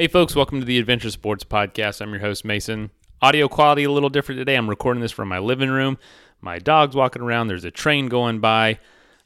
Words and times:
Hey, 0.00 0.08
folks, 0.08 0.34
welcome 0.34 0.60
to 0.60 0.64
the 0.64 0.78
Adventure 0.78 1.10
Sports 1.10 1.44
Podcast. 1.44 2.00
I'm 2.00 2.08
your 2.08 2.20
host, 2.20 2.42
Mason. 2.42 2.90
Audio 3.20 3.48
quality 3.48 3.84
a 3.84 3.90
little 3.90 4.08
different 4.08 4.38
today. 4.38 4.56
I'm 4.56 4.70
recording 4.70 5.02
this 5.02 5.12
from 5.12 5.28
my 5.28 5.38
living 5.38 5.68
room. 5.68 5.98
My 6.40 6.58
dog's 6.58 6.96
walking 6.96 7.20
around. 7.20 7.48
There's 7.48 7.66
a 7.66 7.70
train 7.70 8.08
going 8.08 8.40
by. 8.40 8.78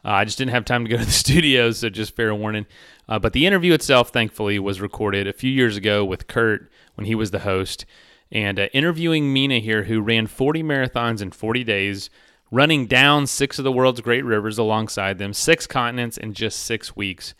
Uh, 0.04 0.08
I 0.08 0.24
just 0.24 0.36
didn't 0.36 0.50
have 0.50 0.64
time 0.64 0.84
to 0.84 0.90
go 0.90 0.96
to 0.96 1.04
the 1.04 1.10
studio, 1.12 1.70
so 1.70 1.90
just 1.90 2.16
fair 2.16 2.34
warning. 2.34 2.66
Uh, 3.08 3.20
but 3.20 3.34
the 3.34 3.46
interview 3.46 3.72
itself, 3.72 4.08
thankfully, 4.08 4.58
was 4.58 4.80
recorded 4.80 5.28
a 5.28 5.32
few 5.32 5.48
years 5.48 5.76
ago 5.76 6.04
with 6.04 6.26
Kurt 6.26 6.68
when 6.96 7.06
he 7.06 7.14
was 7.14 7.30
the 7.30 7.38
host. 7.38 7.86
And 8.32 8.58
uh, 8.58 8.66
interviewing 8.72 9.32
Mina 9.32 9.60
here, 9.60 9.84
who 9.84 10.00
ran 10.00 10.26
40 10.26 10.64
marathons 10.64 11.22
in 11.22 11.30
40 11.30 11.62
days, 11.62 12.10
running 12.50 12.86
down 12.86 13.28
six 13.28 13.60
of 13.60 13.64
the 13.64 13.70
world's 13.70 14.00
great 14.00 14.24
rivers 14.24 14.58
alongside 14.58 15.18
them, 15.18 15.34
six 15.34 15.68
continents 15.68 16.16
in 16.16 16.34
just 16.34 16.58
six 16.58 16.96
weeks. 16.96 17.32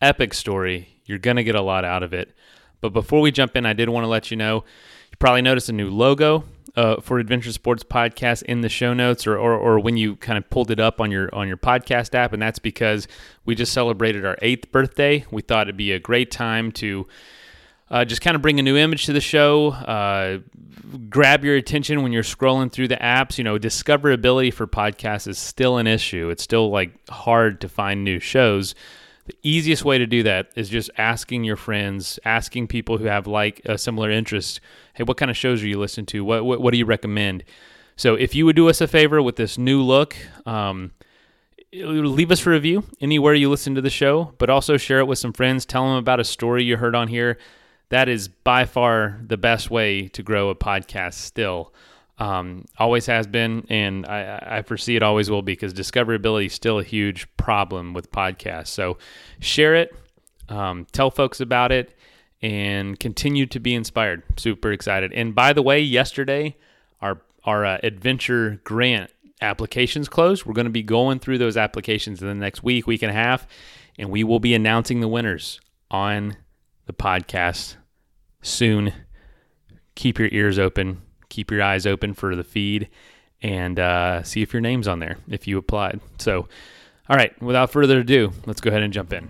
Epic 0.00 0.32
story. 0.32 1.00
You're 1.04 1.18
going 1.18 1.36
to 1.36 1.42
get 1.42 1.56
a 1.56 1.62
lot 1.62 1.84
out 1.84 2.04
of 2.04 2.14
it. 2.14 2.32
But 2.80 2.92
before 2.92 3.20
we 3.20 3.30
jump 3.30 3.56
in, 3.56 3.66
I 3.66 3.72
did 3.72 3.88
want 3.88 4.04
to 4.04 4.08
let 4.08 4.30
you 4.30 4.36
know 4.36 4.64
you 5.10 5.16
probably 5.18 5.42
noticed 5.42 5.68
a 5.68 5.72
new 5.72 5.90
logo 5.90 6.44
uh, 6.76 7.00
for 7.00 7.18
Adventure 7.18 7.52
Sports 7.52 7.82
Podcast 7.82 8.42
in 8.42 8.60
the 8.60 8.68
show 8.68 8.92
notes, 8.92 9.26
or, 9.26 9.36
or, 9.36 9.54
or 9.54 9.78
when 9.78 9.96
you 9.96 10.16
kind 10.16 10.36
of 10.36 10.48
pulled 10.50 10.70
it 10.70 10.78
up 10.78 11.00
on 11.00 11.10
your 11.10 11.34
on 11.34 11.48
your 11.48 11.56
podcast 11.56 12.14
app, 12.14 12.32
and 12.32 12.42
that's 12.42 12.58
because 12.58 13.08
we 13.44 13.54
just 13.54 13.72
celebrated 13.72 14.26
our 14.26 14.36
eighth 14.42 14.70
birthday. 14.70 15.24
We 15.30 15.42
thought 15.42 15.66
it'd 15.66 15.76
be 15.76 15.92
a 15.92 15.98
great 15.98 16.30
time 16.30 16.70
to 16.72 17.06
uh, 17.90 18.04
just 18.04 18.20
kind 18.20 18.34
of 18.34 18.42
bring 18.42 18.58
a 18.58 18.62
new 18.62 18.76
image 18.76 19.06
to 19.06 19.12
the 19.12 19.20
show, 19.20 19.68
uh, 19.68 20.38
grab 21.08 21.44
your 21.44 21.56
attention 21.56 22.02
when 22.02 22.12
you're 22.12 22.22
scrolling 22.22 22.70
through 22.70 22.88
the 22.88 22.96
apps. 22.96 23.38
You 23.38 23.44
know, 23.44 23.58
discoverability 23.58 24.52
for 24.52 24.66
podcasts 24.66 25.28
is 25.28 25.38
still 25.38 25.78
an 25.78 25.86
issue. 25.86 26.28
It's 26.28 26.42
still 26.42 26.70
like 26.70 27.08
hard 27.08 27.60
to 27.62 27.68
find 27.68 28.04
new 28.04 28.20
shows. 28.20 28.74
The 29.26 29.36
easiest 29.42 29.84
way 29.84 29.98
to 29.98 30.06
do 30.06 30.22
that 30.22 30.50
is 30.54 30.68
just 30.68 30.90
asking 30.96 31.44
your 31.44 31.56
friends, 31.56 32.18
asking 32.24 32.68
people 32.68 32.98
who 32.98 33.06
have 33.06 33.26
like 33.26 33.60
a 33.64 33.76
similar 33.76 34.10
interest, 34.10 34.60
hey, 34.94 35.02
what 35.02 35.16
kind 35.16 35.30
of 35.30 35.36
shows 35.36 35.62
are 35.62 35.66
you 35.66 35.78
listening 35.78 36.06
to? 36.06 36.24
What, 36.24 36.44
what, 36.44 36.60
what 36.60 36.70
do 36.70 36.78
you 36.78 36.84
recommend? 36.84 37.42
So 37.96 38.14
if 38.14 38.34
you 38.34 38.46
would 38.46 38.56
do 38.56 38.68
us 38.68 38.80
a 38.80 38.86
favor 38.86 39.20
with 39.20 39.36
this 39.36 39.58
new 39.58 39.82
look, 39.82 40.16
um, 40.44 40.92
leave 41.72 42.30
us 42.30 42.46
a 42.46 42.50
review 42.50 42.84
anywhere 43.00 43.34
you 43.34 43.50
listen 43.50 43.74
to 43.74 43.80
the 43.80 43.90
show, 43.90 44.32
but 44.38 44.48
also 44.48 44.76
share 44.76 45.00
it 45.00 45.06
with 45.06 45.18
some 45.18 45.32
friends. 45.32 45.66
Tell 45.66 45.84
them 45.84 45.96
about 45.96 46.20
a 46.20 46.24
story 46.24 46.62
you 46.62 46.76
heard 46.76 46.94
on 46.94 47.08
here. 47.08 47.38
That 47.88 48.08
is 48.08 48.28
by 48.28 48.64
far 48.64 49.20
the 49.24 49.36
best 49.36 49.70
way 49.70 50.08
to 50.08 50.22
grow 50.22 50.50
a 50.50 50.54
podcast 50.54 51.14
still. 51.14 51.72
Um, 52.18 52.64
always 52.78 53.04
has 53.06 53.26
been, 53.26 53.66
and 53.68 54.06
I, 54.06 54.58
I, 54.58 54.62
foresee 54.62 54.96
it 54.96 55.02
always 55.02 55.30
will 55.30 55.42
be 55.42 55.52
because 55.52 55.74
discoverability 55.74 56.46
is 56.46 56.54
still 56.54 56.78
a 56.78 56.82
huge 56.82 57.28
problem 57.36 57.92
with 57.92 58.10
podcasts. 58.10 58.68
So 58.68 58.96
share 59.38 59.74
it, 59.74 59.94
um, 60.48 60.86
tell 60.92 61.10
folks 61.10 61.40
about 61.40 61.72
it, 61.72 61.94
and 62.40 62.98
continue 62.98 63.44
to 63.46 63.60
be 63.60 63.74
inspired. 63.74 64.22
Super 64.38 64.72
excited. 64.72 65.12
And 65.12 65.34
by 65.34 65.52
the 65.52 65.60
way, 65.60 65.80
yesterday 65.80 66.56
our 67.02 67.20
our 67.44 67.66
uh, 67.66 67.78
adventure 67.82 68.60
grant 68.64 69.10
applications 69.42 70.08
closed. 70.08 70.46
We're 70.46 70.54
going 70.54 70.64
to 70.64 70.70
be 70.70 70.82
going 70.82 71.18
through 71.18 71.36
those 71.36 71.58
applications 71.58 72.22
in 72.22 72.28
the 72.28 72.34
next 72.34 72.62
week, 72.62 72.86
week 72.86 73.02
and 73.02 73.10
a 73.10 73.14
half, 73.14 73.46
and 73.98 74.10
we 74.10 74.24
will 74.24 74.40
be 74.40 74.54
announcing 74.54 75.00
the 75.00 75.08
winners 75.08 75.60
on 75.90 76.36
the 76.86 76.94
podcast 76.94 77.76
soon. 78.40 78.94
Keep 79.94 80.18
your 80.18 80.28
ears 80.32 80.58
open 80.58 81.02
keep 81.36 81.50
your 81.50 81.62
eyes 81.62 81.84
open 81.84 82.14
for 82.14 82.34
the 82.34 82.42
feed 82.42 82.88
and 83.42 83.78
uh, 83.78 84.22
see 84.22 84.40
if 84.40 84.54
your 84.54 84.62
name's 84.62 84.88
on 84.88 85.00
there 85.00 85.18
if 85.28 85.46
you 85.46 85.58
applied. 85.58 86.00
So, 86.18 86.48
all 87.10 87.16
right, 87.16 87.40
without 87.42 87.70
further 87.70 88.00
ado, 88.00 88.32
let's 88.46 88.62
go 88.62 88.70
ahead 88.70 88.82
and 88.82 88.90
jump 88.90 89.12
in. 89.12 89.28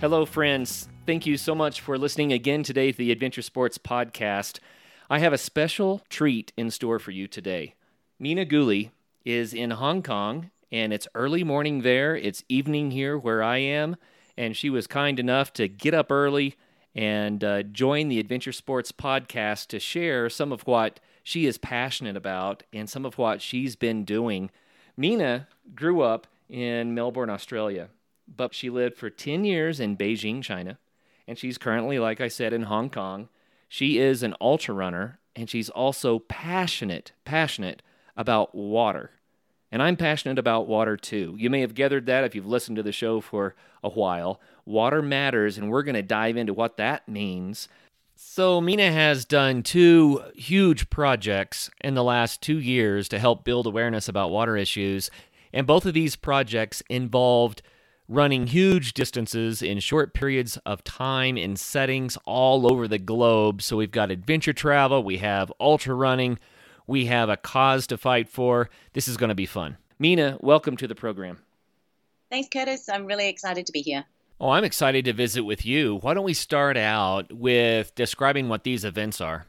Hello, 0.00 0.24
friends. 0.24 0.88
Thank 1.06 1.26
you 1.26 1.36
so 1.36 1.56
much 1.56 1.80
for 1.80 1.98
listening 1.98 2.32
again 2.32 2.62
today 2.62 2.92
to 2.92 2.96
the 2.96 3.10
Adventure 3.10 3.42
Sports 3.42 3.76
Podcast. 3.76 4.60
I 5.10 5.18
have 5.18 5.32
a 5.32 5.38
special 5.38 6.02
treat 6.08 6.52
in 6.56 6.70
store 6.70 7.00
for 7.00 7.10
you 7.10 7.26
today. 7.26 7.74
Mina 8.20 8.46
Guli 8.46 8.90
is 9.24 9.52
in 9.52 9.72
Hong 9.72 10.04
Kong 10.04 10.50
and 10.72 10.92
it's 10.92 11.08
early 11.14 11.44
morning 11.44 11.82
there. 11.82 12.16
It's 12.16 12.44
evening 12.48 12.90
here 12.90 13.18
where 13.18 13.42
I 13.42 13.58
am. 13.58 13.96
And 14.36 14.56
she 14.56 14.70
was 14.70 14.86
kind 14.86 15.18
enough 15.18 15.52
to 15.54 15.68
get 15.68 15.94
up 15.94 16.10
early 16.10 16.56
and 16.94 17.42
uh, 17.44 17.62
join 17.62 18.08
the 18.08 18.18
Adventure 18.18 18.52
Sports 18.52 18.92
podcast 18.92 19.68
to 19.68 19.78
share 19.78 20.28
some 20.30 20.52
of 20.52 20.62
what 20.62 21.00
she 21.22 21.46
is 21.46 21.58
passionate 21.58 22.16
about 22.16 22.62
and 22.72 22.88
some 22.88 23.04
of 23.04 23.18
what 23.18 23.42
she's 23.42 23.76
been 23.76 24.04
doing. 24.04 24.50
Mina 24.96 25.48
grew 25.74 26.02
up 26.02 26.26
in 26.48 26.94
Melbourne, 26.94 27.30
Australia, 27.30 27.88
but 28.28 28.54
she 28.54 28.70
lived 28.70 28.96
for 28.96 29.10
10 29.10 29.44
years 29.44 29.80
in 29.80 29.96
Beijing, 29.96 30.42
China. 30.42 30.78
And 31.28 31.38
she's 31.38 31.58
currently, 31.58 31.98
like 31.98 32.20
I 32.20 32.28
said, 32.28 32.52
in 32.52 32.62
Hong 32.62 32.90
Kong. 32.90 33.28
She 33.68 33.98
is 33.98 34.22
an 34.22 34.34
ultra 34.40 34.74
runner 34.74 35.20
and 35.36 35.48
she's 35.48 35.70
also 35.70 36.18
passionate, 36.18 37.12
passionate 37.24 37.82
about 38.16 38.54
water. 38.54 39.12
And 39.72 39.82
I'm 39.82 39.96
passionate 39.96 40.38
about 40.38 40.66
water 40.66 40.96
too. 40.96 41.34
You 41.38 41.48
may 41.48 41.60
have 41.60 41.74
gathered 41.74 42.06
that 42.06 42.24
if 42.24 42.34
you've 42.34 42.46
listened 42.46 42.76
to 42.76 42.82
the 42.82 42.92
show 42.92 43.20
for 43.20 43.54
a 43.82 43.88
while. 43.88 44.40
Water 44.64 45.00
matters, 45.02 45.56
and 45.56 45.70
we're 45.70 45.82
going 45.82 45.94
to 45.94 46.02
dive 46.02 46.36
into 46.36 46.52
what 46.52 46.76
that 46.76 47.08
means. 47.08 47.68
So, 48.22 48.60
Mina 48.60 48.92
has 48.92 49.24
done 49.24 49.62
two 49.62 50.22
huge 50.34 50.90
projects 50.90 51.70
in 51.80 51.94
the 51.94 52.04
last 52.04 52.42
two 52.42 52.58
years 52.58 53.08
to 53.08 53.18
help 53.18 53.44
build 53.44 53.66
awareness 53.66 54.08
about 54.08 54.30
water 54.30 54.58
issues. 54.58 55.10
And 55.54 55.66
both 55.66 55.86
of 55.86 55.94
these 55.94 56.16
projects 56.16 56.82
involved 56.90 57.62
running 58.08 58.48
huge 58.48 58.92
distances 58.92 59.62
in 59.62 59.80
short 59.80 60.12
periods 60.12 60.58
of 60.66 60.84
time 60.84 61.38
in 61.38 61.56
settings 61.56 62.18
all 62.26 62.70
over 62.70 62.86
the 62.86 62.98
globe. 62.98 63.62
So, 63.62 63.78
we've 63.78 63.90
got 63.90 64.10
adventure 64.10 64.52
travel, 64.52 65.02
we 65.02 65.16
have 65.18 65.50
ultra 65.58 65.94
running, 65.94 66.38
we 66.90 67.06
have 67.06 67.28
a 67.28 67.36
cause 67.36 67.86
to 67.86 67.96
fight 67.96 68.28
for. 68.28 68.68
This 68.94 69.06
is 69.06 69.16
going 69.16 69.28
to 69.28 69.34
be 69.36 69.46
fun. 69.46 69.76
Mina, 70.00 70.36
welcome 70.40 70.76
to 70.76 70.88
the 70.88 70.94
program. 70.96 71.38
Thanks, 72.30 72.48
Curtis. 72.52 72.88
I'm 72.88 73.06
really 73.06 73.28
excited 73.28 73.64
to 73.66 73.72
be 73.72 73.80
here. 73.80 74.04
Oh, 74.40 74.50
I'm 74.50 74.64
excited 74.64 75.04
to 75.04 75.12
visit 75.12 75.44
with 75.44 75.64
you. 75.64 75.98
Why 76.02 76.14
don't 76.14 76.24
we 76.24 76.34
start 76.34 76.76
out 76.76 77.32
with 77.32 77.94
describing 77.94 78.48
what 78.48 78.64
these 78.64 78.84
events 78.84 79.20
are? 79.20 79.46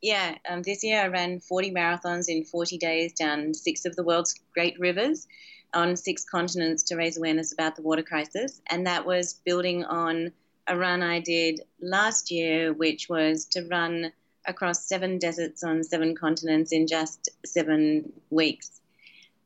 Yeah, 0.00 0.36
um, 0.48 0.62
this 0.62 0.84
year 0.84 1.02
I 1.02 1.08
ran 1.08 1.40
40 1.40 1.72
marathons 1.72 2.28
in 2.28 2.44
40 2.44 2.78
days 2.78 3.12
down 3.14 3.52
six 3.52 3.84
of 3.84 3.96
the 3.96 4.04
world's 4.04 4.38
great 4.54 4.78
rivers 4.78 5.26
on 5.74 5.96
six 5.96 6.24
continents 6.24 6.84
to 6.84 6.94
raise 6.94 7.16
awareness 7.16 7.52
about 7.52 7.74
the 7.74 7.82
water 7.82 8.04
crisis. 8.04 8.62
And 8.70 8.86
that 8.86 9.04
was 9.04 9.40
building 9.44 9.84
on 9.86 10.30
a 10.68 10.78
run 10.78 11.02
I 11.02 11.18
did 11.18 11.62
last 11.80 12.30
year, 12.30 12.72
which 12.72 13.08
was 13.08 13.44
to 13.46 13.66
run 13.68 14.12
across 14.46 14.86
seven 14.86 15.18
deserts 15.18 15.62
on 15.62 15.82
seven 15.82 16.14
continents 16.14 16.72
in 16.72 16.86
just 16.86 17.28
seven 17.44 18.12
weeks. 18.30 18.80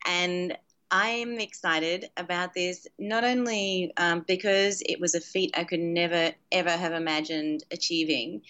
And 0.06 0.56
I'm 0.90 1.38
excited 1.38 2.10
about 2.16 2.52
this, 2.52 2.88
not 2.98 3.22
only 3.22 3.92
um, 3.96 4.24
because 4.26 4.82
it 4.86 5.00
was 5.00 5.14
a 5.14 5.20
feat 5.20 5.52
I 5.56 5.64
could 5.64 5.80
never, 5.80 6.32
ever 6.50 6.70
have 6.70 6.92
imagined 6.92 7.62
achieving, 7.70 8.42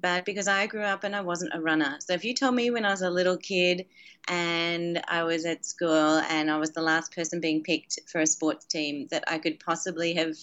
but 0.00 0.26
because 0.26 0.46
I 0.46 0.66
grew 0.66 0.82
up 0.82 1.04
and 1.04 1.16
I 1.16 1.22
wasn't 1.22 1.54
a 1.54 1.60
runner. 1.60 1.96
So 2.00 2.12
if 2.12 2.22
you 2.22 2.34
told 2.34 2.54
me 2.54 2.70
when 2.70 2.84
I 2.84 2.90
was 2.90 3.00
a 3.00 3.08
little 3.08 3.38
kid 3.38 3.86
and 4.28 5.02
I 5.08 5.22
was 5.22 5.46
at 5.46 5.64
school 5.64 6.20
and 6.28 6.50
I 6.50 6.58
was 6.58 6.72
the 6.72 6.82
last 6.82 7.14
person 7.14 7.40
being 7.40 7.62
picked 7.62 7.98
for 8.06 8.20
a 8.20 8.26
sports 8.26 8.66
team 8.66 9.08
that 9.10 9.24
I 9.26 9.38
could 9.38 9.58
possibly 9.58 10.12
have 10.14 10.36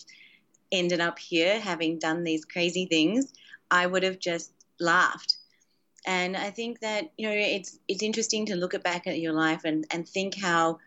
ended 0.72 1.02
up 1.02 1.20
here 1.20 1.60
having 1.60 2.00
done 2.00 2.24
these 2.24 2.46
crazy 2.46 2.88
things, 2.88 3.32
I 3.70 3.86
would 3.86 4.02
have 4.02 4.18
just 4.18 4.52
laughed 4.80 5.38
and 6.06 6.36
I 6.36 6.50
think 6.50 6.80
that 6.82 7.12
you 7.18 7.28
know 7.28 7.36
it's 7.36 7.80
it's 7.88 8.04
interesting 8.04 8.46
to 8.48 8.56
look 8.56 8.82
back 8.84 9.08
at 9.08 9.20
your 9.20 9.34
life 9.34 9.62
and 9.66 9.86
and 9.92 10.08
think 10.08 10.36
how 10.40 10.80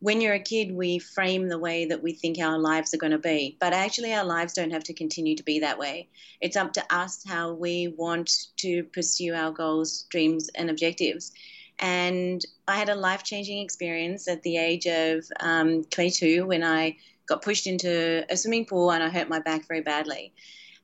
when 0.00 0.20
you're 0.20 0.34
a 0.34 0.40
kid 0.40 0.72
we 0.72 0.98
frame 0.98 1.48
the 1.48 1.58
way 1.58 1.86
that 1.86 2.02
we 2.02 2.12
think 2.12 2.38
our 2.38 2.58
lives 2.58 2.94
are 2.94 2.98
going 2.98 3.12
to 3.12 3.18
be. 3.18 3.56
But 3.60 3.72
actually 3.72 4.14
our 4.14 4.24
lives 4.24 4.52
don't 4.52 4.70
have 4.70 4.84
to 4.84 4.94
continue 4.94 5.34
to 5.36 5.42
be 5.42 5.58
that 5.60 5.78
way. 5.78 6.08
It's 6.40 6.56
up 6.56 6.72
to 6.74 6.94
us 6.94 7.24
how 7.26 7.54
we 7.54 7.88
want 7.88 8.30
to 8.58 8.84
pursue 8.84 9.34
our 9.34 9.50
goals 9.50 10.04
dreams 10.10 10.48
and 10.54 10.70
objectives. 10.70 11.32
And 11.80 12.44
i 12.66 12.76
had 12.76 12.88
a 12.88 12.94
life-changing 12.94 13.58
experience 13.58 14.28
at 14.28 14.42
the 14.42 14.56
age 14.56 14.86
of 14.86 15.24
um, 15.40 15.84
22 15.84 16.46
when 16.46 16.62
i 16.62 16.96
got 17.26 17.42
pushed 17.42 17.66
into 17.66 18.24
a 18.30 18.36
swimming 18.36 18.66
pool 18.66 18.90
and 18.90 19.02
i 19.02 19.08
hurt 19.08 19.28
my 19.28 19.38
back 19.40 19.66
very 19.68 19.80
badly 19.80 20.32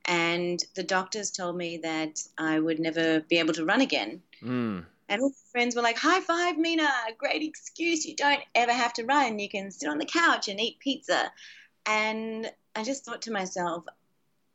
and 0.05 0.63
the 0.75 0.83
doctors 0.83 1.31
told 1.31 1.57
me 1.57 1.77
that 1.77 2.21
I 2.37 2.59
would 2.59 2.79
never 2.79 3.21
be 3.21 3.37
able 3.39 3.53
to 3.53 3.65
run 3.65 3.81
again. 3.81 4.21
Mm. 4.41 4.85
And 5.07 5.21
all 5.21 5.29
my 5.29 5.51
friends 5.51 5.75
were 5.75 5.81
like, 5.81 5.97
"High 5.97 6.21
five, 6.21 6.57
Mina! 6.57 6.89
Great 7.17 7.43
excuse. 7.43 8.05
You 8.05 8.15
don't 8.15 8.41
ever 8.53 8.73
have 8.73 8.93
to 8.93 9.05
run. 9.05 9.39
You 9.39 9.49
can 9.49 9.71
sit 9.71 9.89
on 9.89 9.97
the 9.97 10.05
couch 10.05 10.47
and 10.47 10.59
eat 10.59 10.79
pizza." 10.79 11.31
And 11.85 12.51
I 12.75 12.83
just 12.83 13.05
thought 13.05 13.21
to 13.23 13.31
myself, 13.31 13.85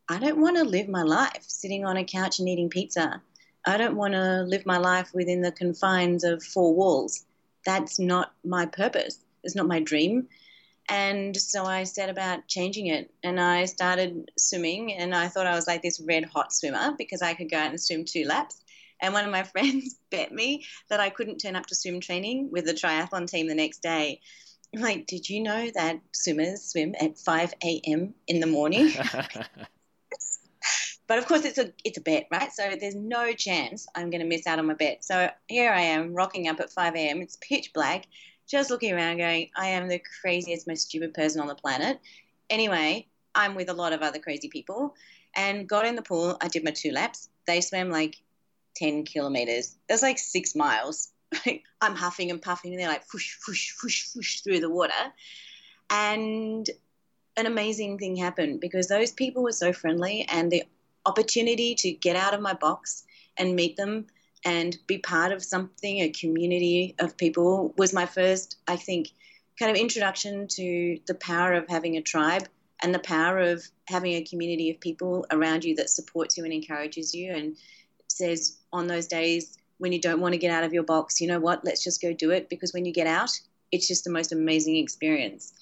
I 0.09 0.19
don't 0.19 0.41
want 0.41 0.57
to 0.57 0.65
live 0.65 0.89
my 0.89 1.03
life 1.03 1.45
sitting 1.47 1.85
on 1.85 1.97
a 1.97 2.05
couch 2.05 2.41
and 2.41 2.49
eating 2.49 2.69
pizza. 2.69 3.23
I 3.65 3.77
don't 3.77 3.97
want 3.97 4.15
to 4.15 4.43
live 4.43 4.67
my 4.67 4.79
life 4.79 5.11
within 5.15 5.41
the 5.43 5.53
confines 5.53 6.25
of 6.25 6.43
four 6.43 6.75
walls. 6.75 7.25
that's 7.65 7.99
not 7.99 8.33
my 8.43 8.65
purpose. 8.65 9.19
It's 9.45 9.55
not 9.55 9.67
my 9.67 9.81
dream. 9.81 10.29
And 10.89 11.37
so 11.37 11.65
I 11.65 11.85
set 11.85 12.09
about 12.09 12.49
changing 12.49 12.89
it. 12.89 13.13
And 13.23 13.41
I 13.41 13.67
started 13.67 14.31
swimming, 14.37 14.95
and 14.95 15.15
I 15.15 15.29
thought 15.29 15.47
I 15.47 15.55
was 15.55 15.67
like 15.67 15.83
this 15.83 16.01
red 16.01 16.25
hot 16.25 16.53
swimmer 16.53 16.95
because 16.99 17.23
I 17.23 17.35
could 17.35 17.51
go 17.51 17.59
out 17.59 17.71
and 17.71 17.81
swim 17.81 18.05
two 18.05 18.25
laps. 18.25 18.61
And 19.01 19.15
one 19.15 19.25
of 19.25 19.31
my 19.31 19.43
friends 19.45 19.97
bet 20.11 20.33
me 20.33 20.67
that 20.89 21.01
I 21.01 21.11
couldn't 21.11 21.39
turn 21.39 21.57
up 21.57 21.67
to 21.67 21.75
swim 21.75 22.01
training 22.01 22.51
with 22.51 22.67
the 22.67 22.75
triathlon 22.75 23.29
team 23.29 23.49
the 23.49 23.55
next 23.55 23.83
day. 23.83 24.21
I'm 24.75 24.83
like, 24.83 25.07
did 25.07 25.29
you 25.29 25.43
know 25.43 25.69
that 25.75 26.01
swimmers 26.13 26.63
swim 26.63 26.95
at 27.01 27.19
5 27.19 27.55
a.m. 27.65 28.15
in 28.29 28.39
the 28.39 28.47
morning? 28.47 28.93
but 31.09 31.19
of 31.19 31.27
course, 31.27 31.45
it's 31.45 31.59
a 31.59 31.73
it's 31.85 31.99
a 31.99 32.01
bet, 32.01 32.29
right? 32.31 32.53
So 32.53 32.71
there's 32.81 32.95
no 32.95 33.33
chance 33.33 33.89
I'm 33.97 34.11
going 34.11 34.21
to 34.21 34.29
miss 34.29 34.47
out 34.47 34.61
on 34.61 34.67
my 34.67 34.75
bet. 34.75 35.05
So 35.05 35.29
here 35.49 35.73
I 35.73 35.81
am, 35.81 36.15
rocking 36.15 36.47
up 36.47 36.61
at 36.61 36.71
5 36.71 36.95
a.m. 36.95 37.21
It's 37.21 37.37
pitch 37.41 37.73
black, 37.73 38.07
just 38.51 38.71
looking 38.71 38.93
around, 38.93 39.19
going, 39.19 39.49
I 39.57 39.69
am 39.69 39.89
the 39.89 40.03
craziest, 40.21 40.67
most 40.67 40.89
stupid 40.89 41.15
person 41.15 41.41
on 41.41 41.47
the 41.47 41.55
planet. 41.55 42.01
Anyway, 42.51 43.07
I'm 43.35 43.55
with 43.55 43.69
a 43.69 43.75
lot 43.75 43.93
of 43.93 44.03
other 44.03 44.19
crazy 44.19 44.49
people, 44.49 44.95
and 45.37 45.69
got 45.69 45.87
in 45.87 45.95
the 45.95 46.03
pool. 46.03 46.37
I 46.41 46.49
did 46.49 46.65
my 46.65 46.73
two 46.73 46.91
laps. 46.91 47.29
They 47.47 47.61
swam 47.61 47.91
like 47.91 48.17
10 48.75 49.05
kilometers. 49.05 49.77
That's 49.89 50.03
like 50.03 50.19
six 50.19 50.57
miles. 50.57 51.13
I'm 51.81 51.95
huffing 51.95 52.31
and 52.31 52.43
puffing, 52.43 52.73
and 52.73 52.81
they're 52.81 52.89
like 52.89 53.05
whoosh, 53.13 53.37
whoosh, 53.47 53.75
whoosh, 53.83 54.15
whoosh 54.17 54.41
through 54.41 54.61
the 54.61 54.71
water. 54.71 55.13
And 55.89 56.69
an 57.37 57.47
amazing 57.47 57.99
thing 57.99 58.17
happened 58.17 58.61
because 58.61 58.89
those 58.89 59.13
people 59.13 59.45
were 59.45 59.53
so 59.53 59.73
friendly, 59.73 60.27
and 60.29 60.51
the 60.51 60.65
opportunity 61.07 61.77
to 61.77 61.93
get 61.93 62.17
out 62.17 62.35
of 62.35 62.41
my 62.41 62.55
box 62.55 63.05
and 63.37 63.55
meet 63.55 63.77
them 63.77 64.07
and 64.45 64.77
be 64.87 64.99
part 64.99 65.33
of 65.33 65.45
something, 65.45 66.01
a 66.01 66.11
community 66.11 66.95
of 66.99 67.17
people, 67.17 67.75
was 67.77 67.93
my 67.93 68.07
first, 68.07 68.57
I 68.67 68.77
think, 68.77 69.11
kind 69.59 69.71
of 69.71 69.77
introduction 69.77 70.49
to 70.49 70.99
the 71.07 71.15
power 71.15 71.53
of 71.53 71.69
having 71.69 71.97
a 71.97 72.03
tribe 72.03 72.49
and 72.83 72.95
the 72.95 73.01
power 73.01 73.39
of 73.39 73.67
having 73.87 74.15
a 74.15 74.25
community 74.25 74.71
of 74.71 74.81
people 74.81 75.27
around 75.31 75.65
you 75.65 75.75
that 75.77 75.91
supports 75.91 76.39
you 76.39 76.45
and 76.45 76.53
encourages 76.53 77.15
you 77.15 77.33
and 77.33 77.57
says 78.09 78.57
on 78.73 78.87
those 78.87 79.07
days 79.07 79.59
when 79.79 79.93
you 79.93 80.01
don't 80.01 80.21
want 80.21 80.33
to 80.33 80.39
get 80.39 80.51
out 80.51 80.65
of 80.65 80.73
your 80.73 80.83
box, 80.83 81.21
you 81.21 81.27
know 81.27 81.41
what, 81.41 81.65
let's 81.65 81.83
just 81.83 82.03
go 82.03 82.13
do 82.13 82.31
it 82.31 82.49
because 82.49 82.73
when 82.73 82.85
you 82.85 82.93
get 82.93 83.07
out, 83.07 83.31
it's 83.73 83.89
just 83.89 84.05
the 84.05 84.11
most 84.11 84.33
amazing 84.33 84.77
experience. 84.77 85.53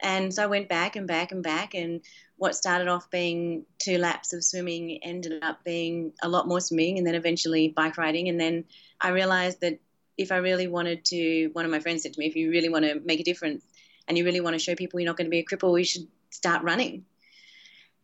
And 0.00 0.32
so 0.32 0.42
I 0.42 0.46
went 0.46 0.68
back 0.68 0.96
and 0.96 1.06
back 1.06 1.32
and 1.32 1.42
back, 1.42 1.74
and 1.74 2.02
what 2.36 2.54
started 2.54 2.88
off 2.88 3.10
being 3.10 3.64
two 3.78 3.98
laps 3.98 4.32
of 4.32 4.44
swimming 4.44 4.98
ended 5.02 5.42
up 5.42 5.64
being 5.64 6.12
a 6.22 6.28
lot 6.28 6.46
more 6.46 6.60
swimming, 6.60 6.98
and 6.98 7.06
then 7.06 7.14
eventually 7.14 7.68
bike 7.68 7.96
riding. 7.96 8.28
And 8.28 8.38
then 8.38 8.64
I 9.00 9.10
realized 9.10 9.60
that 9.62 9.78
if 10.18 10.32
I 10.32 10.36
really 10.36 10.66
wanted 10.66 11.04
to, 11.06 11.48
one 11.52 11.64
of 11.64 11.70
my 11.70 11.80
friends 11.80 12.02
said 12.02 12.12
to 12.14 12.20
me, 12.20 12.26
if 12.26 12.36
you 12.36 12.50
really 12.50 12.68
want 12.68 12.84
to 12.84 13.00
make 13.04 13.20
a 13.20 13.24
difference 13.24 13.64
and 14.08 14.16
you 14.16 14.24
really 14.24 14.40
want 14.40 14.54
to 14.54 14.58
show 14.58 14.74
people 14.74 15.00
you're 15.00 15.08
not 15.08 15.16
going 15.16 15.26
to 15.26 15.30
be 15.30 15.38
a 15.38 15.44
cripple, 15.44 15.78
you 15.78 15.84
should 15.84 16.06
start 16.30 16.62
running. 16.62 17.04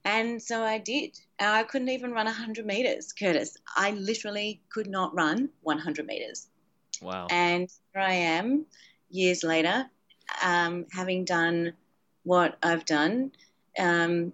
And 0.04 0.42
so 0.42 0.62
I 0.62 0.78
did. 0.78 1.18
I 1.38 1.62
couldn't 1.62 1.90
even 1.90 2.12
run 2.12 2.26
100 2.26 2.66
meters, 2.66 3.12
Curtis. 3.12 3.56
I 3.76 3.92
literally 3.92 4.60
could 4.68 4.88
not 4.88 5.14
run 5.14 5.50
100 5.62 6.06
meters. 6.06 6.48
Wow. 7.00 7.28
And 7.30 7.68
here 7.92 8.02
I 8.02 8.12
am 8.12 8.66
years 9.10 9.44
later, 9.44 9.86
um, 10.42 10.86
having 10.90 11.24
done 11.24 11.74
what 12.24 12.56
I've 12.62 12.84
done 12.84 13.32
um, 13.78 14.32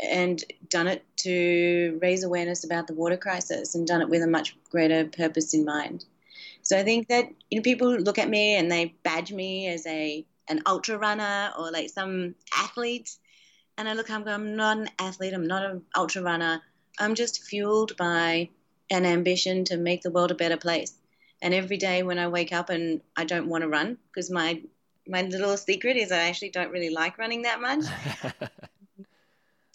and 0.00 0.44
done 0.68 0.86
it 0.88 1.04
to 1.16 1.98
raise 2.02 2.22
awareness 2.22 2.64
about 2.64 2.86
the 2.86 2.94
water 2.94 3.16
crisis 3.16 3.74
and 3.74 3.86
done 3.86 4.02
it 4.02 4.08
with 4.08 4.22
a 4.22 4.26
much 4.26 4.56
greater 4.70 5.06
purpose 5.06 5.54
in 5.54 5.64
mind. 5.64 6.04
So 6.62 6.78
I 6.78 6.82
think 6.82 7.08
that 7.08 7.28
you 7.50 7.58
know 7.58 7.62
people 7.62 7.96
look 7.96 8.18
at 8.18 8.28
me 8.28 8.56
and 8.56 8.70
they 8.70 8.94
badge 9.02 9.32
me 9.32 9.68
as 9.68 9.86
a 9.86 10.26
an 10.48 10.62
ultra 10.66 10.98
runner 10.98 11.52
or 11.58 11.70
like 11.70 11.90
some 11.90 12.34
athlete, 12.56 13.10
and 13.78 13.88
I 13.88 13.92
look, 13.92 14.10
I'm, 14.10 14.26
I'm 14.26 14.56
not 14.56 14.78
an 14.78 14.88
athlete, 14.98 15.34
I'm 15.34 15.46
not 15.46 15.64
an 15.64 15.82
ultra 15.96 16.22
runner. 16.22 16.62
I'm 16.98 17.14
just 17.14 17.42
fueled 17.44 17.96
by 17.96 18.48
an 18.90 19.04
ambition 19.04 19.64
to 19.66 19.76
make 19.76 20.02
the 20.02 20.10
world 20.10 20.30
a 20.30 20.34
better 20.34 20.56
place. 20.56 20.94
And 21.42 21.52
every 21.52 21.76
day 21.76 22.02
when 22.02 22.18
I 22.18 22.28
wake 22.28 22.52
up 22.52 22.70
and 22.70 23.02
I 23.16 23.24
don't 23.24 23.48
want 23.48 23.62
to 23.62 23.68
run, 23.68 23.98
because 24.08 24.30
my 24.30 24.62
my 25.08 25.22
little 25.22 25.56
secret 25.56 25.96
is 25.96 26.12
I 26.12 26.28
actually 26.28 26.50
don't 26.50 26.70
really 26.70 26.90
like 26.90 27.18
running 27.18 27.42
that 27.42 27.60
much. 27.60 27.84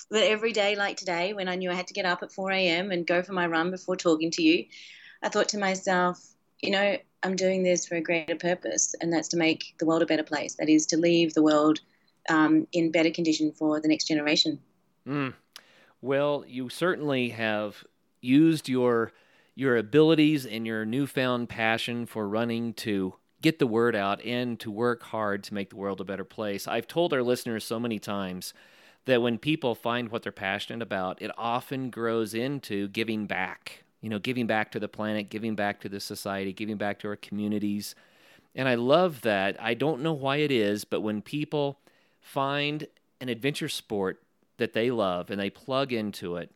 but 0.10 0.24
every 0.24 0.51
day, 0.51 0.75
like 0.75 0.98
today, 0.98 1.33
when 1.33 1.48
I 1.48 1.56
knew 1.56 1.72
I 1.72 1.75
had 1.75 1.88
to 1.88 1.94
get 1.94 2.06
up 2.06 2.24
at 2.24 2.31
4 2.31 2.51
a.m. 2.51 2.92
and 2.92 3.06
go 3.06 3.22
for 3.24 3.33
my 3.33 3.48
run 3.48 3.72
before 3.72 3.95
talking 3.95 4.31
to 4.31 4.44
you, 4.44 4.66
I 5.24 5.30
thought 5.30 5.50
to 5.50 5.57
myself, 5.57 6.22
you 6.62 6.72
know, 6.72 6.98
I'm 7.24 7.36
doing 7.36 7.63
this 7.63 7.86
for 7.86 7.95
a 7.95 8.01
greater 8.01 8.36
purpose, 8.36 8.95
and 9.00 9.13
that's 9.13 9.28
to 9.30 9.38
make 9.38 9.75
the 9.80 9.86
world 9.86 10.01
a 10.01 10.06
better 10.06 10.24
place. 10.24 10.56
That 10.56 10.69
is 10.69 10.86
to 10.88 10.98
leave 10.98 11.34
the 11.34 11.44
world 11.44 11.80
um, 12.30 12.68
in 12.72 12.92
better 12.92 13.12
condition 13.12 13.51
for 13.51 13.80
the 13.80 13.88
next 13.88 14.07
generation. 14.07 14.60
Mm. 15.07 15.34
Well, 16.01 16.44
you 16.48 16.69
certainly 16.69 17.30
have 17.30 17.84
used 18.22 18.69
your 18.69 19.13
your 19.54 19.77
abilities 19.77 20.45
and 20.45 20.66
your 20.66 20.86
newfound 20.86 21.50
passion 21.50 22.06
for 22.06 22.27
running 22.27 22.74
to 22.74 23.13
get 23.41 23.59
the 23.59 23.67
word 23.67 23.95
out 23.95 24.23
and 24.23 24.59
to 24.59 24.71
work 24.71 25.03
hard 25.03 25.43
to 25.43 25.53
make 25.53 25.69
the 25.69 25.75
world 25.75 25.99
a 25.99 26.05
better 26.05 26.23
place. 26.23 26.67
I've 26.67 26.88
told 26.88 27.13
our 27.13 27.23
listeners 27.23 27.63
so 27.63 27.79
many 27.79 27.99
times 27.99 28.53
that 29.05 29.21
when 29.21 29.38
people 29.38 29.73
find 29.73 30.09
what 30.09 30.23
they're 30.23 30.31
passionate 30.31 30.83
about, 30.83 31.21
it 31.21 31.31
often 31.38 31.89
grows 31.89 32.33
into 32.33 32.88
giving 32.89 33.25
back. 33.25 33.83
You 34.01 34.09
know, 34.09 34.19
giving 34.19 34.47
back 34.47 34.71
to 34.71 34.79
the 34.79 34.88
planet, 34.88 35.29
giving 35.29 35.55
back 35.55 35.79
to 35.81 35.89
the 35.89 35.99
society, 35.99 36.53
giving 36.53 36.77
back 36.77 36.99
to 36.99 37.07
our 37.07 37.15
communities. 37.15 37.93
And 38.55 38.67
I 38.67 38.75
love 38.75 39.21
that. 39.21 39.61
I 39.61 39.75
don't 39.75 40.01
know 40.01 40.13
why 40.13 40.38
it 40.38 40.51
is, 40.51 40.85
but 40.85 41.01
when 41.01 41.21
people 41.21 41.79
find 42.19 42.88
an 43.19 43.29
adventure 43.29 43.69
sport 43.69 44.21
that 44.57 44.73
they 44.73 44.91
love 44.91 45.29
and 45.29 45.39
they 45.39 45.49
plug 45.49 45.93
into 45.93 46.35
it 46.38 46.51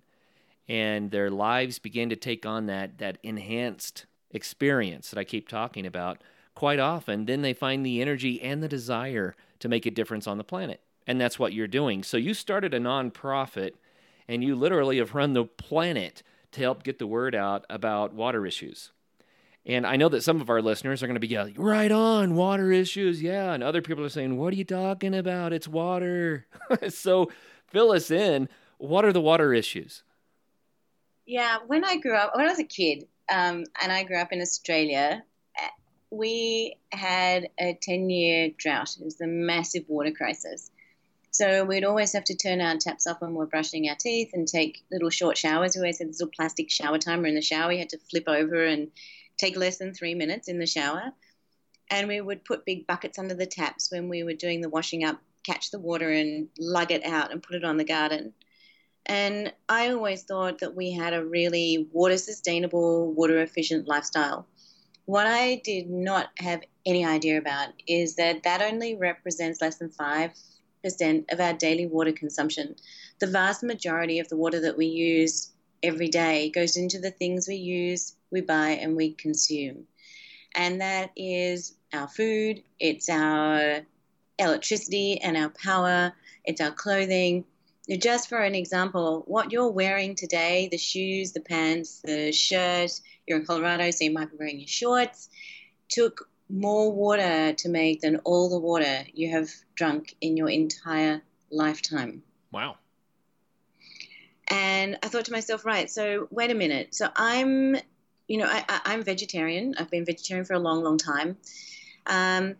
and 0.67 1.11
their 1.11 1.29
lives 1.29 1.77
begin 1.79 2.09
to 2.09 2.15
take 2.15 2.45
on 2.45 2.65
that 2.65 2.97
that 2.97 3.17
enhanced 3.21 4.06
experience 4.31 5.09
that 5.09 5.19
I 5.19 5.23
keep 5.23 5.47
talking 5.47 5.85
about, 5.85 6.21
quite 6.56 6.80
often, 6.80 7.26
then 7.26 7.42
they 7.42 7.54
find 7.54 7.85
the 7.85 8.02
energy 8.02 8.42
and 8.42 8.64
the 8.64 8.68
desire 8.68 9.35
to 9.59 9.69
make 9.69 9.85
a 9.85 9.92
difference 9.92 10.26
on 10.26 10.38
the 10.38 10.44
planet. 10.44 10.81
And 11.06 11.21
that's 11.21 11.38
what 11.38 11.54
you're 11.54 11.68
doing. 11.68 12.04
So 12.04 12.18
you 12.18 12.33
started 12.33 12.74
a 12.74 12.80
nonprofit 12.80 13.74
and 14.28 14.44
you 14.44 14.56
literally 14.56 14.97
have 14.97 15.14
run 15.14 15.33
the 15.33 15.45
planet 15.45 16.24
to 16.54 16.62
help 16.62 16.83
get 16.83 16.97
the 16.97 17.07
word 17.07 17.35
out 17.35 17.66
about 17.69 18.14
water 18.14 18.45
issues. 18.45 18.92
And 19.66 19.85
I 19.85 19.95
know 19.95 20.09
that 20.09 20.24
some 20.24 20.42
of 20.42 20.50
our 20.50 20.62
listeners 20.62 21.02
are 21.02 21.07
going 21.07 21.16
to 21.16 21.19
be 21.19 21.28
yelling, 21.28 21.56
right 21.56 21.92
on, 21.92 22.35
water 22.35 22.71
issues. 22.71 23.21
Yeah. 23.21 23.54
And 23.54 23.64
other 23.64 23.81
people 23.81 24.04
are 24.04 24.09
saying, 24.09 24.38
what 24.38 24.54
are 24.54 24.57
you 24.57 24.64
talking 24.64 25.16
about? 25.16 25.54
It's 25.54 25.68
water. 25.68 26.45
so 26.90 27.31
fill 27.68 27.92
us 27.92 28.12
in. 28.12 28.47
What 28.78 29.06
are 29.06 29.14
the 29.14 29.21
water 29.21 29.54
issues? 29.54 30.04
Yeah. 31.26 31.57
When 31.66 31.83
I 31.83 31.97
grew 31.97 32.16
up, 32.16 32.35
when 32.35 32.45
I 32.45 32.50
was 32.50 32.59
a 32.59 32.64
kid, 32.64 33.06
um, 33.30 33.64
and 33.81 33.92
I 33.92 34.04
grew 34.04 34.18
up 34.18 34.31
in 34.31 34.40
Australia, 34.40 35.24
we 36.12 36.78
had 36.92 37.50
a 37.59 37.78
10 37.81 38.09
year 38.09 38.50
drought. 38.57 38.95
It 38.97 39.04
was 39.04 39.19
a 39.21 39.28
massive 39.28 39.83
water 39.88 40.12
crisis. 40.12 40.71
So 41.31 41.66
we'd 41.66 41.83
always 41.83 42.14
have 42.14 42.24
to 42.26 42.35
turn 42.35 42.62
our 42.62 42.78
taps 42.78 43.07
off 43.07 43.19
when 43.19 43.31
we 43.31 43.38
we're 43.38 43.45
brushing 43.47 43.90
our 43.90 43.95
teeth 44.00 44.30
and 44.33 44.47
take 44.47 44.85
little 44.90 45.09
short 45.09 45.38
showers. 45.38 45.76
We 45.76 45.81
always 45.81 46.00
had 46.00 46.07
this 46.07 46.21
little 46.21 46.31
plastic 46.33 46.71
shower 46.71 46.97
timer 46.97 47.28
in 47.28 47.35
the 47.35 47.42
shower. 47.42 47.68
We 47.68 47.80
had 47.80 47.90
to 47.90 47.97
flip 48.09 48.24
over 48.28 48.64
and 48.64 48.90
take 49.38 49.57
less 49.57 49.78
than 49.78 49.94
three 49.94 50.16
minutes 50.16 50.47
in 50.47 50.59
the 50.59 50.66
shower. 50.66 51.12
And 51.92 52.07
we 52.07 52.21
would 52.21 52.45
put 52.45 52.66
big 52.66 52.88
buckets 52.88 53.19
under 53.19 53.35
the 53.35 53.45
taps 53.45 53.92
when 53.92 54.07
we 54.07 54.24
were 54.24 54.33
doing 54.33 54.62
the 54.62 54.69
washing 54.69 55.04
up, 55.04 55.19
catch 55.44 55.71
the 55.71 55.80
water 55.80 56.09
and 56.09 56.47
lug 56.57 56.92
it 56.92 57.06
out 57.06 57.33
and 57.33 57.44
put 57.44 57.57
it 57.57 57.66
on 57.66 57.76
the 57.76 57.83
garden. 57.83 58.33
And 59.06 59.54
I 59.69 59.90
always 59.90 60.24
thought 60.24 60.59
that 60.59 60.74
we 60.74 60.92
had 60.92 61.14
a 61.14 61.26
really 61.26 61.90
water 61.92 62.18
sustainable, 62.18 63.14
water 63.14 63.40
efficient 63.42 63.88
lifestyle. 63.88 64.47
What 65.06 65.28
I 65.28 65.62
did 65.64 65.90
not 65.90 66.31
have 66.38 66.64
any 66.85 67.06
idea 67.06 67.38
about 67.38 67.69
is 67.88 68.16
that 68.16 68.44
that 68.44 68.62
only 68.62 68.95
represents 68.95 69.62
less 69.62 69.78
than 69.78 69.90
5% 69.90 70.33
of 71.31 71.40
our 71.40 71.54
daily 71.54 71.85
water 71.85 72.12
consumption. 72.12 72.76
The 73.19 73.28
vast 73.28 73.64
majority 73.64 74.19
of 74.19 74.30
the 74.30 74.38
water 74.38 74.59
that 74.62 74.78
we 74.78 74.88
use 74.88 75.52
every 75.83 76.07
day 76.07 76.50
goes 76.50 76.76
into 76.76 77.00
the 77.00 77.12
things 77.12 77.47
we 77.47 77.56
use, 77.56 78.16
we 78.31 78.42
buy, 78.42 78.71
and 78.71 78.95
we 78.95 79.14
consume. 79.14 79.85
And 80.56 80.81
that 80.81 81.12
is 81.16 81.76
our 81.94 82.07
food, 82.07 82.64
it's 82.80 83.09
our 83.09 83.81
electricity 84.40 85.21
and 85.21 85.38
our 85.38 85.50
power, 85.50 86.14
it's 86.45 86.62
our 86.62 86.71
clothing. 86.71 87.45
Just 87.87 88.30
for 88.30 88.39
an 88.39 88.56
example, 88.56 89.23
what 89.27 89.51
you're 89.51 89.69
wearing 89.69 90.15
today 90.15 90.68
the 90.71 90.77
shoes, 90.77 91.33
the 91.33 91.42
pants, 91.42 92.01
the 92.04 92.31
shirt, 92.31 92.92
you're 93.27 93.39
in 93.39 93.45
Colorado, 93.45 93.92
so 93.92 94.04
you 94.04 94.11
might 94.11 94.31
be 94.31 94.37
wearing 94.37 94.59
your 94.59 94.68
shorts. 94.68 95.30
Took 95.89 96.30
more 96.49 96.92
water 96.92 97.54
to 97.54 97.69
make 97.69 98.01
than 98.01 98.18
all 98.18 98.49
the 98.49 98.59
water 98.59 99.06
you 99.13 99.31
have 99.31 99.49
drunk 99.75 100.15
in 100.21 100.37
your 100.37 100.49
entire 100.49 101.21
lifetime. 101.51 102.23
Wow. 102.51 102.77
And 104.47 104.97
I 105.01 105.07
thought 105.07 105.25
to 105.25 105.31
myself, 105.31 105.65
right, 105.65 105.89
so 105.89 106.27
wait 106.31 106.51
a 106.51 106.56
minute. 106.56 106.94
So 106.94 107.09
I'm 107.15 107.77
you 108.27 108.37
know, 108.37 108.47
I, 108.49 108.94
am 108.94 109.04
vegetarian. 109.04 109.75
I've 109.77 109.92
been 109.92 110.06
vegetarian 110.06 110.45
for 110.45 110.54
a 110.54 110.59
long, 110.59 110.83
long 110.83 110.97
time. 110.97 111.37
Um, 112.07 112.56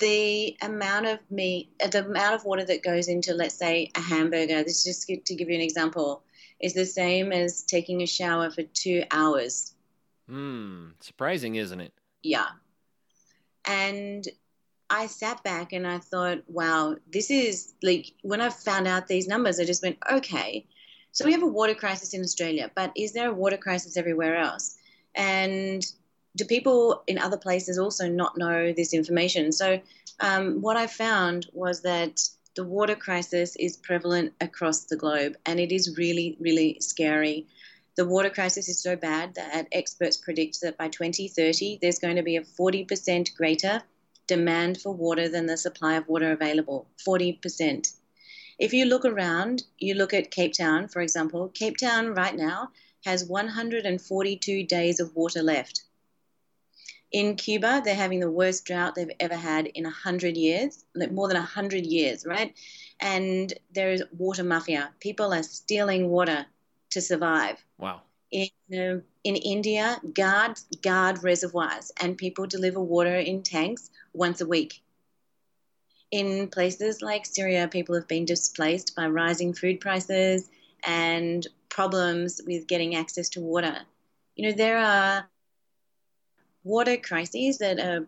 the 0.00 0.56
amount 0.62 1.06
of 1.06 1.18
meat, 1.30 1.70
uh, 1.82 1.88
the 1.88 2.04
amount 2.04 2.34
of 2.34 2.44
water 2.44 2.64
that 2.64 2.82
goes 2.82 3.08
into, 3.08 3.34
let's 3.34 3.54
say, 3.54 3.90
a 3.94 4.00
hamburger, 4.00 4.62
this 4.62 4.78
is 4.78 4.84
just 4.84 5.26
to 5.26 5.34
give 5.34 5.48
you 5.48 5.54
an 5.54 5.60
example, 5.60 6.22
is 6.60 6.74
the 6.74 6.86
same 6.86 7.32
as 7.32 7.62
taking 7.62 8.02
a 8.02 8.06
shower 8.06 8.50
for 8.50 8.62
two 8.62 9.04
hours. 9.10 9.74
Hmm, 10.28 10.88
surprising, 11.00 11.56
isn't 11.56 11.80
it? 11.80 11.92
Yeah. 12.22 12.48
And 13.66 14.26
I 14.90 15.06
sat 15.06 15.42
back 15.44 15.72
and 15.72 15.86
I 15.86 15.98
thought, 15.98 16.42
wow, 16.48 16.96
this 17.10 17.30
is 17.30 17.74
like 17.82 18.12
when 18.22 18.40
I 18.40 18.50
found 18.50 18.86
out 18.86 19.06
these 19.06 19.28
numbers, 19.28 19.58
I 19.58 19.64
just 19.64 19.82
went, 19.82 19.98
okay, 20.10 20.66
so 21.12 21.24
we 21.24 21.32
have 21.32 21.42
a 21.42 21.46
water 21.46 21.74
crisis 21.74 22.12
in 22.12 22.22
Australia, 22.22 22.70
but 22.74 22.92
is 22.96 23.12
there 23.12 23.30
a 23.30 23.34
water 23.34 23.56
crisis 23.56 23.96
everywhere 23.96 24.36
else? 24.36 24.76
And 25.14 25.84
do 26.36 26.44
people 26.44 27.02
in 27.06 27.18
other 27.18 27.36
places 27.36 27.78
also 27.78 28.08
not 28.08 28.36
know 28.36 28.72
this 28.72 28.92
information? 28.92 29.52
So, 29.52 29.80
um, 30.20 30.60
what 30.60 30.76
I 30.76 30.86
found 30.86 31.46
was 31.52 31.82
that 31.82 32.20
the 32.56 32.64
water 32.64 32.94
crisis 32.94 33.56
is 33.56 33.76
prevalent 33.76 34.32
across 34.40 34.84
the 34.84 34.96
globe, 34.96 35.36
and 35.46 35.58
it 35.58 35.72
is 35.72 35.96
really, 35.96 36.36
really 36.40 36.78
scary. 36.80 37.46
The 37.96 38.06
water 38.06 38.30
crisis 38.30 38.68
is 38.68 38.80
so 38.80 38.96
bad 38.96 39.34
that 39.34 39.68
experts 39.72 40.16
predict 40.16 40.60
that 40.62 40.76
by 40.76 40.88
2030, 40.88 41.78
there's 41.80 41.98
going 41.98 42.16
to 42.16 42.22
be 42.22 42.36
a 42.36 42.42
40% 42.42 43.34
greater 43.36 43.82
demand 44.26 44.80
for 44.80 44.92
water 44.92 45.28
than 45.28 45.46
the 45.46 45.56
supply 45.56 45.94
of 45.94 46.08
water 46.08 46.32
available. 46.32 46.88
40%. 47.06 47.92
If 48.58 48.72
you 48.72 48.84
look 48.84 49.04
around, 49.04 49.64
you 49.78 49.94
look 49.94 50.14
at 50.14 50.30
Cape 50.30 50.54
Town, 50.54 50.88
for 50.88 51.02
example, 51.02 51.48
Cape 51.48 51.76
Town 51.76 52.14
right 52.14 52.34
now 52.34 52.70
has 53.04 53.24
142 53.24 54.64
days 54.64 55.00
of 55.00 55.14
water 55.14 55.42
left. 55.42 55.82
In 57.14 57.36
Cuba, 57.36 57.80
they're 57.84 57.94
having 57.94 58.18
the 58.18 58.28
worst 58.28 58.64
drought 58.64 58.96
they've 58.96 59.20
ever 59.20 59.36
had 59.36 59.66
in 59.66 59.84
100 59.84 60.36
years, 60.36 60.84
like 60.96 61.12
more 61.12 61.28
than 61.28 61.36
100 61.36 61.86
years, 61.86 62.26
right? 62.26 62.52
And 62.98 63.54
there 63.72 63.92
is 63.92 64.02
water 64.18 64.42
mafia. 64.42 64.92
People 64.98 65.32
are 65.32 65.44
stealing 65.44 66.08
water 66.08 66.44
to 66.90 67.00
survive. 67.00 67.64
Wow. 67.78 68.02
In, 68.32 68.48
uh, 68.72 69.00
in 69.22 69.36
India, 69.36 70.00
guards 70.12 70.66
guard 70.82 71.22
reservoirs, 71.22 71.92
and 72.00 72.18
people 72.18 72.48
deliver 72.48 72.80
water 72.80 73.14
in 73.14 73.44
tanks 73.44 73.90
once 74.12 74.40
a 74.40 74.46
week. 74.46 74.82
In 76.10 76.48
places 76.48 77.00
like 77.00 77.26
Syria, 77.26 77.68
people 77.68 77.94
have 77.94 78.08
been 78.08 78.24
displaced 78.24 78.96
by 78.96 79.06
rising 79.06 79.54
food 79.54 79.78
prices 79.78 80.50
and 80.82 81.46
problems 81.68 82.40
with 82.44 82.66
getting 82.66 82.96
access 82.96 83.28
to 83.30 83.40
water. 83.40 83.78
You 84.34 84.48
know, 84.48 84.56
there 84.56 84.78
are 84.78 85.28
water 86.64 86.96
crises 86.96 87.58
that 87.58 87.78
are 87.78 88.06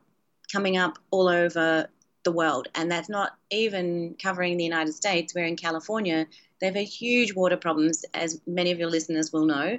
coming 0.53 0.77
up 0.77 0.99
all 1.11 1.29
over 1.29 1.89
the 2.25 2.33
world, 2.33 2.69
and 2.75 2.91
that's 2.91 3.09
not 3.09 3.37
even 3.51 4.17
covering 4.21 4.57
the 4.57 4.65
United 4.65 4.93
States, 4.93 5.35
where 5.35 5.45
in 5.45 5.57
California 5.57 6.27
they 6.61 6.67
have 6.67 6.77
a 6.77 6.85
huge 6.85 7.35
water 7.35 7.57
problems, 7.57 8.05
as 8.15 8.41
many 8.47 8.73
of 8.73 8.79
your 8.79 8.91
listeners 8.91 9.33
will 9.33 9.45
know, 9.45 9.79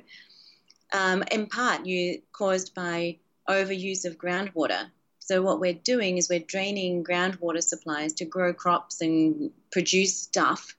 um, 0.94 1.24
in 1.32 1.48
part 1.48 1.86
you, 1.86 2.22
caused 2.32 2.74
by 2.74 3.18
overuse 3.50 4.06
of 4.06 4.18
groundwater. 4.18 4.86
So 5.20 5.42
what 5.42 5.60
we're 5.60 5.74
doing 5.74 6.18
is 6.18 6.30
we're 6.30 6.40
draining 6.40 7.04
groundwater 7.04 7.62
supplies 7.62 8.14
to 8.14 8.26
grow 8.26 8.54
crops 8.54 9.02
and 9.02 9.52
produce 9.72 10.18
stuff, 10.18 10.76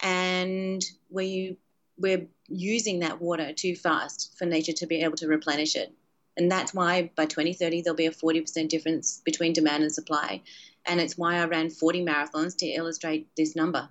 and 0.00 0.84
we 1.08 1.56
we're 1.98 2.26
using 2.48 3.00
that 3.00 3.20
water 3.20 3.52
too 3.52 3.76
fast 3.76 4.34
for 4.38 4.46
nature 4.46 4.72
to 4.72 4.86
be 4.86 5.02
able 5.02 5.16
to 5.16 5.26
replenish 5.26 5.76
it. 5.76 5.92
And 6.36 6.50
that's 6.50 6.72
why 6.72 7.10
by 7.16 7.26
2030 7.26 7.82
there'll 7.82 7.96
be 7.96 8.06
a 8.06 8.10
40% 8.10 8.68
difference 8.68 9.20
between 9.24 9.52
demand 9.52 9.82
and 9.82 9.92
supply. 9.92 10.42
And 10.86 11.00
it's 11.00 11.18
why 11.18 11.36
I 11.36 11.44
ran 11.44 11.70
40 11.70 12.04
marathons 12.04 12.56
to 12.58 12.66
illustrate 12.66 13.28
this 13.36 13.54
number. 13.54 13.88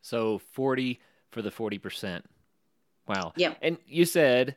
So 0.00 0.38
40 0.52 1.00
for 1.30 1.42
the 1.42 1.50
40%. 1.50 2.22
Wow. 3.06 3.32
Yeah. 3.36 3.54
And 3.60 3.78
you 3.86 4.04
said 4.04 4.56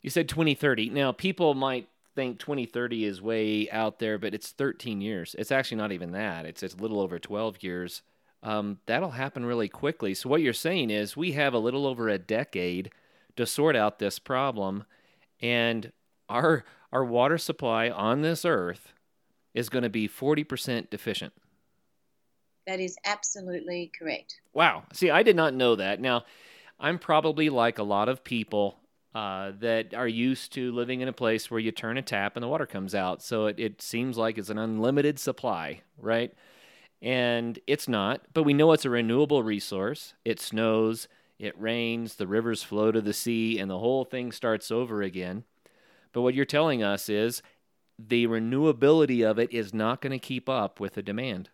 you 0.00 0.10
said 0.10 0.28
2030. 0.28 0.90
Now 0.90 1.12
people 1.12 1.54
might 1.54 1.88
think 2.14 2.38
2030 2.38 3.04
is 3.04 3.22
way 3.22 3.70
out 3.70 3.98
there, 3.98 4.18
but 4.18 4.34
it's 4.34 4.50
13 4.50 5.00
years. 5.00 5.34
It's 5.38 5.52
actually 5.52 5.78
not 5.78 5.92
even 5.92 6.12
that. 6.12 6.46
It's 6.46 6.62
it's 6.62 6.74
a 6.74 6.78
little 6.78 7.00
over 7.00 7.18
12 7.18 7.62
years. 7.62 8.02
Um, 8.42 8.78
that'll 8.86 9.10
happen 9.10 9.44
really 9.44 9.68
quickly. 9.68 10.14
So 10.14 10.28
what 10.28 10.40
you're 10.40 10.52
saying 10.52 10.90
is 10.90 11.16
we 11.16 11.32
have 11.32 11.54
a 11.54 11.58
little 11.58 11.86
over 11.86 12.08
a 12.08 12.18
decade 12.18 12.90
to 13.36 13.46
sort 13.46 13.76
out 13.76 13.98
this 13.98 14.18
problem, 14.18 14.84
and 15.40 15.92
our 16.28 16.64
our 16.92 17.04
water 17.04 17.38
supply 17.38 17.90
on 17.90 18.22
this 18.22 18.44
earth 18.44 18.92
is 19.54 19.68
going 19.68 19.82
to 19.82 19.90
be 19.90 20.08
40% 20.08 20.88
deficient. 20.88 21.32
That 22.66 22.80
is 22.80 22.96
absolutely 23.04 23.90
correct. 23.98 24.40
Wow. 24.54 24.84
See, 24.92 25.10
I 25.10 25.22
did 25.22 25.36
not 25.36 25.54
know 25.54 25.76
that. 25.76 26.00
Now, 26.00 26.24
I'm 26.80 26.98
probably 26.98 27.50
like 27.50 27.78
a 27.78 27.82
lot 27.82 28.08
of 28.08 28.24
people 28.24 28.78
uh, 29.14 29.52
that 29.58 29.94
are 29.94 30.08
used 30.08 30.52
to 30.52 30.70
living 30.72 31.00
in 31.00 31.08
a 31.08 31.12
place 31.12 31.50
where 31.50 31.60
you 31.60 31.72
turn 31.72 31.96
a 31.96 32.02
tap 32.02 32.36
and 32.36 32.42
the 32.42 32.48
water 32.48 32.66
comes 32.66 32.94
out. 32.94 33.22
So 33.22 33.46
it, 33.46 33.58
it 33.58 33.82
seems 33.82 34.16
like 34.16 34.38
it's 34.38 34.50
an 34.50 34.58
unlimited 34.58 35.18
supply, 35.18 35.80
right? 35.98 36.32
And 37.00 37.58
it's 37.66 37.88
not, 37.88 38.22
but 38.34 38.42
we 38.42 38.54
know 38.54 38.72
it's 38.72 38.84
a 38.84 38.90
renewable 38.90 39.42
resource. 39.42 40.14
It 40.24 40.40
snows, 40.40 41.08
it 41.38 41.58
rains, 41.60 42.16
the 42.16 42.26
rivers 42.26 42.62
flow 42.62 42.90
to 42.90 43.00
the 43.00 43.12
sea, 43.12 43.58
and 43.58 43.70
the 43.70 43.78
whole 43.78 44.04
thing 44.04 44.32
starts 44.32 44.70
over 44.70 45.02
again. 45.02 45.44
But 46.12 46.22
what 46.22 46.34
you're 46.34 46.44
telling 46.44 46.82
us 46.82 47.08
is 47.08 47.42
the 47.98 48.26
renewability 48.26 49.28
of 49.28 49.38
it 49.38 49.52
is 49.52 49.74
not 49.74 50.00
going 50.00 50.12
to 50.12 50.18
keep 50.18 50.48
up 50.48 50.80
with 50.80 50.94
the 50.94 51.02
demand. 51.02 51.50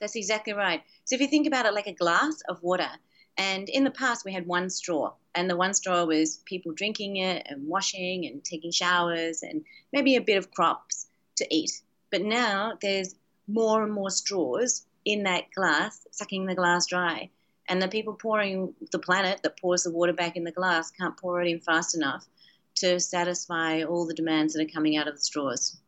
That's 0.00 0.16
exactly 0.16 0.54
right. 0.54 0.82
So 1.04 1.14
if 1.14 1.20
you 1.20 1.28
think 1.28 1.46
about 1.46 1.66
it 1.66 1.74
like 1.74 1.86
a 1.86 1.92
glass 1.92 2.40
of 2.48 2.62
water, 2.62 2.88
and 3.36 3.68
in 3.68 3.84
the 3.84 3.90
past, 3.90 4.24
we 4.24 4.32
had 4.32 4.46
one 4.46 4.70
straw, 4.70 5.12
and 5.34 5.48
the 5.48 5.56
one 5.56 5.74
straw 5.74 6.04
was 6.04 6.38
people 6.44 6.72
drinking 6.72 7.16
it 7.16 7.46
and 7.48 7.68
washing 7.68 8.26
and 8.26 8.42
taking 8.42 8.70
showers 8.70 9.42
and 9.42 9.64
maybe 9.92 10.16
a 10.16 10.20
bit 10.20 10.36
of 10.36 10.50
crops 10.50 11.06
to 11.36 11.46
eat. 11.54 11.82
But 12.10 12.22
now 12.22 12.72
there's 12.80 13.14
more 13.46 13.82
and 13.82 13.92
more 13.92 14.10
straws 14.10 14.84
in 15.04 15.22
that 15.24 15.50
glass, 15.54 16.06
sucking 16.10 16.46
the 16.46 16.54
glass 16.54 16.86
dry. 16.86 17.30
And 17.70 17.80
the 17.80 17.88
people 17.88 18.14
pouring 18.14 18.74
the 18.90 18.98
planet 18.98 19.40
that 19.44 19.58
pours 19.60 19.84
the 19.84 19.92
water 19.92 20.12
back 20.12 20.36
in 20.36 20.42
the 20.42 20.50
glass 20.50 20.90
can't 20.90 21.16
pour 21.16 21.40
it 21.40 21.48
in 21.48 21.60
fast 21.60 21.94
enough 21.94 22.26
to 22.74 22.98
satisfy 22.98 23.84
all 23.84 24.06
the 24.06 24.14
demands 24.14 24.54
that 24.54 24.62
are 24.62 24.72
coming 24.72 24.96
out 24.96 25.06
of 25.06 25.14
the 25.14 25.20
straws. 25.20 25.78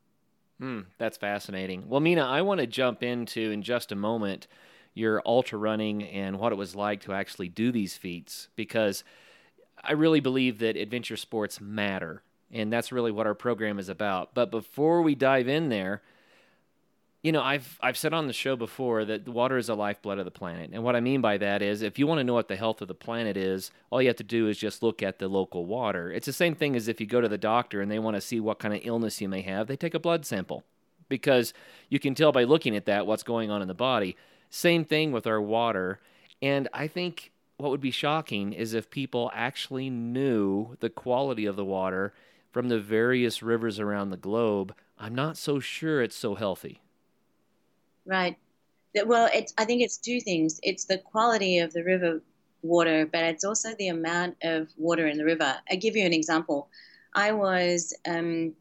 Hmm, 0.61 0.83
that's 0.99 1.17
fascinating. 1.17 1.89
Well, 1.89 2.01
Mina, 2.01 2.23
I 2.23 2.43
want 2.43 2.61
to 2.61 2.69
jump 2.69 3.03
into 3.03 3.51
in 3.51 3.63
just 3.63 3.91
a 3.91 3.97
moment 3.97 4.47
your 4.95 5.23
ultra 5.27 5.59
running 5.59 6.05
and 6.05 6.39
what 6.39 6.53
it 6.53 6.57
was 6.57 6.77
like 6.77 7.01
to 7.01 7.15
actually 7.15 7.49
do 7.49 7.73
these 7.73 7.97
feats 7.97 8.49
because 8.55 9.03
I 9.83 9.93
really 9.93 10.21
believe 10.21 10.61
that 10.61 10.77
adventure 10.77 11.17
sports 11.17 11.61
matter. 11.61 12.23
And 12.53 12.73
that's 12.73 12.93
really 12.93 13.11
what 13.11 13.27
our 13.27 13.35
program 13.35 13.81
is 13.81 13.89
about. 13.89 14.35
But 14.35 14.53
before 14.53 15.03
we 15.03 15.17
dive 15.17 15.49
in 15.49 15.69
there, 15.69 16.03
you 17.23 17.31
know, 17.31 17.43
I've 17.43 17.79
I've 17.81 17.97
said 17.97 18.13
on 18.13 18.27
the 18.27 18.33
show 18.33 18.57
before 18.57 19.05
that 19.05 19.29
water 19.29 19.57
is 19.57 19.69
the 19.69 19.77
lifeblood 19.77 20.19
of 20.19 20.25
the 20.25 20.33
planet. 20.33 20.71
And 20.73 20.83
what 20.83 20.97
I 20.97 21.01
mean 21.01 21.21
by 21.21 21.39
that 21.39 21.63
is 21.63 21.83
if 21.83 21.99
you 21.99 22.07
want 22.07 22.19
to 22.19 22.25
know 22.25 22.35
what 22.35 22.49
the 22.49 22.57
health 22.57 22.83
of 22.83 22.89
the 22.89 22.95
planet 22.95 23.37
is, 23.37 23.71
all 23.91 24.03
you 24.03 24.09
have 24.09 24.17
to 24.17 24.25
do 24.25 24.49
is 24.49 24.59
just 24.59 24.83
look 24.83 25.03
at 25.03 25.21
the 25.21 25.29
local 25.29 25.65
water. 25.65 26.11
It's 26.11 26.27
the 26.27 26.33
same 26.33 26.57
thing 26.57 26.75
as 26.75 26.89
if 26.89 27.01
you 27.01 27.07
go 27.07 27.21
to 27.21 27.29
the 27.29 27.39
doctor 27.39 27.81
and 27.81 27.91
they 27.91 28.01
want 28.01 28.17
to 28.17 28.21
see 28.21 28.41
what 28.41 28.59
kind 28.59 28.75
of 28.75 28.81
illness 28.83 29.21
you 29.21 29.29
may 29.29 29.43
have, 29.43 29.69
they 29.69 29.77
take 29.77 29.95
a 29.95 30.01
blood 30.01 30.27
sample. 30.27 30.65
Because 31.09 31.55
you 31.89 32.01
can 32.01 32.15
tell 32.15 32.33
by 32.33 32.45
looking 32.45 32.75
at 32.75 32.87
that 32.87 33.07
what's 33.07 33.23
going 33.23 33.51
on 33.51 33.63
in 33.63 33.69
the 33.69 33.75
body. 33.75 34.17
Same 34.51 34.85
thing 34.85 35.13
with 35.13 35.27
our 35.27 35.41
water. 35.41 36.01
And 36.41 36.69
I 36.73 36.89
think 36.89 37.33
what 37.57 37.71
would 37.71 37.81
be 37.81 37.91
shocking 37.93 38.53
is 38.53 38.75
if 38.75 38.91
people 38.91 39.31
actually 39.33 39.91
knew 39.91 40.77
the 40.81 40.91
quality 40.91 41.47
of 41.47 41.55
the 41.55 41.65
water 41.65 42.13
from 42.51 42.69
the 42.69 42.81
various 42.81 43.43
rivers 43.43 43.79
around 43.79 44.11
the 44.11 44.17
globe. 44.17 44.75
I'm 44.99 45.15
not 45.15 45.37
so 45.37 45.61
sure 45.61 46.03
it's 46.03 46.17
so 46.17 46.35
healthy. 46.35 46.81
Right. 48.05 48.37
Well, 49.07 49.31
it's, 49.33 49.55
I 49.57 49.65
think 49.65 49.83
it's 49.83 49.97
two 49.97 50.21
things. 50.21 50.61
It's 50.63 50.85
the 50.85 50.99
quality 50.99 51.59
of 51.59 51.73
the 51.73 51.85
river 51.85 52.21
water, 52.63 53.07
but 53.07 53.25
it's 53.25 53.45
also 53.45 53.75
the 53.79 53.89
amount 53.89 54.37
of 54.43 54.69
water 54.77 55.07
in 55.07 55.19
the 55.19 55.25
river. 55.25 55.57
I 55.71 55.77
give 55.77 55.97
you 55.97 56.05
an 56.05 56.13
example. 56.13 56.69
I 57.15 57.33
was 57.33 57.95
um, 58.07 58.53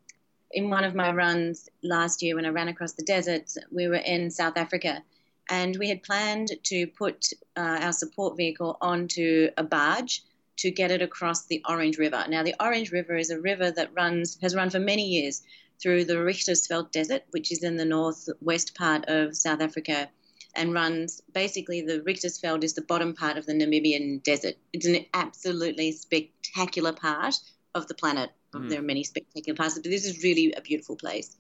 in 0.52 0.70
one 0.70 0.84
of 0.84 0.96
my 0.96 1.12
runs 1.12 1.70
last 1.84 2.22
year 2.22 2.36
when 2.36 2.46
I 2.46 2.50
ran 2.50 2.68
across 2.68 2.94
the 2.94 3.04
desert. 3.04 3.52
We 3.72 3.88
were 3.88 3.96
in 3.96 4.32
South 4.32 4.58
Africa, 4.58 5.04
and 5.50 5.76
we 5.78 5.90
had 5.90 6.04
planned 6.04 6.52
to 6.64 6.88
put 6.88 7.28
uh, 7.58 7.80
our 7.82 7.94
support 7.94 8.38
vehicle 8.38 8.78
onto 8.82 9.50
a 9.58 9.64
barge 9.64 10.24
to 10.58 10.72
get 10.72 10.92
it 10.92 11.02
across 11.02 11.46
the 11.46 11.64
Orange 11.68 11.98
River. 11.98 12.26
Now, 12.30 12.44
the 12.44 12.56
Orange 12.60 12.92
River 12.92 13.16
is 13.16 13.32
a 13.32 13.40
river 13.40 13.72
that 13.72 13.94
runs 13.94 14.38
has 14.42 14.56
run 14.56 14.70
for 14.70 14.80
many 14.80 15.08
years 15.08 15.42
through 15.82 16.06
the 16.06 16.16
Richtersveld 16.16 16.92
Desert, 16.92 17.24
which 17.32 17.52
is 17.52 17.64
in 17.64 17.78
the 17.78 17.86
northwest 17.86 18.76
part 18.76 19.06
of 19.08 19.36
South 19.36 19.62
Africa, 19.62 20.10
and 20.56 20.74
runs 20.74 21.22
basically 21.34 21.82
the 21.82 22.02
Richtersveld 22.02 22.64
is 22.64 22.74
the 22.74 22.82
bottom 22.82 23.14
part 23.14 23.38
of 23.38 23.46
the 23.46 23.54
Namibian 23.54 24.22
desert. 24.24 24.56
It's 24.74 24.86
an 24.86 25.06
absolutely 25.14 25.92
spectacular 25.94 26.94
part 26.94 27.36
of 27.74 27.88
the 27.88 27.94
planet. 27.94 28.32
Mm. 28.54 28.70
There 28.70 28.80
are 28.80 28.84
many 28.84 29.04
spectacular 29.04 29.56
parts, 29.56 29.76
but 29.76 29.84
this 29.84 30.06
is 30.06 30.24
really 30.24 30.54
a 30.54 30.62
beautiful 30.62 30.96
place. 30.96 31.36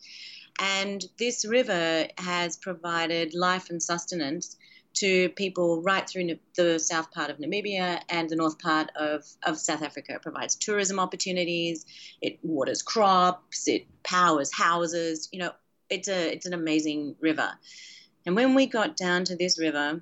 And 0.59 1.03
this 1.17 1.45
river 1.45 2.07
has 2.17 2.57
provided 2.57 3.33
life 3.33 3.69
and 3.69 3.81
sustenance 3.81 4.55
to 4.93 5.29
people 5.29 5.81
right 5.81 6.07
through 6.07 6.37
the 6.55 6.79
south 6.79 7.11
part 7.11 7.29
of 7.29 7.37
Namibia 7.37 8.01
and 8.09 8.29
the 8.29 8.35
north 8.35 8.59
part 8.59 8.89
of, 8.95 9.25
of 9.43 9.57
South 9.57 9.81
Africa. 9.81 10.13
It 10.15 10.21
provides 10.21 10.55
tourism 10.55 10.99
opportunities, 10.99 11.85
it 12.21 12.39
waters 12.43 12.81
crops, 12.81 13.67
it 13.67 13.85
powers 14.03 14.53
houses. 14.53 15.29
You 15.31 15.39
know, 15.39 15.51
it's 15.89 16.07
a 16.07 16.33
it's 16.33 16.45
an 16.45 16.53
amazing 16.53 17.15
river. 17.19 17.51
And 18.25 18.35
when 18.35 18.53
we 18.53 18.67
got 18.67 18.97
down 18.97 19.25
to 19.25 19.35
this 19.35 19.59
river 19.59 20.01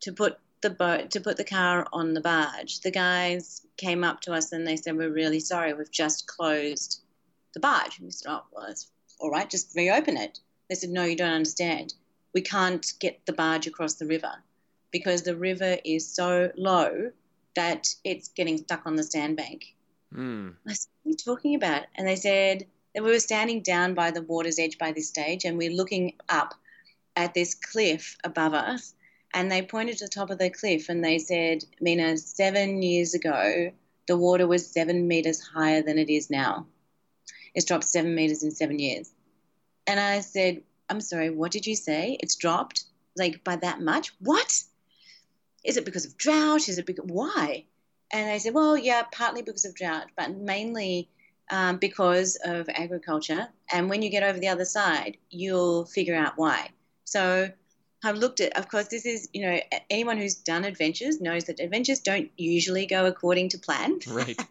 to 0.00 0.12
put 0.12 0.38
the 0.60 0.70
boat 0.70 1.10
to 1.12 1.20
put 1.20 1.36
the 1.36 1.44
car 1.44 1.86
on 1.92 2.14
the 2.14 2.20
barge, 2.20 2.80
the 2.80 2.90
guys 2.90 3.62
came 3.76 4.04
up 4.04 4.20
to 4.22 4.32
us 4.32 4.52
and 4.52 4.66
they 4.66 4.76
said, 4.76 4.96
"We're 4.96 5.10
really 5.10 5.40
sorry, 5.40 5.72
we've 5.72 5.90
just 5.90 6.26
closed 6.26 7.00
the 7.54 7.60
barge." 7.60 7.98
And 7.98 8.06
we 8.06 8.10
said, 8.10 8.30
"Oh, 8.30 8.42
well, 8.52 8.66
that's 8.66 8.90
all 9.20 9.30
right. 9.30 9.48
Just 9.48 9.74
reopen 9.76 10.16
it." 10.16 10.40
They 10.68 10.74
said, 10.74 10.90
"No, 10.90 11.04
you 11.04 11.16
don't 11.16 11.32
understand. 11.32 11.94
We 12.36 12.42
can't 12.42 12.86
get 13.04 13.24
the 13.26 13.32
barge 13.32 13.66
across 13.66 13.94
the 13.94 14.06
river 14.06 14.34
because 14.96 15.22
the 15.22 15.36
river 15.50 15.72
is 15.84 16.06
so 16.20 16.50
low 16.56 17.10
that 17.54 17.82
it's 18.04 18.28
getting 18.28 18.58
stuck 18.58 18.82
on 18.86 18.96
the 18.96 19.02
sandbank." 19.12 19.74
Mm. 20.14 20.54
I 20.68 20.72
said, 20.74 20.90
"What 21.02 21.08
are 21.08 21.12
you 21.12 21.16
talking 21.16 21.54
about?" 21.60 21.84
And 21.96 22.06
they 22.06 22.16
said 22.16 22.66
that 22.94 23.04
we 23.04 23.10
were 23.10 23.28
standing 23.30 23.60
down 23.62 23.94
by 23.94 24.10
the 24.10 24.26
water's 24.32 24.58
edge 24.58 24.76
by 24.78 24.92
this 24.92 25.08
stage, 25.08 25.44
and 25.44 25.58
we're 25.58 25.78
looking 25.80 26.14
up 26.28 26.54
at 27.16 27.34
this 27.34 27.54
cliff 27.54 28.16
above 28.24 28.54
us 28.54 28.94
and 29.36 29.50
they 29.50 29.62
pointed 29.62 29.98
to 29.98 30.04
the 30.04 30.10
top 30.10 30.30
of 30.30 30.38
the 30.38 30.50
cliff 30.50 30.88
and 30.88 31.04
they 31.04 31.18
said, 31.18 31.64
Mina, 31.80 32.16
seven 32.16 32.82
years 32.82 33.14
ago, 33.14 33.70
the 34.06 34.16
water 34.16 34.46
was 34.46 34.66
seven 34.66 35.08
meters 35.08 35.40
higher 35.40 35.82
than 35.82 35.98
it 35.98 36.08
is 36.08 36.30
now. 36.30 36.66
It's 37.54 37.66
dropped 37.66 37.84
seven 37.84 38.14
meters 38.14 38.42
in 38.42 38.50
seven 38.50 38.78
years. 38.78 39.10
And 39.86 39.98
I 39.98 40.20
said, 40.20 40.62
I'm 40.88 41.00
sorry, 41.00 41.30
what 41.30 41.52
did 41.52 41.66
you 41.66 41.74
say? 41.74 42.16
It's 42.20 42.36
dropped 42.36 42.84
like 43.16 43.42
by 43.44 43.56
that 43.56 43.80
much? 43.80 44.12
What? 44.20 44.62
Is 45.64 45.76
it 45.76 45.84
because 45.84 46.04
of 46.04 46.16
drought? 46.16 46.68
Is 46.68 46.78
it 46.78 46.86
because, 46.86 47.06
why? 47.06 47.64
And 48.12 48.30
I 48.30 48.38
said, 48.38 48.54
well, 48.54 48.76
yeah, 48.76 49.02
partly 49.10 49.42
because 49.42 49.64
of 49.64 49.74
drought, 49.74 50.06
but 50.16 50.36
mainly 50.36 51.08
um, 51.50 51.78
because 51.78 52.38
of 52.44 52.68
agriculture. 52.68 53.48
And 53.72 53.90
when 53.90 54.02
you 54.02 54.10
get 54.10 54.22
over 54.22 54.38
the 54.38 54.48
other 54.48 54.64
side, 54.64 55.16
you'll 55.30 55.86
figure 55.86 56.14
out 56.14 56.34
why. 56.36 56.70
So 57.04 57.50
I've 58.04 58.16
looked 58.16 58.40
at, 58.40 58.56
of 58.56 58.68
course, 58.68 58.88
this 58.88 59.06
is, 59.06 59.28
you 59.32 59.42
know, 59.42 59.58
anyone 59.90 60.18
who's 60.18 60.36
done 60.36 60.64
adventures 60.64 61.20
knows 61.20 61.44
that 61.44 61.58
adventures 61.58 62.00
don't 62.00 62.30
usually 62.36 62.86
go 62.86 63.06
according 63.06 63.48
to 63.50 63.58
plan. 63.58 63.98
Right. 64.06 64.40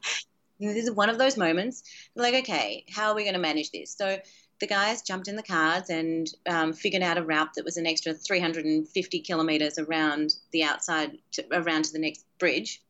this 0.60 0.86
is 0.86 0.92
one 0.92 1.10
of 1.10 1.18
those 1.18 1.38
moments. 1.38 1.84
Like, 2.16 2.34
okay, 2.36 2.86
how 2.90 3.10
are 3.10 3.16
we 3.16 3.24
going 3.24 3.34
to 3.34 3.40
manage 3.40 3.72
this? 3.72 3.96
So 3.96 4.18
the 4.60 4.68
guys 4.68 5.02
jumped 5.02 5.28
in 5.28 5.36
the 5.36 5.44
cars 5.44 5.90
and 5.90 6.28
um, 6.48 6.74
figured 6.74 7.04
out 7.04 7.18
a 7.18 7.24
route 7.24 7.54
that 7.56 7.66
was 7.66 7.78
an 7.78 7.88
extra 7.88 8.14
350 8.14 9.20
kilometers 9.20 9.78
around 9.78 10.34
the 10.52 10.64
outside, 10.64 11.18
to, 11.34 11.46
around 11.52 11.86
to 11.86 11.94
the 11.94 12.00
next 12.00 12.26
bridge. 12.40 12.82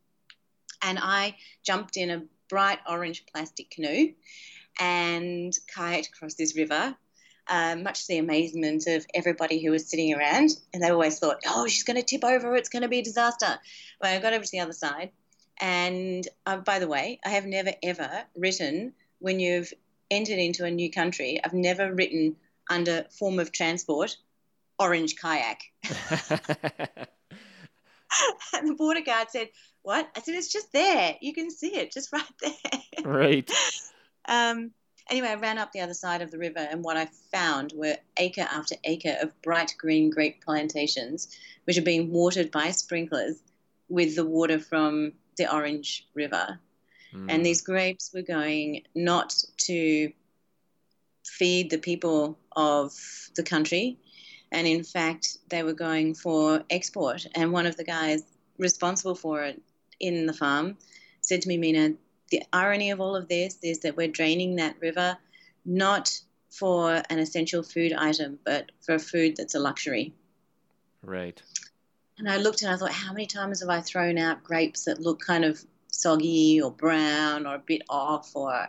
And 0.82 0.98
I 1.00 1.36
jumped 1.64 1.96
in 1.96 2.10
a 2.10 2.22
bright 2.48 2.78
orange 2.88 3.24
plastic 3.32 3.70
canoe 3.70 4.12
and 4.78 5.52
kayaked 5.74 6.08
across 6.08 6.34
this 6.34 6.56
river 6.56 6.96
uh, 7.48 7.76
much 7.76 8.02
to 8.02 8.14
the 8.14 8.18
amazement 8.18 8.86
of 8.86 9.06
everybody 9.14 9.62
who 9.62 9.70
was 9.70 9.88
sitting 9.88 10.14
around. 10.14 10.50
And 10.72 10.82
they 10.82 10.90
always 10.90 11.18
thought, 11.18 11.40
oh, 11.46 11.66
she's 11.66 11.84
going 11.84 11.96
to 11.96 12.02
tip 12.02 12.24
over, 12.24 12.54
it's 12.56 12.68
going 12.68 12.82
to 12.82 12.88
be 12.88 12.98
a 12.98 13.04
disaster. 13.04 13.58
But 14.00 14.10
I 14.10 14.18
got 14.18 14.32
over 14.32 14.44
to 14.44 14.50
the 14.50 14.60
other 14.60 14.72
side. 14.72 15.10
And 15.60 16.26
uh, 16.44 16.58
by 16.58 16.78
the 16.78 16.88
way, 16.88 17.20
I 17.24 17.30
have 17.30 17.46
never 17.46 17.72
ever 17.82 18.24
written 18.36 18.92
when 19.18 19.40
you've 19.40 19.72
entered 20.10 20.38
into 20.38 20.64
a 20.64 20.70
new 20.70 20.90
country, 20.90 21.40
I've 21.42 21.54
never 21.54 21.92
written 21.92 22.36
under 22.68 23.04
form 23.10 23.38
of 23.38 23.52
transport 23.52 24.16
orange 24.78 25.16
kayak. 25.16 25.62
and 28.52 28.68
the 28.68 28.74
border 28.76 29.00
guard 29.00 29.30
said, 29.30 29.48
What? 29.82 30.08
I 30.16 30.20
said, 30.20 30.34
It's 30.34 30.52
just 30.52 30.72
there. 30.72 31.16
You 31.20 31.32
can 31.32 31.50
see 31.50 31.74
it 31.76 31.92
just 31.92 32.12
right 32.12 32.24
there. 32.40 33.04
right. 33.04 33.50
Um, 34.28 34.72
Anyway, 35.08 35.28
I 35.28 35.34
ran 35.34 35.58
up 35.58 35.70
the 35.70 35.82
other 35.82 35.94
side 35.94 36.20
of 36.20 36.32
the 36.32 36.38
river, 36.38 36.58
and 36.58 36.82
what 36.82 36.96
I 36.96 37.06
found 37.32 37.72
were 37.76 37.96
acre 38.16 38.48
after 38.50 38.74
acre 38.82 39.16
of 39.22 39.40
bright 39.40 39.72
green 39.78 40.10
grape 40.10 40.44
plantations, 40.44 41.28
which 41.64 41.78
are 41.78 41.82
being 41.82 42.10
watered 42.10 42.50
by 42.50 42.72
sprinklers 42.72 43.36
with 43.88 44.16
the 44.16 44.26
water 44.26 44.58
from 44.58 45.12
the 45.36 45.52
Orange 45.52 46.06
River. 46.14 46.58
Mm. 47.14 47.26
And 47.28 47.46
these 47.46 47.62
grapes 47.62 48.10
were 48.14 48.22
going 48.22 48.82
not 48.94 49.34
to 49.58 50.12
feed 51.24 51.70
the 51.70 51.78
people 51.78 52.38
of 52.54 52.92
the 53.34 53.42
country, 53.42 53.98
and 54.52 54.66
in 54.66 54.84
fact, 54.84 55.38
they 55.48 55.62
were 55.62 55.72
going 55.72 56.14
for 56.14 56.62
export. 56.70 57.26
And 57.34 57.52
one 57.52 57.66
of 57.66 57.76
the 57.76 57.84
guys 57.84 58.22
responsible 58.58 59.14
for 59.14 59.42
it 59.42 59.60
in 60.00 60.26
the 60.26 60.32
farm 60.32 60.76
said 61.20 61.42
to 61.42 61.48
me, 61.48 61.58
Mina, 61.58 61.94
the 62.30 62.42
irony 62.52 62.90
of 62.90 63.00
all 63.00 63.16
of 63.16 63.28
this 63.28 63.58
is 63.62 63.80
that 63.80 63.96
we're 63.96 64.08
draining 64.08 64.56
that 64.56 64.76
river 64.80 65.16
not 65.64 66.18
for 66.50 67.02
an 67.10 67.18
essential 67.18 67.62
food 67.62 67.92
item, 67.92 68.38
but 68.44 68.70
for 68.80 68.94
a 68.94 68.98
food 68.98 69.36
that's 69.36 69.54
a 69.54 69.58
luxury. 69.58 70.14
Right. 71.02 71.42
And 72.18 72.28
I 72.30 72.38
looked 72.38 72.62
and 72.62 72.70
I 72.70 72.76
thought, 72.76 72.92
how 72.92 73.12
many 73.12 73.26
times 73.26 73.60
have 73.60 73.68
I 73.68 73.80
thrown 73.80 74.16
out 74.16 74.42
grapes 74.42 74.84
that 74.84 75.00
look 75.00 75.20
kind 75.20 75.44
of 75.44 75.62
soggy 75.88 76.60
or 76.60 76.70
brown 76.70 77.46
or 77.46 77.56
a 77.56 77.58
bit 77.58 77.82
off? 77.90 78.34
Or, 78.34 78.68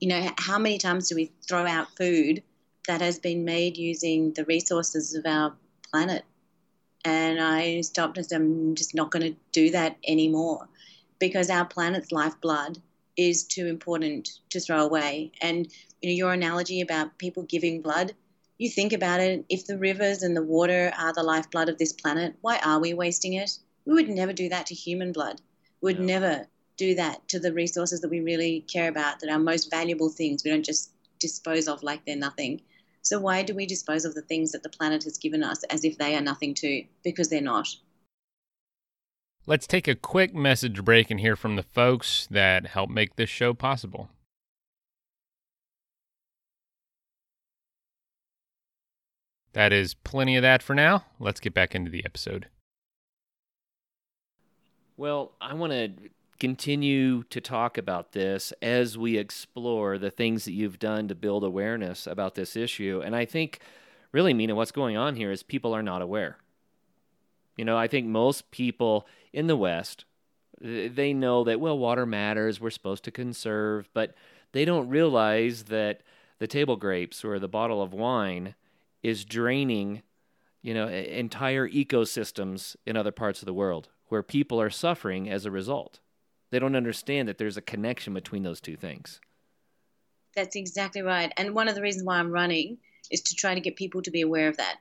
you 0.00 0.08
know, 0.08 0.30
how 0.38 0.58
many 0.58 0.78
times 0.78 1.08
do 1.08 1.14
we 1.14 1.32
throw 1.46 1.66
out 1.66 1.96
food 1.96 2.42
that 2.88 3.00
has 3.00 3.18
been 3.18 3.44
made 3.44 3.76
using 3.76 4.32
the 4.32 4.44
resources 4.44 5.14
of 5.14 5.24
our 5.24 5.54
planet? 5.90 6.24
And 7.04 7.40
I 7.40 7.80
stopped 7.82 8.18
and 8.18 8.26
said, 8.26 8.40
I'm 8.40 8.74
just 8.74 8.94
not 8.94 9.10
going 9.10 9.32
to 9.32 9.38
do 9.52 9.70
that 9.70 9.96
anymore 10.06 10.68
because 11.18 11.48
our 11.48 11.64
planet's 11.64 12.12
lifeblood 12.12 12.78
is 13.16 13.44
too 13.44 13.66
important 13.66 14.40
to 14.50 14.60
throw 14.60 14.84
away. 14.84 15.32
And 15.40 15.70
you 16.00 16.08
know, 16.08 16.14
your 16.14 16.32
analogy 16.32 16.80
about 16.80 17.18
people 17.18 17.42
giving 17.44 17.82
blood, 17.82 18.14
you 18.60 18.68
think 18.68 18.92
about 18.92 19.20
it, 19.20 19.44
if 19.48 19.66
the 19.66 19.78
rivers 19.78 20.22
and 20.22 20.36
the 20.36 20.42
water 20.42 20.92
are 20.98 21.14
the 21.14 21.22
lifeblood 21.22 21.70
of 21.70 21.78
this 21.78 21.94
planet, 21.94 22.34
why 22.42 22.58
are 22.58 22.78
we 22.78 22.92
wasting 22.92 23.32
it? 23.32 23.50
We 23.86 23.94
would 23.94 24.10
never 24.10 24.34
do 24.34 24.50
that 24.50 24.66
to 24.66 24.74
human 24.74 25.12
blood. 25.12 25.40
We 25.80 25.94
would 25.94 26.00
never 26.00 26.46
do 26.76 26.94
that 26.96 27.26
to 27.28 27.40
the 27.40 27.54
resources 27.54 28.02
that 28.02 28.10
we 28.10 28.20
really 28.20 28.60
care 28.70 28.88
about, 28.88 29.20
that 29.20 29.30
are 29.30 29.38
most 29.38 29.70
valuable 29.70 30.10
things. 30.10 30.44
We 30.44 30.50
don't 30.50 30.64
just 30.64 30.90
dispose 31.18 31.68
of 31.68 31.82
like 31.82 32.04
they're 32.04 32.16
nothing. 32.16 32.60
So 33.00 33.18
why 33.18 33.42
do 33.42 33.54
we 33.54 33.64
dispose 33.64 34.04
of 34.04 34.14
the 34.14 34.20
things 34.20 34.52
that 34.52 34.62
the 34.62 34.68
planet 34.68 35.04
has 35.04 35.16
given 35.16 35.42
us 35.42 35.62
as 35.64 35.84
if 35.84 35.96
they 35.96 36.14
are 36.14 36.20
nothing 36.20 36.52
too? 36.52 36.84
Because 37.02 37.30
they're 37.30 37.40
not. 37.40 37.68
Let's 39.46 39.66
take 39.66 39.88
a 39.88 39.94
quick 39.94 40.34
message 40.34 40.84
break 40.84 41.10
and 41.10 41.18
hear 41.18 41.34
from 41.34 41.56
the 41.56 41.62
folks 41.62 42.28
that 42.30 42.66
help 42.66 42.90
make 42.90 43.16
this 43.16 43.30
show 43.30 43.54
possible. 43.54 44.10
That 49.52 49.72
is 49.72 49.94
plenty 49.94 50.36
of 50.36 50.42
that 50.42 50.62
for 50.62 50.74
now. 50.74 51.04
Let's 51.18 51.40
get 51.40 51.54
back 51.54 51.74
into 51.74 51.90
the 51.90 52.04
episode. 52.04 52.46
Well, 54.96 55.32
I 55.40 55.54
want 55.54 55.72
to 55.72 55.92
continue 56.38 57.22
to 57.24 57.40
talk 57.40 57.76
about 57.76 58.12
this 58.12 58.52
as 58.62 58.96
we 58.96 59.18
explore 59.18 59.98
the 59.98 60.10
things 60.10 60.44
that 60.44 60.52
you've 60.52 60.78
done 60.78 61.08
to 61.08 61.14
build 61.14 61.44
awareness 61.44 62.06
about 62.06 62.34
this 62.34 62.56
issue. 62.56 63.02
And 63.04 63.16
I 63.16 63.24
think, 63.24 63.60
really, 64.12 64.32
Mina, 64.32 64.54
what's 64.54 64.72
going 64.72 64.96
on 64.96 65.16
here 65.16 65.30
is 65.30 65.42
people 65.42 65.74
are 65.74 65.82
not 65.82 66.00
aware. 66.00 66.38
You 67.56 67.64
know, 67.64 67.76
I 67.76 67.88
think 67.88 68.06
most 68.06 68.50
people 68.50 69.06
in 69.32 69.48
the 69.48 69.56
West, 69.56 70.04
they 70.60 71.12
know 71.12 71.44
that, 71.44 71.60
well, 71.60 71.78
water 71.78 72.06
matters, 72.06 72.60
we're 72.60 72.70
supposed 72.70 73.04
to 73.04 73.10
conserve, 73.10 73.88
but 73.92 74.14
they 74.52 74.64
don't 74.64 74.88
realize 74.88 75.64
that 75.64 76.02
the 76.38 76.46
table 76.46 76.76
grapes 76.76 77.24
or 77.24 77.38
the 77.38 77.48
bottle 77.48 77.82
of 77.82 77.92
wine 77.92 78.54
is 79.02 79.24
draining, 79.24 80.02
you 80.62 80.74
know, 80.74 80.88
entire 80.88 81.68
ecosystems 81.68 82.76
in 82.86 82.96
other 82.96 83.12
parts 83.12 83.40
of 83.42 83.46
the 83.46 83.54
world 83.54 83.88
where 84.08 84.22
people 84.22 84.60
are 84.60 84.70
suffering 84.70 85.30
as 85.30 85.44
a 85.44 85.50
result. 85.50 86.00
They 86.50 86.58
don't 86.58 86.76
understand 86.76 87.28
that 87.28 87.38
there's 87.38 87.56
a 87.56 87.62
connection 87.62 88.12
between 88.12 88.42
those 88.42 88.60
two 88.60 88.76
things. 88.76 89.20
That's 90.34 90.56
exactly 90.56 91.02
right. 91.02 91.32
And 91.36 91.54
one 91.54 91.68
of 91.68 91.74
the 91.74 91.82
reasons 91.82 92.04
why 92.04 92.18
I'm 92.18 92.30
running 92.30 92.78
is 93.10 93.20
to 93.22 93.34
try 93.34 93.54
to 93.54 93.60
get 93.60 93.76
people 93.76 94.02
to 94.02 94.10
be 94.10 94.20
aware 94.20 94.48
of 94.48 94.56
that. 94.56 94.76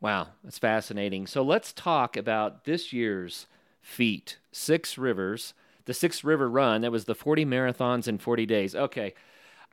Wow, 0.00 0.28
that's 0.42 0.58
fascinating. 0.58 1.26
So 1.26 1.42
let's 1.42 1.72
talk 1.72 2.16
about 2.16 2.64
this 2.64 2.92
year's 2.92 3.46
feat, 3.80 4.38
Six 4.52 4.98
Rivers, 4.98 5.54
the 5.84 5.94
Six 5.94 6.24
River 6.24 6.48
Run. 6.48 6.82
That 6.82 6.92
was 6.92 7.04
the 7.04 7.14
40 7.14 7.44
marathons 7.44 8.08
in 8.08 8.18
40 8.18 8.46
days. 8.46 8.74
Okay, 8.74 9.14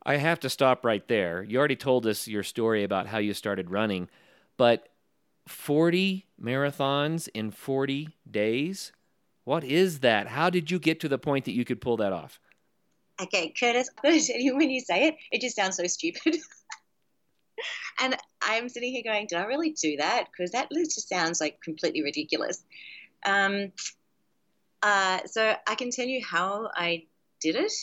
I 0.04 0.18
have 0.18 0.40
to 0.42 0.50
stop 0.50 0.84
right 0.84 1.08
there. 1.08 1.44
You 1.44 1.60
already 1.60 1.76
told 1.76 2.08
us 2.08 2.28
your 2.28 2.44
story 2.44 2.84
about 2.84 3.08
how 3.08 3.20
you 3.20 3.34
started 3.34 3.70
running, 3.70 4.10
but 4.58 4.90
40 5.48 6.26
marathons 6.42 7.30
in 7.34 7.52
40 7.52 8.10
days? 8.30 8.92
What 9.44 9.64
is 9.64 10.00
that? 10.00 10.28
How 10.28 10.50
did 10.50 10.72
you 10.72 10.80
get 10.80 11.00
to 11.02 11.10
the 11.10 11.18
point 11.18 11.46
that 11.46 11.54
you 11.54 11.66
could 11.66 11.82
pull 11.82 11.98
that 11.98 12.14
off? 12.14 12.40
okay, 13.22 13.54
Curtis, 13.58 13.90
I'm 13.90 14.10
going 14.10 14.20
to 14.20 14.26
tell 14.26 14.40
you 14.40 14.56
when 14.56 14.70
you 14.70 14.80
say 14.80 15.08
it, 15.08 15.16
it 15.32 15.42
just 15.42 15.56
sounds 15.56 15.78
so 15.78 15.86
stupid. 15.88 16.38
and 18.02 18.18
I'm 18.42 18.70
sitting 18.70 18.92
here 18.92 19.04
going, 19.04 19.28
did 19.28 19.38
I 19.38 19.46
really 19.46 19.72
do 19.72 19.98
that? 19.98 20.26
Because 20.32 20.52
that 20.52 20.70
just 20.72 21.10
sounds 21.10 21.40
like 21.40 21.62
completely 21.62 22.04
ridiculous. 22.04 22.64
Um, 23.26 23.72
uh, 24.82 25.20
so 25.26 25.56
I 25.68 25.76
can 25.76 25.92
tell 25.92 26.06
you 26.06 26.24
how 26.26 26.70
I 26.76 27.06
did 27.40 27.56
it. 27.56 27.74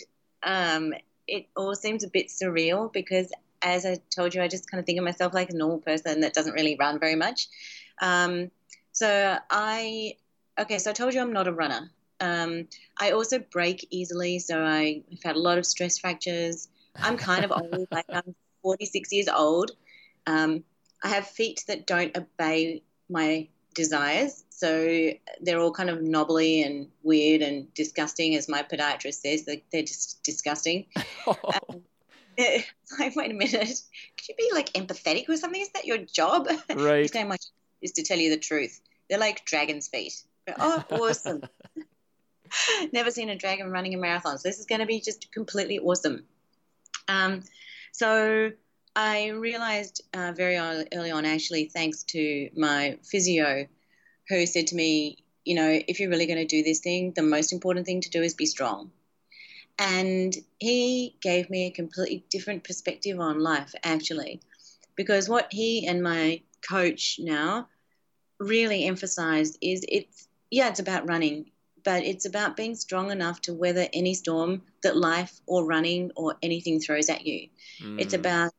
Um, 0.42 0.92
it 1.28 1.46
all 1.56 1.74
seems 1.74 2.02
a 2.02 2.08
bit 2.08 2.28
surreal 2.28 2.92
because, 2.92 3.30
as 3.62 3.86
I 3.86 4.00
told 4.14 4.34
you, 4.34 4.42
I 4.42 4.48
just 4.48 4.70
kind 4.70 4.80
of 4.80 4.86
think 4.86 4.98
of 4.98 5.04
myself 5.04 5.34
like 5.34 5.50
a 5.50 5.56
normal 5.56 5.78
person 5.78 6.20
that 6.22 6.34
doesn't 6.34 6.54
really 6.54 6.76
run 6.78 6.98
very 6.98 7.14
much. 7.14 7.48
Um, 8.00 8.50
so 8.92 9.36
I, 9.50 10.14
okay, 10.58 10.78
so 10.78 10.90
I 10.90 10.94
told 10.94 11.14
you 11.14 11.20
I'm 11.20 11.32
not 11.32 11.46
a 11.46 11.52
runner. 11.52 11.90
Um, 12.20 12.68
I 12.98 13.12
also 13.12 13.38
break 13.38 13.86
easily, 13.90 14.38
so 14.38 14.64
I've 14.64 15.22
had 15.22 15.36
a 15.36 15.40
lot 15.40 15.58
of 15.58 15.66
stress 15.66 15.98
fractures. 15.98 16.68
I'm 16.96 17.16
kind 17.16 17.44
of 17.44 17.52
old, 17.52 17.86
like 17.92 18.06
I'm 18.12 18.34
46 18.62 19.12
years 19.12 19.28
old. 19.28 19.72
Um, 20.26 20.64
I 21.02 21.08
have 21.08 21.28
feet 21.28 21.64
that 21.68 21.86
don't 21.86 22.16
obey 22.16 22.82
my 23.08 23.48
desires, 23.78 24.44
so 24.50 25.10
they're 25.40 25.60
all 25.60 25.72
kind 25.72 25.88
of 25.88 26.02
knobbly 26.02 26.62
and 26.62 26.88
weird 27.02 27.42
and 27.42 27.72
disgusting, 27.74 28.34
as 28.34 28.48
my 28.48 28.62
podiatrist 28.62 29.20
says. 29.22 29.44
They're, 29.44 29.62
they're 29.72 29.82
just 29.82 30.22
disgusting. 30.22 30.86
Oh. 31.26 31.38
Um, 31.70 31.82
like, 32.98 33.16
wait 33.16 33.30
a 33.30 33.34
minute, 33.34 33.80
could 34.16 34.28
you 34.28 34.34
be 34.36 34.50
like 34.52 34.72
empathetic 34.72 35.28
or 35.28 35.36
something? 35.36 35.60
Is 35.60 35.70
that 35.70 35.84
your 35.84 35.98
job? 35.98 36.48
Right. 36.74 37.10
so 37.12 37.24
much 37.24 37.44
is 37.82 37.92
to 37.92 38.02
tell 38.02 38.18
you 38.18 38.30
the 38.30 38.38
truth. 38.38 38.80
They're 39.08 39.18
like 39.18 39.44
dragon's 39.44 39.88
feet. 39.88 40.22
Oh, 40.58 40.84
awesome. 40.90 41.42
Never 42.92 43.10
seen 43.10 43.28
a 43.28 43.36
dragon 43.36 43.70
running 43.70 43.94
a 43.94 43.98
marathon. 43.98 44.38
So 44.38 44.48
this 44.48 44.58
is 44.58 44.66
going 44.66 44.80
to 44.80 44.86
be 44.86 45.00
just 45.00 45.30
completely 45.32 45.78
awesome. 45.78 46.24
Um, 47.06 47.42
so 47.92 48.52
I 48.98 49.28
realized 49.28 50.02
uh, 50.12 50.32
very 50.36 50.56
early 50.56 51.12
on, 51.12 51.24
actually, 51.24 51.66
thanks 51.66 52.02
to 52.14 52.50
my 52.56 52.98
physio, 53.04 53.68
who 54.28 54.44
said 54.44 54.66
to 54.66 54.74
me, 54.74 55.18
you 55.44 55.54
know, 55.54 55.80
if 55.86 56.00
you're 56.00 56.10
really 56.10 56.26
going 56.26 56.40
to 56.40 56.44
do 56.44 56.64
this 56.64 56.80
thing, 56.80 57.12
the 57.14 57.22
most 57.22 57.52
important 57.52 57.86
thing 57.86 58.00
to 58.00 58.10
do 58.10 58.24
is 58.24 58.34
be 58.34 58.44
strong. 58.44 58.90
And 59.78 60.36
he 60.58 61.14
gave 61.20 61.48
me 61.48 61.66
a 61.66 61.70
completely 61.70 62.24
different 62.28 62.64
perspective 62.64 63.20
on 63.20 63.38
life, 63.38 63.72
actually, 63.84 64.40
because 64.96 65.28
what 65.28 65.46
he 65.52 65.86
and 65.86 66.02
my 66.02 66.42
coach 66.68 67.20
now 67.20 67.68
really 68.40 68.84
emphasized 68.84 69.58
is 69.60 69.84
it's, 69.88 70.26
yeah, 70.50 70.70
it's 70.70 70.80
about 70.80 71.08
running, 71.08 71.52
but 71.84 72.02
it's 72.02 72.26
about 72.26 72.56
being 72.56 72.74
strong 72.74 73.12
enough 73.12 73.40
to 73.42 73.54
weather 73.54 73.86
any 73.92 74.14
storm 74.14 74.62
that 74.82 74.96
life 74.96 75.40
or 75.46 75.64
running 75.64 76.10
or 76.16 76.34
anything 76.42 76.80
throws 76.80 77.08
at 77.08 77.24
you. 77.24 77.48
Mm. 77.80 78.00
It's 78.00 78.14
about 78.14 78.52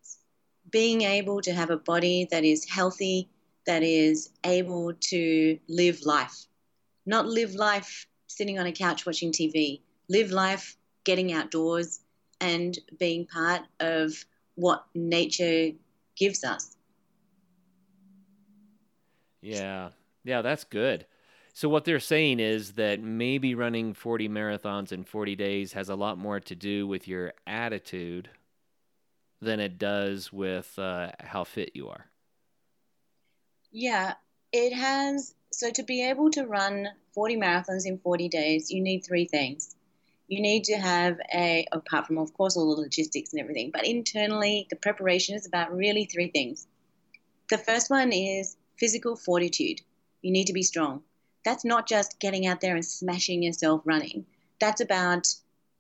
being 0.72 1.02
able 1.02 1.42
to 1.42 1.54
have 1.54 1.70
a 1.70 1.78
body 1.78 2.28
that 2.32 2.44
is 2.44 2.66
healthy, 2.66 3.30
that 3.66 3.84
is 3.84 4.32
able 4.44 4.94
to 4.94 5.60
live 5.68 6.02
life, 6.06 6.46
not 7.06 7.28
live 7.28 7.54
life 7.56 8.08
sitting 8.28 8.60
on 8.60 8.66
a 8.66 8.72
couch 8.72 9.06
watching 9.06 9.32
TV, 9.32 9.82
live 10.10 10.32
life 10.32 10.76
getting 11.04 11.34
outdoors 11.34 12.02
and 12.42 12.78
being 13.00 13.26
part 13.26 13.62
of 13.80 14.14
what 14.56 14.86
nature 14.94 15.72
gives 16.16 16.44
us. 16.44 16.76
Yeah. 19.42 19.90
Yeah, 20.24 20.42
that's 20.42 20.64
good. 20.64 21.06
So 21.54 21.70
what 21.70 21.86
they're 21.86 22.00
saying 22.00 22.40
is 22.40 22.74
that 22.74 23.02
maybe 23.02 23.56
running 23.56 23.94
40 23.94 24.30
marathons 24.30 24.92
in 24.92 25.04
40 25.04 25.36
days 25.36 25.74
has 25.74 25.90
a 25.90 25.96
lot 25.96 26.18
more 26.18 26.40
to 26.40 26.56
do 26.56 26.88
with 26.88 27.08
your 27.08 27.34
attitude 27.48 28.30
than 29.42 29.60
it 29.60 29.78
does 29.78 30.32
with 30.34 30.78
uh, 30.78 31.12
how 31.20 31.44
fit 31.44 31.72
you 31.74 31.90
are. 31.90 32.06
Yeah, 33.72 34.14
it 34.52 34.74
has. 34.74 35.34
So 35.52 35.72
to 35.72 35.84
be 35.84 36.08
able 36.08 36.32
to 36.32 36.46
run 36.46 36.88
40 37.14 37.38
marathons 37.38 37.86
in 37.86 38.00
40 38.00 38.30
days, 38.30 38.72
you 38.72 38.82
need 38.82 39.02
three 39.02 39.26
things. 39.26 39.76
You 40.28 40.42
need 40.42 40.66
to 40.66 40.78
have 40.78 41.20
a, 41.34 41.66
apart 41.72 42.06
from, 42.06 42.20
of 42.20 42.34
course, 42.34 42.56
all 42.56 42.76
the 42.76 42.82
logistics 42.82 43.34
and 43.34 43.42
everything, 43.42 43.72
but 43.72 43.88
internally, 43.88 44.68
the 44.70 44.76
preparation 44.76 45.36
is 45.36 45.48
about 45.48 45.76
really 45.76 46.06
three 46.06 46.30
things. 46.30 46.68
The 47.50 47.58
first 47.58 47.90
one 47.90 48.12
is 48.12 48.56
physical 48.78 49.16
fortitude. 49.16 49.82
You 50.22 50.32
need 50.32 50.46
to 50.46 50.54
be 50.54 50.62
strong. 50.62 51.02
That's 51.44 51.66
not 51.66 51.88
just 51.88 52.20
getting 52.20 52.46
out 52.46 52.62
there 52.62 52.76
and 52.76 52.86
smashing 52.86 53.42
yourself 53.42 53.82
running. 53.86 54.26
That's 54.60 54.82
about 54.82 55.28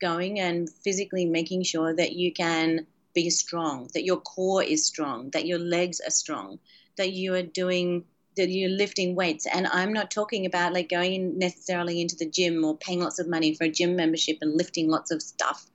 going 0.01 0.39
and 0.39 0.67
physically 0.67 1.25
making 1.25 1.63
sure 1.63 1.95
that 1.95 2.13
you 2.13 2.33
can 2.33 2.87
be 3.13 3.29
strong, 3.29 3.89
that 3.93 4.03
your 4.03 4.17
core 4.21 4.63
is 4.63 4.85
strong, 4.85 5.29
that 5.31 5.45
your 5.45 5.59
legs 5.59 5.99
are 6.05 6.11
strong, 6.11 6.59
that 6.97 7.13
you 7.13 7.33
are 7.35 7.43
doing 7.43 8.05
that 8.35 8.49
you're 8.49 8.69
lifting 8.69 9.15
weights. 9.15 9.45
And 9.45 9.67
i'm 9.67 9.91
not 9.91 10.11
talking 10.11 10.45
about 10.45 10.73
like 10.73 10.89
going 10.89 11.37
necessarily 11.37 11.99
into 11.99 12.15
the 12.15 12.29
gym 12.29 12.63
or 12.63 12.77
paying 12.77 13.01
lots 13.01 13.19
of 13.19 13.27
money 13.27 13.53
for 13.53 13.65
a 13.65 13.69
gym 13.69 13.95
membership 13.95 14.37
and 14.41 14.55
lifting 14.55 14.89
lots 14.89 15.11
of 15.11 15.21
stuff. 15.21 15.65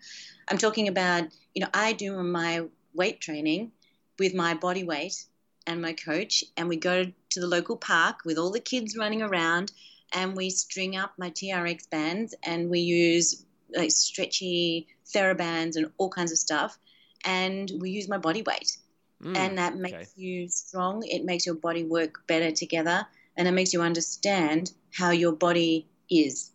I'm 0.49 0.59
talking 0.59 0.89
about 0.89 1.25
you 1.55 1.63
know 1.63 1.71
i 1.75 1.93
do 1.93 2.23
my 2.23 2.65
weight 2.95 3.21
training 3.21 3.73
with 4.19 4.35
my 4.35 4.55
body 4.55 4.85
weight 4.85 5.25
and 5.67 5.81
my 5.81 5.93
coach 5.93 6.45
and 6.57 6.69
we 6.69 6.77
go 6.77 7.05
to 7.31 7.41
the 7.41 7.47
local 7.47 7.77
park 7.77 8.25
with 8.25 8.39
all 8.39 8.51
the 8.51 8.61
kids 8.61 8.97
running 8.97 9.23
around 9.23 9.73
and 10.13 10.37
we 10.37 10.51
string 10.51 10.97
up 10.97 11.13
my 11.19 11.31
trx 11.31 11.89
bands 11.91 12.35
and 12.45 12.71
we 12.71 12.81
use 12.81 13.45
like 13.75 13.91
stretchy 13.91 14.87
therabands 15.07 15.77
and 15.77 15.91
all 15.99 16.09
kinds 16.09 16.33
of 16.33 16.39
stuff 16.39 16.79
and 17.25 17.71
we 17.81 17.91
use 17.91 18.09
my 18.09 18.19
body 18.19 18.43
weight 18.43 18.79
Mm, 19.23 19.37
and 19.37 19.59
that 19.59 19.77
makes 19.77 19.95
okay. 19.95 20.09
you 20.17 20.49
strong. 20.49 21.03
It 21.07 21.25
makes 21.25 21.47
your 21.47 21.55
body 21.55 21.85
work 21.85 22.27
better 22.27 22.51
together, 22.51 23.07
and 23.37 23.49
it 23.49 23.53
makes 23.53 23.73
you 23.73 23.83
understand 23.83 24.73
how 24.93 25.11
your 25.11 25.33
body 25.33 25.89
is. 26.11 26.51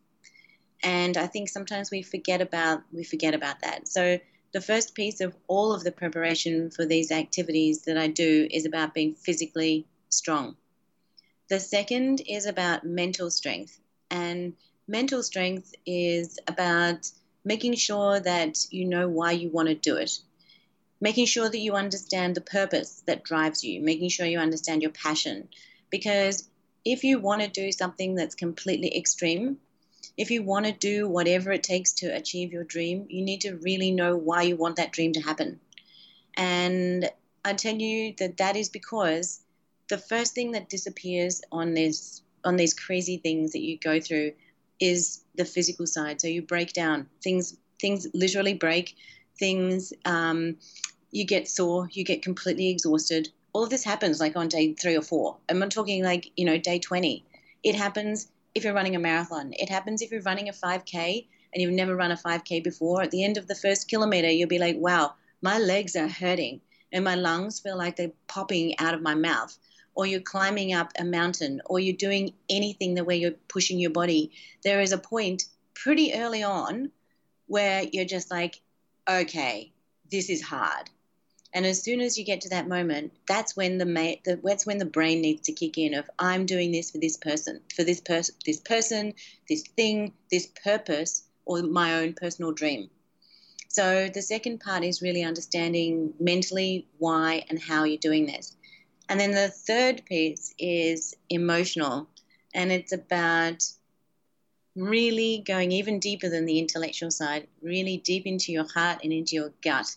And 0.83 1.17
I 1.17 1.27
think 1.27 1.49
sometimes 1.49 1.91
we 1.91 2.01
forget 2.03 2.41
about 2.41 2.83
we 2.93 3.03
forget 3.03 3.33
about 3.33 3.61
that. 3.61 3.87
So 3.87 4.19
the 4.53 4.61
first 4.61 4.93
piece 4.95 5.21
of 5.21 5.35
all 5.47 5.73
of 5.73 5.83
the 5.83 5.91
preparation 5.91 6.69
for 6.71 6.85
these 6.85 7.11
activities 7.11 7.83
that 7.83 7.97
I 7.97 8.07
do 8.07 8.47
is 8.51 8.65
about 8.65 8.93
being 8.93 9.15
physically 9.15 9.87
strong. 10.09 10.57
The 11.49 11.59
second 11.59 12.21
is 12.27 12.45
about 12.45 12.85
mental 12.85 13.29
strength. 13.29 13.79
And 14.09 14.55
mental 14.87 15.21
strength 15.23 15.73
is 15.85 16.39
about 16.47 17.11
making 17.43 17.75
sure 17.75 18.19
that 18.19 18.65
you 18.71 18.85
know 18.85 19.07
why 19.09 19.31
you 19.31 19.49
want 19.49 19.67
to 19.69 19.75
do 19.75 19.97
it 19.97 20.19
making 21.01 21.25
sure 21.25 21.49
that 21.49 21.59
you 21.59 21.73
understand 21.75 22.35
the 22.35 22.41
purpose 22.41 23.03
that 23.05 23.23
drives 23.23 23.63
you, 23.63 23.81
making 23.81 24.09
sure 24.09 24.25
you 24.25 24.39
understand 24.39 24.81
your 24.81 24.91
passion. 24.91 25.47
Because 25.89 26.49
if 26.85 27.03
you 27.03 27.19
want 27.19 27.41
to 27.41 27.47
do 27.47 27.71
something 27.71 28.15
that's 28.15 28.35
completely 28.35 28.95
extreme, 28.97 29.57
if 30.17 30.31
you 30.31 30.43
want 30.43 30.65
to 30.65 30.71
do 30.71 31.07
whatever 31.07 31.51
it 31.51 31.63
takes 31.63 31.93
to 31.93 32.07
achieve 32.07 32.51
your 32.51 32.63
dream, 32.63 33.05
you 33.09 33.23
need 33.23 33.41
to 33.41 33.55
really 33.57 33.91
know 33.91 34.15
why 34.17 34.41
you 34.41 34.55
want 34.55 34.75
that 34.75 34.91
dream 34.91 35.13
to 35.13 35.21
happen. 35.21 35.59
And 36.35 37.09
I 37.45 37.53
tell 37.53 37.75
you 37.75 38.13
that 38.19 38.37
that 38.37 38.55
is 38.55 38.69
because 38.69 39.41
the 39.89 39.97
first 39.97 40.35
thing 40.35 40.51
that 40.51 40.69
disappears 40.69 41.41
on 41.51 41.73
this 41.73 42.21
on 42.45 42.55
these 42.55 42.73
crazy 42.73 43.17
things 43.17 43.51
that 43.51 43.59
you 43.59 43.77
go 43.77 43.99
through 43.99 44.31
is 44.79 45.23
the 45.35 45.45
physical 45.45 45.85
side. 45.85 46.21
So 46.21 46.27
you 46.27 46.41
break 46.41 46.73
down 46.73 47.07
things. 47.21 47.57
Things 47.81 48.07
literally 48.13 48.53
break. 48.53 48.95
Things 49.39 49.93
um, 50.05 50.57
you 51.11 51.25
get 51.25 51.47
sore, 51.47 51.87
you 51.91 52.03
get 52.03 52.21
completely 52.21 52.69
exhausted. 52.69 53.29
All 53.53 53.63
of 53.63 53.69
this 53.69 53.83
happens 53.83 54.19
like 54.19 54.35
on 54.35 54.47
day 54.47 54.73
three 54.73 54.95
or 54.95 55.01
four. 55.01 55.37
I'm 55.49 55.59
not 55.59 55.71
talking 55.71 56.03
like, 56.03 56.31
you 56.35 56.45
know, 56.45 56.57
day 56.57 56.79
20. 56.79 57.25
It 57.63 57.75
happens 57.75 58.29
if 58.53 58.63
you're 58.63 58.73
running 58.73 58.95
a 58.95 58.99
marathon. 58.99 59.53
It 59.53 59.69
happens 59.69 60.01
if 60.01 60.11
you're 60.11 60.21
running 60.21 60.49
a 60.49 60.53
5K 60.53 61.25
and 61.53 61.61
you've 61.61 61.73
never 61.73 61.95
run 61.95 62.11
a 62.11 62.17
5K 62.17 62.63
before. 62.63 63.01
At 63.01 63.11
the 63.11 63.23
end 63.23 63.37
of 63.37 63.47
the 63.47 63.55
first 63.55 63.87
kilometer, 63.87 64.29
you'll 64.29 64.49
be 64.49 64.59
like, 64.59 64.77
wow, 64.77 65.13
my 65.41 65.57
legs 65.57 65.95
are 65.95 66.07
hurting 66.07 66.61
and 66.91 67.03
my 67.03 67.15
lungs 67.15 67.59
feel 67.59 67.77
like 67.77 67.95
they're 67.95 68.11
popping 68.27 68.77
out 68.79 68.93
of 68.93 69.01
my 69.01 69.15
mouth. 69.15 69.57
Or 69.95 70.05
you're 70.05 70.21
climbing 70.21 70.73
up 70.73 70.93
a 70.97 71.03
mountain, 71.03 71.61
or 71.65 71.79
you're 71.79 71.95
doing 71.95 72.33
anything 72.49 72.93
the 72.93 73.03
way 73.03 73.17
you're 73.17 73.35
pushing 73.49 73.79
your 73.79 73.91
body. 73.91 74.31
There 74.63 74.79
is 74.79 74.93
a 74.93 74.97
point 74.97 75.43
pretty 75.73 76.13
early 76.13 76.41
on 76.41 76.91
where 77.47 77.83
you're 77.91 78.05
just 78.05 78.31
like, 78.31 78.61
okay, 79.09 79.71
this 80.11 80.29
is 80.29 80.41
hard. 80.41 80.89
And 81.53 81.65
as 81.65 81.81
soon 81.81 81.99
as 81.99 82.17
you 82.17 82.23
get 82.25 82.41
to 82.41 82.49
that 82.49 82.67
moment, 82.67 83.11
that's 83.27 83.55
when 83.55 83.79
the, 83.79 83.85
ma- 83.85 84.21
the 84.23 84.39
that's 84.43 84.67
when 84.67 84.77
the 84.77 84.85
brain 84.85 85.21
needs 85.21 85.41
to 85.47 85.51
kick 85.51 85.77
in 85.79 85.95
of 85.95 86.09
I'm 86.19 86.45
doing 86.45 86.71
this 86.71 86.91
for 86.91 86.99
this 86.99 87.17
person, 87.17 87.61
for 87.75 87.83
this 87.83 88.01
person, 88.01 88.35
this 88.45 88.59
person, 88.59 89.13
this 89.47 89.63
thing, 89.75 90.13
this 90.29 90.47
purpose, 90.63 91.23
or 91.45 91.63
my 91.63 91.95
own 92.01 92.13
personal 92.13 92.51
dream. 92.51 92.89
So 93.67 94.09
the 94.13 94.21
second 94.21 94.59
part 94.59 94.83
is 94.83 95.01
really 95.01 95.23
understanding 95.23 96.13
mentally 96.19 96.87
why 96.99 97.45
and 97.49 97.59
how 97.59 97.83
you're 97.83 97.97
doing 97.97 98.27
this. 98.27 98.55
And 99.09 99.19
then 99.19 99.31
the 99.31 99.49
third 99.49 100.05
piece 100.05 100.53
is 100.59 101.15
emotional, 101.29 102.07
and 102.53 102.71
it's 102.71 102.91
about 102.93 103.63
really 104.75 105.43
going 105.45 105.71
even 105.71 105.99
deeper 105.99 106.29
than 106.29 106.45
the 106.45 106.59
intellectual 106.59 107.11
side, 107.11 107.47
really 107.61 107.97
deep 107.97 108.25
into 108.25 108.51
your 108.51 108.67
heart 108.73 108.99
and 109.03 109.11
into 109.11 109.35
your 109.35 109.51
gut, 109.61 109.95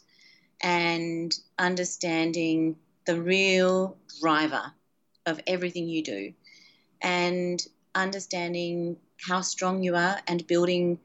and 0.62 1.34
understanding 1.58 2.76
the 3.06 3.20
real 3.20 3.96
driver 4.20 4.72
of 5.26 5.40
everything 5.46 5.88
you 5.88 6.02
do, 6.02 6.32
and 7.00 7.64
understanding 7.94 8.96
how 9.28 9.40
strong 9.40 9.82
you 9.82 9.94
are 9.94 10.18
and 10.26 10.46
building 10.46 10.98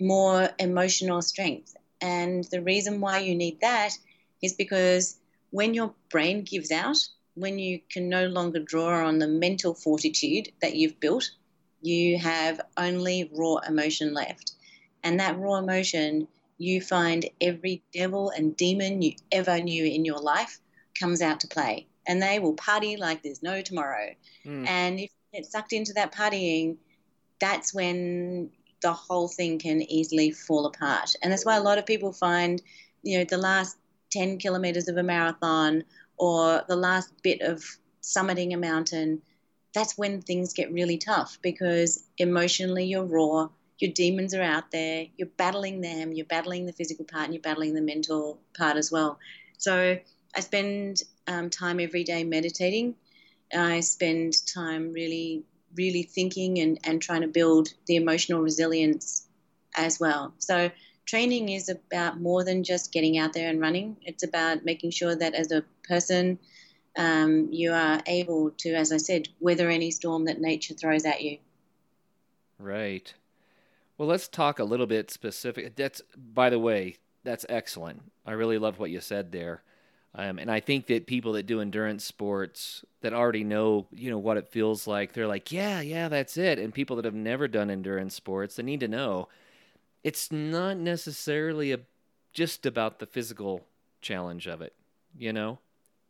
more 0.00 0.48
emotional 0.58 1.22
strength. 1.22 1.76
And 2.00 2.44
the 2.44 2.62
reason 2.62 3.00
why 3.00 3.20
you 3.20 3.34
need 3.34 3.60
that 3.60 3.96
is 4.42 4.54
because 4.54 5.16
when 5.50 5.74
your 5.74 5.94
brain 6.10 6.42
gives 6.42 6.72
out, 6.72 6.96
when 7.34 7.58
you 7.58 7.80
can 7.90 8.08
no 8.08 8.26
longer 8.26 8.58
draw 8.58 9.06
on 9.06 9.18
the 9.18 9.28
mental 9.28 9.74
fortitude 9.74 10.50
that 10.60 10.74
you've 10.74 10.98
built, 10.98 11.30
you 11.82 12.18
have 12.18 12.60
only 12.76 13.30
raw 13.34 13.56
emotion 13.68 14.14
left. 14.14 14.52
And 15.04 15.18
that 15.20 15.38
raw 15.38 15.56
emotion, 15.56 16.28
you 16.58 16.80
find 16.80 17.28
every 17.40 17.82
devil 17.92 18.30
and 18.30 18.56
demon 18.56 19.02
you 19.02 19.14
ever 19.32 19.60
knew 19.60 19.84
in 19.84 20.04
your 20.04 20.20
life 20.20 20.60
comes 20.98 21.20
out 21.20 21.40
to 21.40 21.48
play. 21.48 21.86
And 22.06 22.22
they 22.22 22.38
will 22.38 22.54
party 22.54 22.96
like 22.96 23.22
there's 23.22 23.42
no 23.42 23.62
tomorrow. 23.62 24.10
Mm. 24.46 24.66
And 24.66 24.94
if 25.00 25.10
you 25.10 25.40
get 25.40 25.50
sucked 25.50 25.72
into 25.72 25.92
that 25.94 26.14
partying, 26.14 26.76
that's 27.40 27.74
when 27.74 28.50
the 28.80 28.92
whole 28.92 29.28
thing 29.28 29.58
can 29.58 29.82
easily 29.82 30.30
fall 30.30 30.66
apart. 30.66 31.14
And 31.22 31.32
that's 31.32 31.44
why 31.44 31.56
a 31.56 31.62
lot 31.62 31.78
of 31.78 31.86
people 31.86 32.12
find, 32.12 32.62
you 33.02 33.18
know, 33.18 33.24
the 33.24 33.38
last 33.38 33.76
10 34.10 34.38
kilometers 34.38 34.88
of 34.88 34.96
a 34.96 35.02
marathon 35.02 35.84
or 36.18 36.62
the 36.68 36.76
last 36.76 37.10
bit 37.22 37.40
of 37.40 37.64
summiting 38.02 38.52
a 38.52 38.56
mountain, 38.56 39.22
that's 39.74 39.96
when 39.98 40.22
things 40.22 40.52
get 40.52 40.72
really 40.72 40.98
tough 40.98 41.38
because 41.42 42.04
emotionally 42.18 42.84
you're 42.86 43.04
raw, 43.04 43.48
your 43.78 43.92
demons 43.92 44.34
are 44.34 44.42
out 44.42 44.70
there, 44.70 45.06
you're 45.16 45.28
battling 45.36 45.80
them, 45.80 46.12
you're 46.12 46.26
battling 46.26 46.66
the 46.66 46.72
physical 46.72 47.04
part, 47.04 47.24
and 47.24 47.34
you're 47.34 47.42
battling 47.42 47.74
the 47.74 47.80
mental 47.80 48.38
part 48.56 48.76
as 48.76 48.90
well. 48.92 49.18
So 49.58 49.98
I 50.34 50.40
spend 50.40 51.02
um, 51.26 51.50
time 51.50 51.80
every 51.80 52.04
day 52.04 52.24
meditating. 52.24 52.94
I 53.54 53.80
spend 53.80 54.34
time 54.46 54.92
really 54.92 55.44
really 55.74 56.02
thinking 56.02 56.58
and, 56.58 56.78
and 56.84 57.00
trying 57.00 57.22
to 57.22 57.28
build 57.28 57.68
the 57.86 57.96
emotional 57.96 58.42
resilience 58.42 59.26
as 59.74 59.98
well. 59.98 60.34
So 60.38 60.70
training 61.06 61.48
is 61.48 61.68
about 61.70 62.20
more 62.20 62.44
than 62.44 62.62
just 62.62 62.92
getting 62.92 63.16
out 63.18 63.32
there 63.32 63.48
and 63.48 63.60
running. 63.60 63.96
It's 64.02 64.22
about 64.22 64.64
making 64.64 64.90
sure 64.90 65.14
that 65.14 65.34
as 65.34 65.50
a 65.50 65.64
person, 65.88 66.38
um, 66.96 67.48
you 67.50 67.72
are 67.72 68.00
able 68.06 68.50
to, 68.58 68.74
as 68.74 68.92
I 68.92 68.98
said, 68.98 69.28
weather 69.40 69.68
any 69.68 69.90
storm 69.90 70.24
that 70.26 70.40
nature 70.40 70.74
throws 70.74 71.04
at 71.04 71.22
you. 71.22 71.38
Right. 72.58 73.12
Well, 73.98 74.08
let's 74.08 74.28
talk 74.28 74.58
a 74.58 74.64
little 74.64 74.86
bit 74.86 75.10
specific. 75.10 75.76
That's, 75.76 76.02
by 76.16 76.50
the 76.50 76.58
way, 76.58 76.96
that's 77.24 77.46
excellent. 77.48 78.02
I 78.26 78.32
really 78.32 78.58
love 78.58 78.78
what 78.78 78.90
you 78.90 79.00
said 79.00 79.32
there. 79.32 79.62
Um, 80.14 80.38
and 80.38 80.50
I 80.50 80.60
think 80.60 80.86
that 80.88 81.06
people 81.06 81.32
that 81.34 81.46
do 81.46 81.60
endurance 81.60 82.04
sports 82.04 82.84
that 83.00 83.14
already 83.14 83.44
know, 83.44 83.86
you 83.90 84.10
know, 84.10 84.18
what 84.18 84.36
it 84.36 84.48
feels 84.48 84.86
like, 84.86 85.12
they're 85.12 85.26
like, 85.26 85.50
yeah, 85.50 85.80
yeah, 85.80 86.08
that's 86.08 86.36
it. 86.36 86.58
And 86.58 86.74
people 86.74 86.96
that 86.96 87.06
have 87.06 87.14
never 87.14 87.48
done 87.48 87.70
endurance 87.70 88.14
sports, 88.14 88.56
they 88.56 88.62
need 88.62 88.80
to 88.80 88.88
know 88.88 89.28
it's 90.04 90.30
not 90.30 90.76
necessarily 90.76 91.72
a, 91.72 91.80
just 92.32 92.66
about 92.66 92.98
the 92.98 93.06
physical 93.06 93.64
challenge 94.02 94.46
of 94.46 94.60
it, 94.60 94.74
you 95.16 95.32
know? 95.32 95.58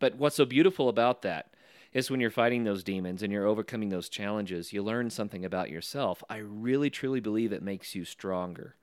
But 0.03 0.17
what's 0.17 0.35
so 0.35 0.45
beautiful 0.45 0.89
about 0.89 1.23
that 1.23 1.55
is 1.93 2.11
when 2.11 2.19
you're 2.21 2.29
fighting 2.29 2.65
those 2.65 2.83
demons 2.83 3.23
and 3.23 3.33
you're 3.33 3.47
overcoming 3.47 3.91
those 3.91 4.09
challenges, 4.09 4.73
you 4.73 4.83
learn 4.83 5.11
something 5.11 5.45
about 5.45 5.71
yourself. 5.71 6.25
I 6.29 6.39
really, 6.39 6.91
truly 6.91 7.21
believe 7.21 7.53
it 7.53 7.63
makes 7.63 7.95
you 7.95 8.05
stronger. 8.05 8.75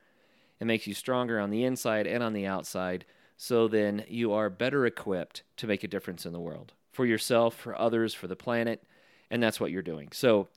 It 0.61 0.65
makes 0.65 0.87
you 0.87 0.93
stronger 0.93 1.37
on 1.37 1.49
the 1.49 1.65
inside 1.65 2.07
and 2.07 2.23
on 2.23 2.31
the 2.31 2.45
outside 2.45 3.03
so 3.35 3.67
then 3.67 4.05
you 4.07 4.31
are 4.31 4.49
better 4.49 4.85
equipped 4.85 5.43
to 5.57 5.67
make 5.67 5.83
a 5.83 5.89
difference 5.89 6.25
in 6.25 6.31
the 6.31 6.39
world 6.39 6.71
for 6.89 7.05
yourself, 7.05 7.53
for 7.53 7.77
others, 7.77 8.13
for 8.13 8.27
the 8.27 8.37
planet, 8.37 8.81
and 9.29 9.43
that's 9.43 9.59
what 9.59 9.71
you're 9.71 9.81
doing. 9.81 10.13
So 10.13 10.47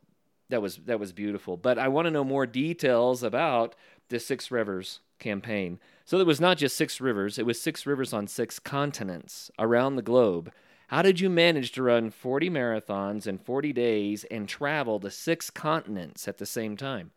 that 0.48 0.62
was 0.62 0.76
that 0.86 1.00
was 1.00 1.12
beautiful. 1.12 1.56
But 1.56 1.76
I 1.76 1.88
want 1.88 2.06
to 2.06 2.12
know 2.12 2.22
more 2.22 2.46
details 2.46 3.24
about 3.24 3.74
the 4.10 4.20
Six 4.20 4.52
Rivers 4.52 5.00
campaign. 5.22 5.78
So 6.04 6.18
it 6.18 6.26
was 6.26 6.40
not 6.40 6.58
just 6.58 6.76
six 6.76 7.00
rivers, 7.00 7.38
it 7.38 7.46
was 7.46 7.60
six 7.60 7.86
rivers 7.86 8.12
on 8.12 8.26
six 8.26 8.58
continents 8.58 9.50
around 9.58 9.96
the 9.96 10.02
globe. 10.02 10.52
How 10.88 11.00
did 11.00 11.20
you 11.20 11.30
manage 11.30 11.72
to 11.72 11.82
run 11.82 12.10
40 12.10 12.50
marathons 12.50 13.26
in 13.26 13.38
40 13.38 13.72
days 13.72 14.24
and 14.24 14.46
travel 14.46 15.00
to 15.00 15.10
six 15.10 15.48
continents 15.48 16.28
at 16.28 16.36
the 16.36 16.44
same 16.44 16.76
time? 16.76 17.12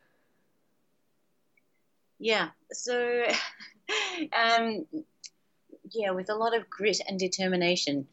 Yeah. 2.19 2.49
So 2.71 3.25
um, 4.33 4.85
yeah, 5.91 6.11
with 6.11 6.29
a 6.29 6.35
lot 6.35 6.55
of 6.55 6.69
grit 6.69 7.01
and 7.07 7.19
determination. 7.19 8.07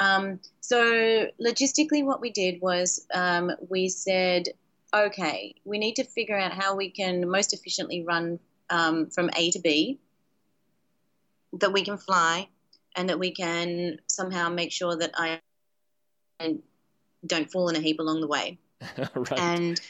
Um, 0.00 0.40
so 0.60 1.26
logistically, 1.44 2.04
what 2.04 2.20
we 2.20 2.30
did 2.30 2.60
was 2.60 3.04
um, 3.12 3.50
we 3.68 3.88
said, 3.88 4.48
okay, 4.94 5.54
we 5.64 5.78
need 5.78 5.96
to 5.96 6.04
figure 6.04 6.38
out 6.38 6.52
how 6.52 6.76
we 6.76 6.90
can 6.90 7.28
most 7.28 7.52
efficiently 7.52 8.04
run 8.04 8.38
um, 8.70 9.10
from 9.10 9.30
A 9.36 9.50
to 9.50 9.60
B, 9.60 9.98
that 11.54 11.72
we 11.72 11.82
can 11.82 11.98
fly, 11.98 12.48
and 12.96 13.08
that 13.08 13.18
we 13.18 13.30
can 13.30 13.98
somehow 14.06 14.48
make 14.48 14.72
sure 14.72 14.96
that 14.96 15.12
I 15.14 15.40
don't 17.26 17.50
fall 17.50 17.68
in 17.68 17.76
a 17.76 17.80
heap 17.80 18.00
along 18.00 18.20
the 18.20 18.26
way. 18.26 18.58
right. 19.14 19.38
And 19.38 19.80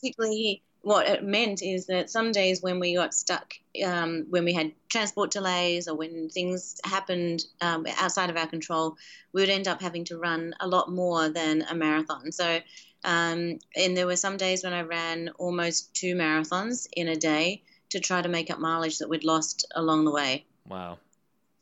particularly 0.00 0.62
what 0.82 1.08
it 1.08 1.22
meant 1.22 1.62
is 1.62 1.86
that 1.86 2.10
some 2.10 2.32
days 2.32 2.60
when 2.60 2.80
we 2.80 2.94
got 2.94 3.14
stuck, 3.14 3.54
um, 3.84 4.26
when 4.30 4.44
we 4.44 4.52
had 4.52 4.72
transport 4.88 5.30
delays 5.30 5.86
or 5.88 5.96
when 5.96 6.28
things 6.28 6.80
happened 6.84 7.44
um, 7.60 7.86
outside 7.98 8.30
of 8.30 8.36
our 8.36 8.46
control, 8.46 8.96
we 9.32 9.40
would 9.40 9.50
end 9.50 9.68
up 9.68 9.80
having 9.80 10.04
to 10.04 10.18
run 10.18 10.54
a 10.60 10.66
lot 10.66 10.90
more 10.90 11.28
than 11.28 11.62
a 11.62 11.74
marathon. 11.74 12.32
So, 12.32 12.58
um, 13.04 13.58
and 13.76 13.96
there 13.96 14.06
were 14.06 14.16
some 14.16 14.36
days 14.36 14.64
when 14.64 14.72
I 14.72 14.82
ran 14.82 15.30
almost 15.38 15.94
two 15.94 16.14
marathons 16.14 16.88
in 16.92 17.08
a 17.08 17.16
day 17.16 17.62
to 17.92 18.00
try 18.00 18.20
to 18.20 18.28
make 18.28 18.50
up 18.50 18.58
mileage 18.58 18.98
that 18.98 19.08
we'd 19.08 19.24
lost 19.24 19.66
along 19.74 20.04
the 20.04 20.10
way. 20.10 20.44
Wow. 20.68 20.98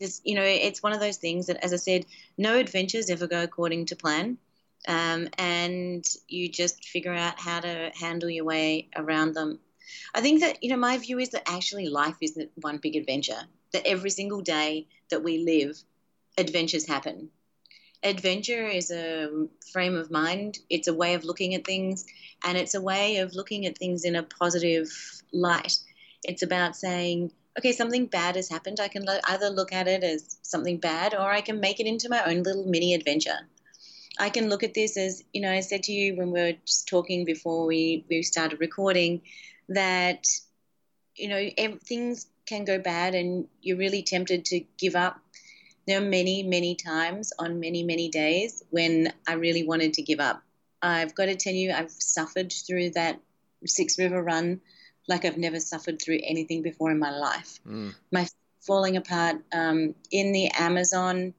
It's, 0.01 0.21
you 0.25 0.35
know, 0.35 0.45
it's 0.45 0.83
one 0.83 0.93
of 0.93 1.01
those 1.01 1.19
things 1.19 1.47
that, 1.47 1.63
as 1.63 1.73
I 1.73 1.77
said, 1.77 2.07
no 2.39 2.57
adventures 2.57 3.11
ever 3.11 3.27
go 3.27 3.43
according 3.43 3.87
to 3.87 3.97
plan 3.97 4.39
um, 4.89 5.29
and 5.37 6.05
you 6.29 6.49
just 6.49 6.85
figure 6.85 7.13
out 7.13 7.39
how 7.39 7.61
to 7.61 7.91
handle 7.95 8.31
your 8.31 8.45
way 8.45 8.89
around 8.97 9.35
them. 9.35 9.59
I 10.15 10.21
think 10.21 10.41
that, 10.41 10.63
you 10.63 10.71
know, 10.71 10.77
my 10.77 10.97
view 10.99 11.19
is 11.19 11.31
that 11.31 11.49
actually 11.49 11.89
life 11.89 12.17
isn't 12.21 12.51
one 12.55 12.79
big 12.79 12.97
adventure, 12.97 13.43
that 13.73 13.87
every 13.87 14.11
single 14.11 14.41
day 14.41 14.87
that 15.11 15.23
we 15.23 15.45
live, 15.45 15.77
adventures 16.39 16.87
happen. 16.87 17.31
Adventure 18.03 18.67
is 18.67 18.91
a 18.91 19.47
frame 19.73 19.95
of 19.95 20.11
mind, 20.11 20.59
it's 20.71 20.89
a 20.89 20.95
way 20.95 21.15
of 21.15 21.25
looking 21.25 21.55
at 21.55 21.67
things, 21.67 22.07
and 22.45 22.57
it's 22.57 22.75
a 22.75 22.81
way 22.81 23.19
of 23.19 23.35
looking 23.35 23.67
at 23.67 23.77
things 23.77 24.05
in 24.05 24.17
a 24.17 24.23
positive 24.23 24.89
light. 25.33 25.77
It's 26.25 26.43
about 26.43 26.77
saying, 26.77 27.33
okay, 27.59 27.73
something 27.73 28.07
bad 28.07 28.37
has 28.37 28.49
happened. 28.49 28.79
I 28.81 28.89
can 28.89 29.07
either 29.25 29.49
look 29.49 29.73
at 29.73 29.89
it 29.89 30.05
as 30.05 30.39
something 30.43 30.79
bad 30.79 31.15
or 31.15 31.31
I 31.31 31.41
can 31.41 31.61
make 31.61 31.81
it 31.81 31.87
into 31.87 32.09
my 32.09 32.23
own 32.25 32.43
little 32.43 32.67
mini 32.67 32.95
adventure. 32.95 33.49
I 34.19 34.31
can 34.31 34.49
look 34.49 34.63
at 34.63 34.75
this 34.75 34.97
as, 34.97 35.25
you 35.33 35.41
know, 35.41 35.51
I 35.51 35.61
said 35.61 35.85
to 35.85 35.93
you 35.93 36.17
when 36.17 36.31
we 36.31 36.41
were 36.41 36.53
just 36.67 36.89
talking 36.89 37.25
before 37.25 37.67
we, 37.67 38.05
we 38.09 38.23
started 38.23 38.61
recording 38.61 39.23
that, 39.69 40.27
you 41.17 41.29
know, 41.29 41.49
things 41.85 42.27
can 42.47 42.65
go 42.65 42.79
bad 42.79 43.15
and 43.15 43.47
you're 43.63 43.79
really 43.79 44.03
tempted 44.03 44.45
to 44.47 44.61
give 44.79 44.95
up. 44.95 45.19
There 45.87 45.99
are 45.99 46.05
many, 46.05 46.43
many 46.43 46.75
times 46.75 47.33
on 47.39 47.61
many, 47.61 47.83
many 47.83 48.11
days 48.11 48.63
when 48.71 49.13
I 49.27 49.35
really 49.35 49.67
wanted 49.67 49.95
to 49.95 50.03
give 50.03 50.21
up. 50.21 50.43
I've 50.83 51.15
got 51.15 51.27
to 51.27 51.37
tell 51.37 51.55
you, 51.55 51.73
I've 51.73 51.91
suffered 51.91 52.53
through 52.53 52.91
that 52.91 53.21
Six 53.67 53.99
River 53.99 54.23
run 54.23 54.61
like 55.11 55.27
I've 55.27 55.37
never 55.37 55.61
suffered 55.61 56.01
through 56.01 56.21
anything 56.23 56.63
before 56.63 56.91
in 56.91 56.99
my 56.99 57.11
life. 57.11 57.61
Mm. 57.67 57.95
My 58.11 58.27
falling 58.61 58.97
apart 58.97 59.37
um, 59.53 59.95
in 60.11 60.33
the 60.33 60.49
Amazon 60.49 61.35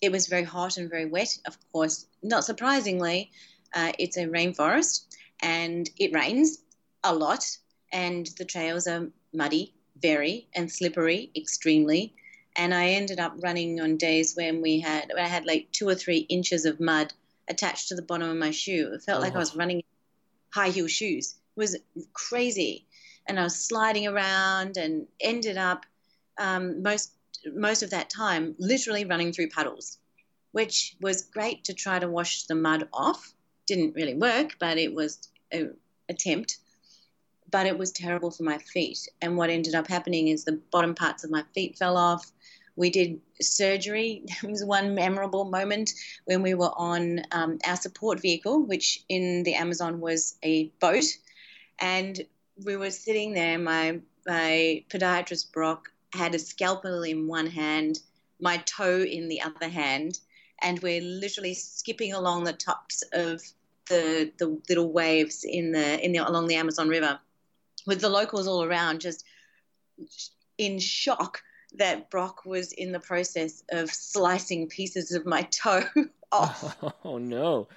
it 0.00 0.10
was 0.10 0.26
very 0.26 0.44
hot 0.44 0.76
and 0.76 0.88
very 0.88 1.06
wet. 1.06 1.36
Of 1.46 1.58
course, 1.72 2.06
not 2.22 2.44
surprisingly, 2.44 3.30
uh, 3.74 3.92
it's 3.98 4.16
a 4.16 4.26
rainforest 4.26 5.04
and 5.42 5.88
it 5.98 6.12
rains 6.12 6.58
a 7.04 7.14
lot, 7.14 7.44
and 7.92 8.26
the 8.38 8.44
trails 8.44 8.86
are 8.86 9.08
muddy, 9.32 9.74
very, 10.00 10.48
and 10.54 10.70
slippery, 10.70 11.30
extremely. 11.36 12.14
And 12.56 12.74
I 12.74 12.90
ended 12.90 13.20
up 13.20 13.34
running 13.42 13.80
on 13.80 13.96
days 13.96 14.34
when 14.36 14.60
we 14.60 14.80
had 14.80 15.12
I 15.16 15.26
had 15.26 15.46
like 15.46 15.68
two 15.72 15.88
or 15.88 15.94
three 15.94 16.18
inches 16.28 16.64
of 16.64 16.80
mud 16.80 17.12
attached 17.48 17.88
to 17.88 17.94
the 17.94 18.02
bottom 18.02 18.28
of 18.28 18.36
my 18.36 18.50
shoe. 18.50 18.90
It 18.92 19.02
felt 19.02 19.18
oh. 19.18 19.22
like 19.22 19.34
I 19.34 19.38
was 19.38 19.54
oh. 19.54 19.58
running 19.58 19.82
high 20.52 20.70
heel 20.70 20.88
shoes. 20.88 21.36
It 21.56 21.60
was 21.60 21.76
crazy, 22.12 22.86
and 23.26 23.38
I 23.38 23.44
was 23.44 23.56
sliding 23.56 24.06
around 24.06 24.76
and 24.76 25.06
ended 25.20 25.56
up 25.58 25.86
um, 26.38 26.82
most 26.82 27.12
most 27.54 27.82
of 27.82 27.90
that 27.90 28.10
time 28.10 28.54
literally 28.58 29.04
running 29.04 29.32
through 29.32 29.50
puddles, 29.50 29.98
which 30.52 30.96
was 31.00 31.22
great 31.22 31.64
to 31.64 31.74
try 31.74 31.98
to 31.98 32.08
wash 32.08 32.44
the 32.44 32.54
mud 32.54 32.88
off. 32.92 33.34
Didn't 33.66 33.94
really 33.94 34.14
work, 34.14 34.56
but 34.58 34.78
it 34.78 34.94
was 34.94 35.28
an 35.52 35.76
attempt. 36.08 36.58
but 37.50 37.66
it 37.66 37.78
was 37.78 37.92
terrible 37.92 38.30
for 38.30 38.44
my 38.44 38.58
feet. 38.58 39.08
And 39.20 39.36
what 39.36 39.50
ended 39.50 39.74
up 39.74 39.88
happening 39.88 40.28
is 40.28 40.44
the 40.44 40.60
bottom 40.70 40.94
parts 40.94 41.24
of 41.24 41.30
my 41.30 41.44
feet 41.54 41.76
fell 41.78 41.96
off. 41.96 42.30
We 42.76 42.90
did 42.90 43.20
surgery. 43.40 44.24
There 44.42 44.50
was 44.50 44.64
one 44.64 44.94
memorable 44.94 45.44
moment 45.44 45.92
when 46.24 46.42
we 46.42 46.54
were 46.54 46.72
on 46.76 47.22
um, 47.32 47.58
our 47.66 47.76
support 47.76 48.20
vehicle, 48.20 48.62
which 48.64 49.04
in 49.08 49.42
the 49.42 49.54
Amazon 49.54 50.00
was 50.00 50.36
a 50.42 50.66
boat. 50.80 51.04
And 51.80 52.20
we 52.64 52.76
were 52.76 52.90
sitting 52.90 53.32
there. 53.32 53.58
My, 53.58 54.00
my 54.26 54.84
podiatrist, 54.90 55.52
Brock, 55.52 55.90
had 56.12 56.34
a 56.34 56.38
scalpel 56.38 57.02
in 57.02 57.26
one 57.26 57.46
hand, 57.46 58.00
my 58.40 58.58
toe 58.58 59.02
in 59.02 59.28
the 59.28 59.42
other 59.42 59.68
hand. 59.68 60.18
And 60.62 60.78
we're 60.80 61.00
literally 61.00 61.54
skipping 61.54 62.12
along 62.12 62.44
the 62.44 62.52
tops 62.52 63.02
of 63.12 63.40
the, 63.88 64.30
the 64.38 64.60
little 64.68 64.92
waves 64.92 65.44
in 65.44 65.72
the, 65.72 66.04
in 66.04 66.12
the, 66.12 66.18
along 66.18 66.48
the 66.48 66.56
Amazon 66.56 66.88
River 66.88 67.18
with 67.86 68.00
the 68.00 68.08
locals 68.08 68.46
all 68.46 68.62
around 68.62 69.00
just 69.00 69.24
in 70.58 70.78
shock 70.78 71.42
that 71.74 72.10
Brock 72.10 72.44
was 72.44 72.72
in 72.72 72.92
the 72.92 73.00
process 73.00 73.62
of 73.70 73.90
slicing 73.90 74.68
pieces 74.68 75.12
of 75.12 75.24
my 75.24 75.42
toe 75.42 75.84
off. 76.32 76.76
Oh 77.04 77.18
no. 77.18 77.68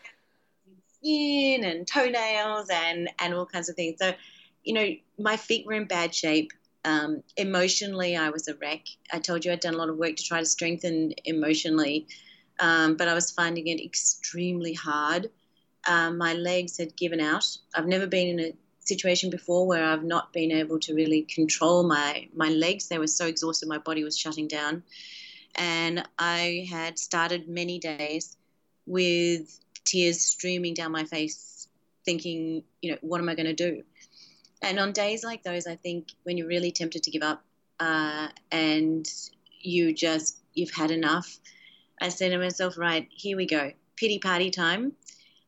Skin 0.97 1.63
and 1.63 1.87
toenails 1.87 2.69
and, 2.69 3.09
and 3.19 3.33
all 3.33 3.45
kinds 3.45 3.69
of 3.69 3.75
things. 3.75 3.97
So, 3.99 4.13
you 4.63 4.73
know, 4.73 4.87
my 5.19 5.37
feet 5.37 5.65
were 5.65 5.73
in 5.73 5.85
bad 5.85 6.13
shape. 6.13 6.51
Um, 6.85 7.23
emotionally, 7.37 8.15
I 8.15 8.29
was 8.29 8.47
a 8.47 8.55
wreck. 8.55 8.87
I 9.11 9.19
told 9.19 9.45
you 9.45 9.51
I'd 9.51 9.59
done 9.61 9.73
a 9.73 9.77
lot 9.77 9.89
of 9.89 9.97
work 9.97 10.15
to 10.17 10.23
try 10.23 10.39
to 10.39 10.45
strengthen 10.45 11.13
emotionally, 11.25 12.07
um, 12.59 12.95
but 12.95 13.07
I 13.07 13.13
was 13.13 13.31
finding 13.31 13.67
it 13.67 13.83
extremely 13.83 14.73
hard. 14.73 15.29
Um, 15.87 16.17
my 16.17 16.33
legs 16.33 16.77
had 16.77 16.95
given 16.95 17.19
out. 17.19 17.45
I've 17.75 17.87
never 17.87 18.07
been 18.07 18.27
in 18.27 18.39
a 18.39 18.53
situation 18.79 19.29
before 19.29 19.65
where 19.65 19.83
I've 19.83 20.03
not 20.03 20.33
been 20.33 20.51
able 20.51 20.79
to 20.79 20.93
really 20.93 21.23
control 21.23 21.83
my 21.83 22.27
my 22.35 22.49
legs. 22.49 22.87
They 22.87 22.99
were 22.99 23.07
so 23.07 23.27
exhausted, 23.27 23.69
my 23.69 23.77
body 23.77 24.03
was 24.03 24.17
shutting 24.17 24.47
down, 24.47 24.83
and 25.55 26.07
I 26.19 26.67
had 26.69 26.99
started 26.99 27.47
many 27.47 27.79
days 27.79 28.35
with 28.85 29.59
tears 29.85 30.21
streaming 30.21 30.73
down 30.73 30.91
my 30.91 31.05
face, 31.05 31.67
thinking, 32.05 32.63
you 32.81 32.91
know, 32.91 32.97
what 33.01 33.21
am 33.21 33.29
I 33.29 33.35
going 33.35 33.45
to 33.45 33.53
do? 33.53 33.83
And 34.63 34.79
on 34.79 34.93
days 34.93 35.25
like 35.25 35.43
those, 35.43 35.67
I 35.67 35.75
think 35.75 36.07
when 36.23 36.37
you're 36.37 36.47
really 36.47 36.71
tempted 36.71 37.03
to 37.03 37.11
give 37.11 37.21
up 37.21 37.43
uh, 37.81 38.29
and 38.49 39.05
you 39.59 39.93
just 39.93 40.37
you've 40.53 40.71
had 40.71 40.89
enough, 40.89 41.37
I 42.01 42.07
say 42.07 42.29
to 42.29 42.37
myself, 42.37 42.77
right, 42.77 43.07
here 43.11 43.35
we 43.35 43.45
go, 43.45 43.73
pity 43.97 44.19
party 44.19 44.51
time. 44.51 44.93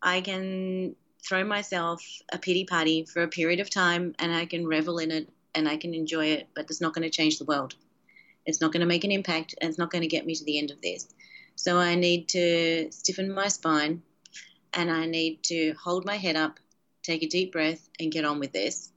I 0.02 0.20
can 0.20 0.98
throw 1.26 1.46
myself 1.46 2.04
a 2.32 2.38
pity 2.38 2.66
party 2.66 3.06
for 3.06 3.24
a 3.24 3.30
period 3.30 3.62
of 3.62 3.70
time 3.70 4.16
and 4.20 4.36
I 4.36 4.46
can 4.46 4.68
revel 4.68 5.00
in 5.00 5.12
it 5.12 5.30
and 5.56 5.68
I 5.68 5.78
can 5.78 5.94
enjoy 5.94 6.28
it, 6.28 6.50
but 6.54 6.70
it's 6.70 6.82
not 6.82 6.94
going 6.94 7.10
to 7.10 7.10
change 7.10 7.40
the 7.40 7.46
world. 7.46 7.74
It's 8.46 8.60
not 8.60 8.74
going 8.74 8.82
to 8.82 8.86
make 8.86 9.06
an 9.06 9.12
impact 9.14 9.56
and 9.62 9.70
it's 9.70 9.80
not 9.80 9.92
going 9.92 10.02
to 10.02 10.08
get 10.08 10.26
me 10.26 10.36
to 10.36 10.44
the 10.44 10.60
end 10.60 10.72
of 10.72 10.82
this. 10.82 11.08
So 11.56 11.78
I 11.78 11.96
need 11.96 12.28
to 12.30 12.92
stiffen 12.92 13.34
my 13.34 13.48
spine 13.48 14.04
and 14.74 14.92
I 14.92 15.06
need 15.06 15.42
to 15.44 15.74
hold 15.82 16.06
my 16.06 16.18
head 16.18 16.36
up, 16.36 16.60
take 17.02 17.24
a 17.24 17.28
deep 17.28 17.54
breath, 17.54 17.88
and 17.98 18.12
get 18.12 18.26
on 18.26 18.40
with 18.40 18.52
this. 18.52 18.92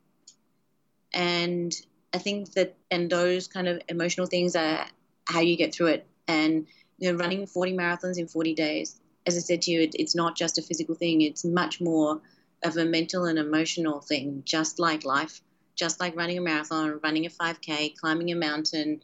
And 1.12 1.74
I 2.12 2.18
think 2.18 2.52
that, 2.52 2.76
and 2.90 3.10
those 3.10 3.48
kind 3.48 3.68
of 3.68 3.80
emotional 3.88 4.26
things 4.26 4.56
are 4.56 4.86
how 5.26 5.40
you 5.40 5.56
get 5.56 5.74
through 5.74 5.88
it. 5.88 6.06
And 6.26 6.66
you 6.98 7.12
know, 7.12 7.18
running 7.18 7.46
40 7.46 7.74
marathons 7.74 8.18
in 8.18 8.26
40 8.28 8.54
days 8.54 9.00
as 9.28 9.36
I 9.36 9.40
said 9.40 9.62
to 9.62 9.70
you, 9.70 9.82
it, 9.82 9.94
it's 9.94 10.16
not 10.16 10.36
just 10.36 10.58
a 10.58 10.62
physical 10.62 10.94
thing, 10.94 11.20
it's 11.20 11.44
much 11.44 11.80
more 11.80 12.20
of 12.64 12.76
a 12.76 12.84
mental 12.84 13.26
and 13.26 13.38
emotional 13.38 14.00
thing, 14.00 14.42
just 14.44 14.78
like 14.78 15.04
life, 15.04 15.42
just 15.76 16.00
like 16.00 16.16
running 16.16 16.38
a 16.38 16.40
marathon, 16.40 16.98
running 17.04 17.26
a 17.26 17.28
5K, 17.28 17.96
climbing 17.98 18.32
a 18.32 18.34
mountain, 18.34 19.02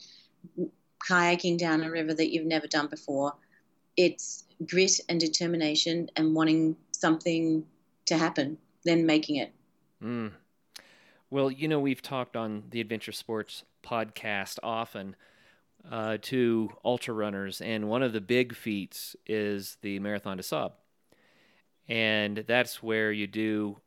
kayaking 1.06 1.58
down 1.58 1.84
a 1.84 1.90
river 1.90 2.14
that 2.14 2.32
you've 2.32 2.46
never 2.46 2.66
done 2.66 2.88
before. 2.88 3.34
It's 3.98 4.44
grit 4.66 4.98
and 5.08 5.20
determination 5.20 6.08
and 6.16 6.34
wanting 6.34 6.76
something 6.90 7.66
to 8.06 8.16
happen, 8.16 8.56
then 8.84 9.04
making 9.04 9.36
it. 9.36 9.52
Mm. 10.02 10.32
Well, 11.34 11.50
you 11.50 11.66
know, 11.66 11.80
we've 11.80 12.00
talked 12.00 12.36
on 12.36 12.62
the 12.70 12.80
Adventure 12.80 13.10
Sports 13.10 13.64
podcast 13.82 14.60
often 14.62 15.16
uh, 15.90 16.18
to 16.22 16.70
ultra 16.84 17.12
runners, 17.12 17.60
and 17.60 17.88
one 17.88 18.04
of 18.04 18.12
the 18.12 18.20
big 18.20 18.54
feats 18.54 19.16
is 19.26 19.76
the 19.82 19.98
Marathon 19.98 20.36
des 20.36 20.44
Sables, 20.44 20.70
and 21.88 22.44
that's 22.46 22.84
where 22.84 23.10
you 23.10 23.26
do 23.26 23.78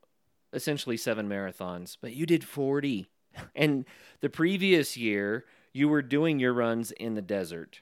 essentially 0.51 0.97
seven 0.97 1.29
marathons, 1.29 1.95
but 2.01 2.13
you 2.13 2.25
did 2.25 2.43
forty, 2.43 3.07
and 3.55 3.85
the 4.19 4.29
previous 4.29 4.97
year 4.97 5.45
you 5.71 5.87
were 5.87 6.01
doing 6.01 6.39
your 6.39 6.51
runs 6.51 6.91
in 6.91 7.15
the 7.15 7.21
desert. 7.21 7.79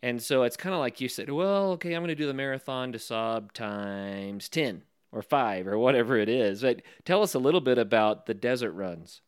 And 0.00 0.22
so 0.22 0.44
it's 0.44 0.56
kind 0.56 0.74
of 0.74 0.78
like 0.78 1.00
you 1.00 1.08
said, 1.08 1.28
well, 1.28 1.72
okay, 1.72 1.94
I'm 1.94 2.02
going 2.02 2.08
to 2.10 2.14
do 2.14 2.28
the 2.28 2.34
marathon 2.34 2.92
des 2.92 3.00
Sables 3.00 3.50
times 3.52 4.48
10 4.48 4.82
or 5.12 5.22
5 5.22 5.66
or 5.66 5.78
whatever 5.78 6.16
it 6.16 6.28
is. 6.28 6.62
But 6.62 6.82
tell 7.04 7.22
us 7.22 7.34
a 7.34 7.38
little 7.38 7.60
bit 7.60 7.78
about 7.78 8.26
the 8.26 8.34
desert 8.34 8.72
runs. 8.72 9.20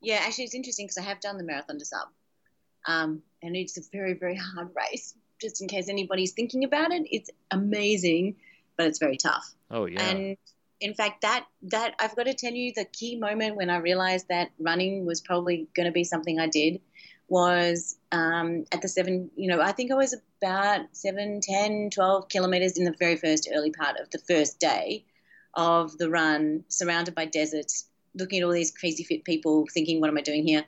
Yeah, 0.00 0.20
actually, 0.20 0.44
it's 0.44 0.54
interesting 0.54 0.86
because 0.86 0.98
I 0.98 1.02
have 1.02 1.20
done 1.20 1.38
the 1.38 1.44
marathon 1.44 1.78
des 1.78 1.84
Sables. 1.84 2.12
Um, 2.86 3.22
and 3.42 3.54
it's 3.54 3.78
a 3.78 3.82
very, 3.92 4.14
very 4.14 4.36
hard 4.36 4.70
race. 4.76 5.14
Just 5.40 5.62
in 5.62 5.68
case 5.68 5.88
anybody's 5.88 6.32
thinking 6.32 6.64
about 6.64 6.92
it, 6.92 7.02
it's 7.10 7.30
amazing, 7.50 8.36
but 8.76 8.86
it's 8.86 8.98
very 8.98 9.16
tough. 9.16 9.54
Oh 9.70 9.86
yeah. 9.86 10.02
And 10.02 10.36
in 10.80 10.94
fact, 10.94 11.22
that 11.22 11.46
that 11.62 11.94
I've 11.98 12.14
got 12.14 12.24
to 12.24 12.34
tell 12.34 12.52
you, 12.52 12.72
the 12.74 12.84
key 12.84 13.16
moment 13.16 13.56
when 13.56 13.70
I 13.70 13.78
realized 13.78 14.28
that 14.28 14.50
running 14.58 15.04
was 15.04 15.20
probably 15.20 15.68
going 15.74 15.86
to 15.86 15.92
be 15.92 16.04
something 16.04 16.38
I 16.38 16.46
did 16.46 16.80
was 17.28 17.96
um, 18.10 18.64
at 18.72 18.82
the 18.82 18.88
seven. 18.88 19.30
You 19.36 19.48
know, 19.48 19.60
I 19.60 19.72
think 19.72 19.90
I 19.90 19.94
was 19.94 20.14
about 20.40 20.80
seven, 20.92 21.40
10, 21.40 21.90
12 21.90 22.28
kilometers 22.28 22.78
in 22.78 22.84
the 22.84 22.94
very 22.98 23.16
first 23.16 23.48
early 23.54 23.70
part 23.70 23.98
of 23.98 24.10
the 24.10 24.18
first 24.18 24.60
day 24.60 25.04
of 25.54 25.96
the 25.98 26.10
run, 26.10 26.64
surrounded 26.68 27.14
by 27.14 27.26
deserts, 27.26 27.86
looking 28.14 28.40
at 28.40 28.44
all 28.44 28.52
these 28.52 28.70
crazy 28.70 29.04
fit 29.04 29.24
people, 29.24 29.66
thinking, 29.72 30.00
"What 30.00 30.10
am 30.10 30.18
I 30.18 30.22
doing 30.22 30.46
here?" 30.46 30.64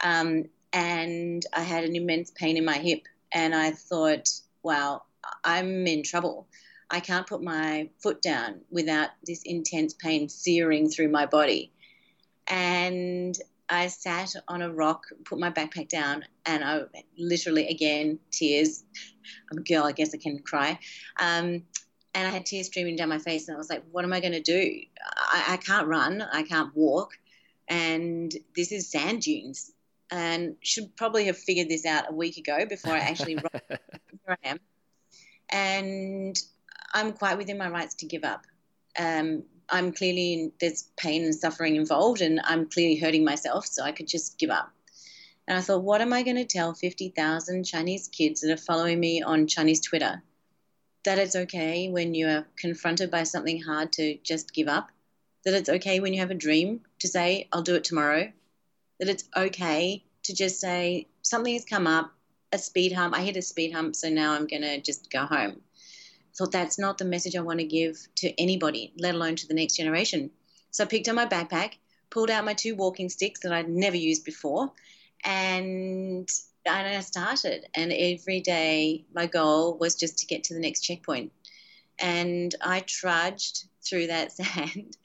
Um, 0.00 0.48
and 0.72 1.44
I 1.54 1.62
had 1.62 1.84
an 1.84 1.96
immense 1.96 2.30
pain 2.30 2.56
in 2.56 2.64
my 2.64 2.78
hip. 2.78 3.02
And 3.32 3.54
I 3.54 3.72
thought, 3.72 4.28
wow, 4.62 5.02
I'm 5.44 5.86
in 5.86 6.02
trouble. 6.02 6.46
I 6.90 7.00
can't 7.00 7.26
put 7.26 7.42
my 7.42 7.90
foot 8.02 8.22
down 8.22 8.60
without 8.70 9.10
this 9.26 9.42
intense 9.44 9.94
pain 9.94 10.28
searing 10.28 10.88
through 10.88 11.08
my 11.08 11.26
body. 11.26 11.72
And 12.46 13.38
I 13.68 13.88
sat 13.88 14.34
on 14.46 14.62
a 14.62 14.72
rock, 14.72 15.04
put 15.24 15.38
my 15.38 15.50
backpack 15.50 15.88
down, 15.88 16.24
and 16.46 16.64
I 16.64 16.82
literally, 17.18 17.68
again, 17.68 18.18
tears. 18.30 18.84
I'm 19.50 19.58
a 19.58 19.62
girl, 19.62 19.84
I 19.84 19.92
guess 19.92 20.14
I 20.14 20.18
can 20.18 20.38
cry. 20.38 20.78
Um, 21.20 21.62
and 22.14 22.26
I 22.26 22.30
had 22.30 22.46
tears 22.46 22.66
streaming 22.66 22.96
down 22.96 23.08
my 23.08 23.18
face, 23.18 23.48
and 23.48 23.54
I 23.54 23.58
was 23.58 23.68
like, 23.68 23.84
what 23.90 24.04
am 24.04 24.12
I 24.12 24.20
going 24.20 24.32
to 24.32 24.40
do? 24.40 24.80
I, 25.16 25.44
I 25.48 25.56
can't 25.58 25.86
run, 25.86 26.22
I 26.22 26.42
can't 26.42 26.74
walk, 26.74 27.12
and 27.68 28.32
this 28.56 28.72
is 28.72 28.90
sand 28.90 29.22
dunes 29.22 29.72
and 30.10 30.56
should 30.62 30.96
probably 30.96 31.26
have 31.26 31.36
figured 31.36 31.68
this 31.68 31.84
out 31.84 32.10
a 32.10 32.14
week 32.14 32.38
ago 32.38 32.64
before 32.66 32.94
I 32.94 33.00
actually 33.00 33.34
here 33.68 33.78
I 34.28 34.36
am. 34.44 34.60
And 35.50 36.40
I'm 36.94 37.12
quite 37.12 37.38
within 37.38 37.58
my 37.58 37.68
rights 37.68 37.96
to 37.96 38.06
give 38.06 38.24
up. 38.24 38.46
Um, 38.98 39.44
I'm 39.70 39.92
clearly 39.92 40.32
in, 40.34 40.52
there's 40.60 40.88
pain 40.96 41.24
and 41.24 41.34
suffering 41.34 41.76
involved, 41.76 42.20
and 42.20 42.40
I'm 42.44 42.68
clearly 42.68 42.96
hurting 42.96 43.24
myself, 43.24 43.66
so 43.66 43.82
I 43.82 43.92
could 43.92 44.08
just 44.08 44.38
give 44.38 44.50
up. 44.50 44.70
And 45.46 45.56
I 45.56 45.60
thought, 45.60 45.82
what 45.82 46.00
am 46.00 46.12
I 46.12 46.22
going 46.22 46.36
to 46.36 46.44
tell 46.44 46.74
50,000 46.74 47.64
Chinese 47.64 48.08
kids 48.08 48.40
that 48.40 48.52
are 48.52 48.56
following 48.56 49.00
me 49.00 49.22
on 49.22 49.46
Chinese 49.46 49.80
Twitter? 49.80 50.22
That 51.04 51.18
it's 51.18 51.36
okay 51.36 51.88
when 51.88 52.14
you 52.14 52.28
are 52.28 52.46
confronted 52.56 53.10
by 53.10 53.22
something 53.22 53.62
hard 53.62 53.92
to 53.94 54.18
just 54.22 54.52
give 54.52 54.68
up. 54.68 54.90
That 55.44 55.54
it's 55.54 55.68
okay 55.68 56.00
when 56.00 56.12
you 56.12 56.20
have 56.20 56.30
a 56.30 56.34
dream 56.34 56.80
to 56.98 57.08
say, 57.08 57.48
I'll 57.52 57.62
do 57.62 57.76
it 57.76 57.84
tomorrow 57.84 58.32
that 58.98 59.08
it's 59.08 59.28
okay 59.36 60.04
to 60.24 60.34
just 60.34 60.60
say 60.60 61.06
something 61.22 61.54
has 61.54 61.64
come 61.64 61.86
up, 61.86 62.12
a 62.52 62.58
speed 62.58 62.92
hump. 62.92 63.14
I 63.14 63.22
hit 63.22 63.36
a 63.36 63.42
speed 63.42 63.72
hump, 63.72 63.94
so 63.96 64.08
now 64.08 64.32
I'm 64.32 64.46
going 64.46 64.62
to 64.62 64.80
just 64.80 65.10
go 65.10 65.24
home. 65.24 65.60
Thought 66.38 66.52
that's 66.52 66.78
not 66.78 66.98
the 66.98 67.04
message 67.04 67.34
I 67.34 67.40
want 67.40 67.58
to 67.58 67.66
give 67.66 67.98
to 68.16 68.40
anybody, 68.40 68.92
let 68.96 69.16
alone 69.16 69.34
to 69.36 69.48
the 69.48 69.54
next 69.54 69.76
generation. 69.76 70.30
So 70.70 70.84
I 70.84 70.86
picked 70.86 71.08
up 71.08 71.16
my 71.16 71.26
backpack, 71.26 71.72
pulled 72.10 72.30
out 72.30 72.44
my 72.44 72.54
two 72.54 72.76
walking 72.76 73.08
sticks 73.08 73.40
that 73.40 73.52
I'd 73.52 73.68
never 73.68 73.96
used 73.96 74.24
before, 74.24 74.70
and 75.24 76.30
and 76.64 76.96
I 76.96 77.00
started. 77.00 77.66
And 77.74 77.92
every 77.92 78.40
day, 78.40 79.04
my 79.12 79.26
goal 79.26 79.78
was 79.78 79.96
just 79.96 80.18
to 80.18 80.26
get 80.26 80.44
to 80.44 80.54
the 80.54 80.60
next 80.60 80.82
checkpoint. 80.82 81.32
And 81.98 82.54
I 82.60 82.80
trudged 82.80 83.64
through 83.82 84.06
that 84.06 84.30
sand, 84.36 84.96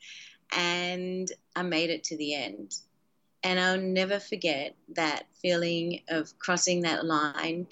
and 0.55 1.31
I 1.55 1.63
made 1.63 1.89
it 1.89 2.03
to 2.05 2.17
the 2.17 2.35
end. 2.35 2.75
And 3.43 3.59
I'll 3.59 3.79
never 3.81 4.19
forget 4.19 4.75
that 4.95 5.23
feeling 5.41 6.01
of 6.09 6.37
crossing 6.37 6.81
that 6.81 7.05
line, 7.05 7.67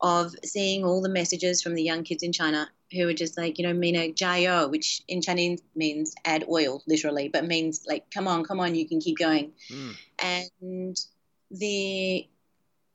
of 0.00 0.34
seeing 0.44 0.84
all 0.84 1.02
the 1.02 1.08
messages 1.08 1.60
from 1.60 1.74
the 1.74 1.82
young 1.82 2.04
kids 2.04 2.22
in 2.22 2.32
China 2.32 2.70
who 2.94 3.06
were 3.06 3.14
just 3.14 3.36
like, 3.36 3.58
you 3.58 3.66
know, 3.66 3.74
Mina 3.74 4.08
jiayou, 4.08 4.70
which 4.70 5.02
in 5.08 5.20
Chinese 5.20 5.62
means 5.74 6.14
add 6.24 6.44
oil, 6.48 6.82
literally, 6.86 7.28
but 7.28 7.46
means 7.46 7.84
like, 7.86 8.10
come 8.10 8.28
on, 8.28 8.44
come 8.44 8.60
on, 8.60 8.74
you 8.74 8.86
can 8.86 9.00
keep 9.00 9.18
going. 9.18 9.52
Mm. 9.70 9.96
And 10.22 11.00
the 11.50 12.26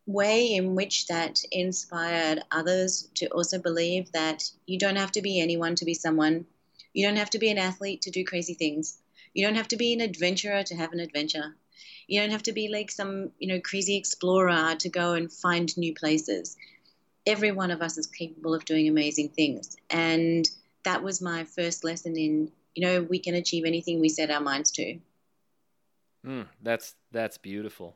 way 0.05 0.55
in 0.55 0.73
which 0.73 1.07
that 1.07 1.39
inspired 1.51 2.41
others 2.51 3.09
to 3.15 3.27
also 3.27 3.59
believe 3.59 4.11
that 4.11 4.49
you 4.65 4.79
don't 4.79 4.95
have 4.95 5.11
to 5.11 5.21
be 5.21 5.39
anyone 5.39 5.75
to 5.75 5.85
be 5.85 5.93
someone. 5.93 6.45
You 6.93 7.05
don't 7.05 7.17
have 7.17 7.29
to 7.31 7.39
be 7.39 7.51
an 7.51 7.59
athlete 7.59 8.01
to 8.03 8.11
do 8.11 8.23
crazy 8.23 8.55
things. 8.55 8.97
You 9.33 9.45
don't 9.45 9.55
have 9.55 9.67
to 9.67 9.77
be 9.77 9.93
an 9.93 10.01
adventurer 10.01 10.63
to 10.63 10.75
have 10.75 10.93
an 10.93 10.99
adventure. 10.99 11.55
You 12.07 12.21
don't 12.21 12.31
have 12.31 12.43
to 12.43 12.53
be 12.53 12.69
like 12.69 12.89
some, 12.89 13.31
you 13.37 13.47
know, 13.47 13.59
crazy 13.61 13.97
explorer 13.97 14.75
to 14.79 14.89
go 14.89 15.13
and 15.13 15.31
find 15.31 15.77
new 15.77 15.93
places. 15.93 16.57
Every 17.25 17.51
one 17.51 17.71
of 17.71 17.81
us 17.81 17.97
is 17.97 18.07
capable 18.07 18.53
of 18.53 18.65
doing 18.65 18.87
amazing 18.87 19.29
things. 19.29 19.77
And 19.89 20.49
that 20.83 21.03
was 21.03 21.21
my 21.21 21.43
first 21.43 21.83
lesson 21.83 22.17
in, 22.17 22.51
you 22.75 22.85
know, 22.85 23.01
we 23.03 23.19
can 23.19 23.35
achieve 23.35 23.65
anything 23.65 23.99
we 23.99 24.09
set 24.09 24.31
our 24.31 24.39
minds 24.39 24.71
to. 24.71 24.99
Mm, 26.25 26.47
that's 26.61 26.95
that's 27.11 27.37
beautiful. 27.37 27.95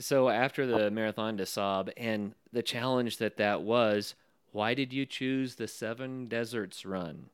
So 0.00 0.28
after 0.28 0.66
the 0.66 0.90
Marathon 0.90 1.36
des 1.36 1.46
Sables 1.46 1.92
and 1.96 2.34
the 2.52 2.62
challenge 2.62 3.18
that 3.18 3.36
that 3.38 3.62
was, 3.62 4.14
why 4.52 4.74
did 4.74 4.92
you 4.92 5.06
choose 5.06 5.56
the 5.56 5.68
Seven 5.68 6.28
Deserts 6.28 6.84
Run? 6.84 7.30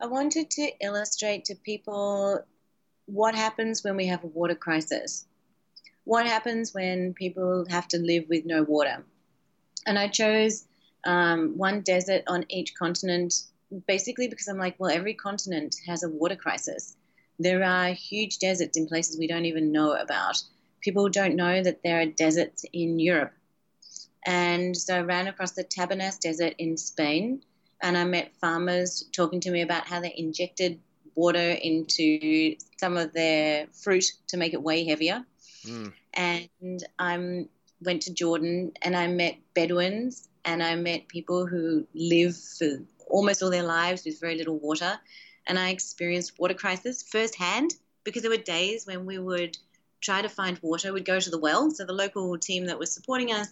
I 0.00 0.06
wanted 0.06 0.50
to 0.52 0.70
illustrate 0.80 1.44
to 1.46 1.56
people 1.56 2.40
what 3.06 3.34
happens 3.34 3.82
when 3.82 3.96
we 3.96 4.06
have 4.06 4.22
a 4.22 4.28
water 4.28 4.54
crisis. 4.54 5.26
What 6.04 6.26
happens 6.26 6.72
when 6.72 7.14
people 7.14 7.66
have 7.68 7.88
to 7.88 7.98
live 7.98 8.24
with 8.28 8.46
no 8.46 8.62
water? 8.62 9.04
And 9.88 9.98
I 9.98 10.06
chose 10.06 10.66
um, 11.04 11.56
one 11.56 11.80
desert 11.80 12.22
on 12.28 12.44
each 12.48 12.74
continent 12.76 13.34
basically 13.86 14.28
because 14.28 14.48
I'm 14.48 14.58
like, 14.58 14.76
well, 14.78 14.90
every 14.90 15.14
continent 15.14 15.74
has 15.86 16.02
a 16.02 16.08
water 16.08 16.36
crisis. 16.36 16.96
There 17.38 17.64
are 17.64 17.88
huge 17.88 18.38
deserts 18.38 18.76
in 18.76 18.86
places 18.86 19.18
we 19.18 19.26
don't 19.26 19.44
even 19.44 19.72
know 19.72 19.92
about 19.92 20.40
people 20.80 21.08
don't 21.08 21.36
know 21.36 21.62
that 21.62 21.82
there 21.82 22.00
are 22.00 22.06
deserts 22.06 22.64
in 22.72 22.98
Europe. 22.98 23.32
And 24.26 24.76
so 24.76 24.96
I 24.96 25.00
ran 25.00 25.28
across 25.28 25.52
the 25.52 25.64
Tabernas 25.64 26.18
Desert 26.20 26.54
in 26.58 26.76
Spain, 26.76 27.42
and 27.82 27.96
I 27.96 28.04
met 28.04 28.36
farmers 28.40 29.04
talking 29.12 29.40
to 29.40 29.50
me 29.50 29.62
about 29.62 29.86
how 29.86 30.00
they 30.00 30.14
injected 30.16 30.80
water 31.14 31.50
into 31.50 32.56
some 32.78 32.96
of 32.96 33.12
their 33.12 33.66
fruit 33.72 34.04
to 34.28 34.36
make 34.36 34.54
it 34.54 34.62
way 34.62 34.84
heavier. 34.84 35.24
Mm. 35.64 35.92
And 36.14 36.84
I 36.98 37.46
went 37.80 38.02
to 38.02 38.12
Jordan 38.12 38.72
and 38.82 38.96
I 38.96 39.06
met 39.06 39.36
Bedouins 39.54 40.28
and 40.44 40.62
I 40.62 40.74
met 40.74 41.08
people 41.08 41.46
who 41.46 41.86
live 41.94 42.36
for 42.36 42.78
almost 43.08 43.42
all 43.42 43.50
their 43.50 43.62
lives 43.62 44.04
with 44.04 44.20
very 44.20 44.36
little 44.36 44.58
water. 44.58 44.98
And 45.46 45.58
I 45.58 45.70
experienced 45.70 46.38
water 46.38 46.54
crisis 46.54 47.02
firsthand 47.02 47.74
because 48.04 48.22
there 48.22 48.30
were 48.30 48.36
days 48.36 48.86
when 48.86 49.06
we 49.06 49.18
would 49.18 49.56
try 50.00 50.22
to 50.22 50.28
find 50.28 50.58
water, 50.62 50.92
we'd 50.92 51.04
go 51.04 51.18
to 51.18 51.30
the 51.30 51.38
well. 51.38 51.70
So 51.70 51.84
the 51.84 51.92
local 51.92 52.38
team 52.38 52.66
that 52.66 52.78
was 52.78 52.92
supporting 52.92 53.32
us 53.32 53.48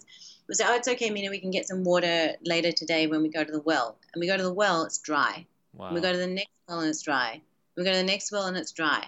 would 0.47 0.57
say, 0.57 0.65
"Oh, 0.67 0.77
it's 0.77 0.89
okay, 0.89 1.11
Mina. 1.11 1.31
We 1.31 1.41
can 1.41 1.51
get 1.51 1.67
some 1.67 1.85
water 1.85 2.35
later 2.45 2.73
today 2.73 3.07
when 3.07 3.23
we 3.23 3.29
go 3.29 3.43
to 3.43 3.53
the 3.53 3.61
well." 3.61 3.99
And 4.13 4.21
we 4.21 4.27
go 4.27 4.37
to 4.37 4.43
the 4.43 4.53
well, 4.53 4.85
it's 4.85 4.99
dry. 4.99 5.47
Wow. 5.73 5.93
we 5.93 6.01
go 6.01 6.13
to 6.13 6.19
the 6.19 6.27
next 6.27 6.51
well 6.69 6.81
and 6.81 6.89
it's 6.89 7.03
dry. 7.03 7.43
We 7.77 7.85
go 7.85 7.93
to 7.93 7.99
the 7.99 8.05
next 8.05 8.33
well 8.33 8.47
and 8.47 8.57
it's 8.57 8.73
dry. 8.73 9.07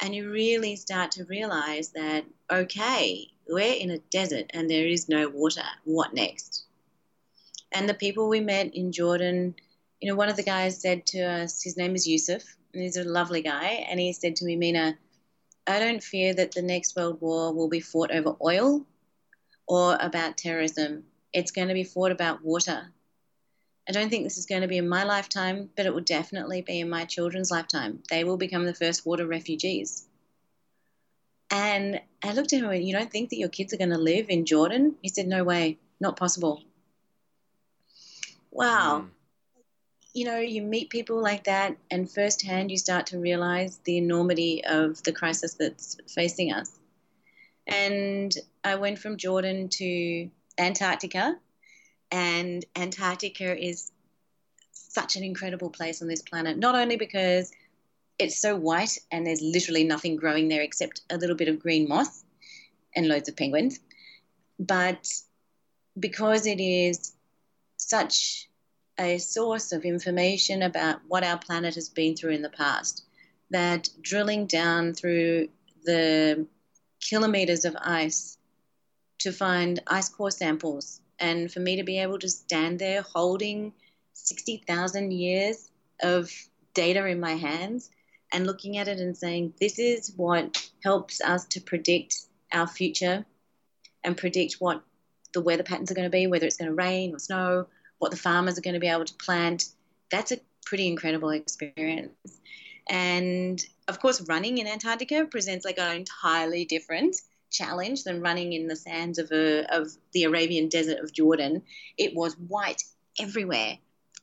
And 0.00 0.14
you 0.14 0.30
really 0.30 0.76
start 0.76 1.12
to 1.12 1.24
realize 1.24 1.90
that 1.90 2.26
okay, 2.50 3.28
we're 3.48 3.74
in 3.74 3.90
a 3.90 3.98
desert 3.98 4.50
and 4.50 4.68
there 4.68 4.86
is 4.86 5.08
no 5.08 5.28
water. 5.28 5.64
What 5.84 6.14
next? 6.14 6.64
And 7.72 7.88
the 7.88 7.94
people 7.94 8.28
we 8.28 8.40
met 8.40 8.74
in 8.74 8.92
Jordan, 8.92 9.54
you 10.00 10.08
know, 10.08 10.16
one 10.16 10.28
of 10.28 10.36
the 10.36 10.42
guys 10.42 10.80
said 10.80 11.06
to 11.06 11.20
us, 11.20 11.62
his 11.62 11.76
name 11.76 11.94
is 11.94 12.06
Yusuf, 12.06 12.42
and 12.72 12.82
he's 12.82 12.96
a 12.96 13.04
lovely 13.04 13.42
guy, 13.42 13.86
and 13.88 13.98
he 13.98 14.12
said 14.12 14.36
to 14.36 14.44
me, 14.44 14.56
Mina 14.56 14.96
I 15.68 15.80
don't 15.80 16.02
fear 16.02 16.32
that 16.34 16.52
the 16.52 16.62
next 16.62 16.94
world 16.94 17.20
war 17.20 17.52
will 17.52 17.68
be 17.68 17.80
fought 17.80 18.12
over 18.12 18.36
oil 18.40 18.86
or 19.66 19.96
about 20.00 20.36
terrorism. 20.36 21.04
It's 21.32 21.50
going 21.50 21.68
to 21.68 21.74
be 21.74 21.82
fought 21.82 22.12
about 22.12 22.44
water. 22.44 22.92
I 23.88 23.92
don't 23.92 24.08
think 24.08 24.24
this 24.24 24.38
is 24.38 24.46
going 24.46 24.62
to 24.62 24.68
be 24.68 24.78
in 24.78 24.88
my 24.88 25.02
lifetime, 25.02 25.70
but 25.76 25.86
it 25.86 25.92
will 25.92 26.02
definitely 26.02 26.62
be 26.62 26.80
in 26.80 26.88
my 26.88 27.04
children's 27.04 27.50
lifetime. 27.50 28.02
They 28.10 28.22
will 28.22 28.36
become 28.36 28.64
the 28.64 28.74
first 28.74 29.04
water 29.04 29.26
refugees. 29.26 30.05
And 31.50 32.00
I 32.22 32.32
looked 32.32 32.52
at 32.52 32.58
him 32.58 32.64
and 32.64 32.72
went, 32.72 32.84
You 32.84 32.94
don't 32.94 33.10
think 33.10 33.30
that 33.30 33.38
your 33.38 33.48
kids 33.48 33.72
are 33.72 33.78
going 33.78 33.90
to 33.90 33.98
live 33.98 34.26
in 34.28 34.46
Jordan? 34.46 34.96
He 35.02 35.08
said, 35.08 35.26
No 35.26 35.44
way, 35.44 35.78
not 36.00 36.16
possible. 36.16 36.62
Wow. 38.50 39.04
Mm 39.04 39.10
you 40.16 40.24
know, 40.24 40.38
you 40.38 40.62
meet 40.62 40.88
people 40.88 41.20
like 41.20 41.44
that, 41.44 41.76
and 41.90 42.10
firsthand 42.10 42.70
you 42.70 42.78
start 42.78 43.08
to 43.08 43.18
realize 43.18 43.78
the 43.84 43.98
enormity 43.98 44.64
of 44.64 45.02
the 45.02 45.12
crisis 45.12 45.52
that's 45.52 45.98
facing 46.08 46.54
us. 46.54 46.72
And 47.66 48.34
I 48.64 48.76
went 48.76 48.98
from 48.98 49.18
Jordan 49.18 49.68
to 49.68 50.30
Antarctica, 50.56 51.36
and 52.10 52.64
Antarctica 52.74 53.62
is 53.62 53.92
such 54.72 55.16
an 55.16 55.22
incredible 55.22 55.68
place 55.68 56.00
on 56.00 56.08
this 56.08 56.22
planet, 56.22 56.56
not 56.56 56.74
only 56.74 56.96
because 56.96 57.52
it's 58.18 58.40
so 58.40 58.56
white 58.56 58.98
and 59.10 59.26
there's 59.26 59.42
literally 59.42 59.84
nothing 59.84 60.16
growing 60.16 60.48
there 60.48 60.62
except 60.62 61.02
a 61.10 61.16
little 61.16 61.36
bit 61.36 61.48
of 61.48 61.58
green 61.58 61.88
moss 61.88 62.24
and 62.94 63.08
loads 63.08 63.28
of 63.28 63.36
penguins, 63.36 63.78
but 64.58 65.06
because 65.98 66.46
it 66.46 66.60
is 66.60 67.12
such 67.76 68.48
a 68.98 69.18
source 69.18 69.72
of 69.72 69.84
information 69.84 70.62
about 70.62 71.00
what 71.06 71.24
our 71.24 71.38
planet 71.38 71.74
has 71.74 71.88
been 71.88 72.16
through 72.16 72.32
in 72.32 72.42
the 72.42 72.48
past. 72.48 73.04
That 73.50 73.88
drilling 74.00 74.46
down 74.46 74.94
through 74.94 75.48
the 75.84 76.46
kilometers 77.06 77.64
of 77.64 77.76
ice 77.80 78.38
to 79.18 79.32
find 79.32 79.80
ice 79.86 80.08
core 80.08 80.30
samples, 80.30 81.00
and 81.18 81.52
for 81.52 81.60
me 81.60 81.76
to 81.76 81.84
be 81.84 81.98
able 81.98 82.18
to 82.18 82.28
stand 82.28 82.78
there 82.78 83.02
holding 83.02 83.72
60,000 84.14 85.12
years 85.12 85.70
of 86.02 86.32
data 86.74 87.06
in 87.06 87.20
my 87.20 87.34
hands 87.34 87.90
and 88.32 88.46
looking 88.46 88.78
at 88.78 88.88
it 88.88 88.98
and 88.98 89.16
saying, 89.16 89.54
this 89.60 89.78
is 89.78 90.12
what 90.16 90.70
helps 90.82 91.20
us 91.20 91.44
to 91.46 91.60
predict 91.60 92.16
our 92.52 92.66
future 92.66 93.24
and 94.04 94.16
predict 94.16 94.56
what 94.58 94.82
the 95.32 95.40
weather 95.40 95.62
patterns 95.62 95.90
are 95.90 95.94
going 95.94 96.06
to 96.06 96.10
be, 96.10 96.26
whether 96.26 96.46
it's 96.46 96.56
going 96.56 96.70
to 96.70 96.74
rain 96.74 97.14
or 97.14 97.18
snow, 97.18 97.66
what 97.98 98.10
the 98.10 98.16
farmers 98.16 98.58
are 98.58 98.62
going 98.62 98.74
to 98.74 98.80
be 98.80 98.88
able 98.88 99.04
to 99.04 99.14
plant. 99.14 99.66
That's 100.10 100.32
a 100.32 100.38
pretty 100.64 100.86
incredible 100.86 101.30
experience. 101.30 102.12
And 102.88 103.64
of 103.88 104.00
course, 104.00 104.20
running 104.22 104.58
in 104.58 104.66
Antarctica 104.66 105.26
presents 105.26 105.64
like 105.64 105.78
an 105.78 105.96
entirely 105.96 106.64
different 106.64 107.16
challenge 107.50 108.04
than 108.04 108.20
running 108.20 108.52
in 108.52 108.66
the 108.66 108.76
sands 108.76 109.18
of, 109.18 109.30
a, 109.32 109.64
of 109.74 109.88
the 110.12 110.24
Arabian 110.24 110.68
desert 110.68 110.98
of 110.98 111.12
Jordan. 111.12 111.62
It 111.96 112.14
was 112.14 112.34
white 112.34 112.82
everywhere. 113.20 113.78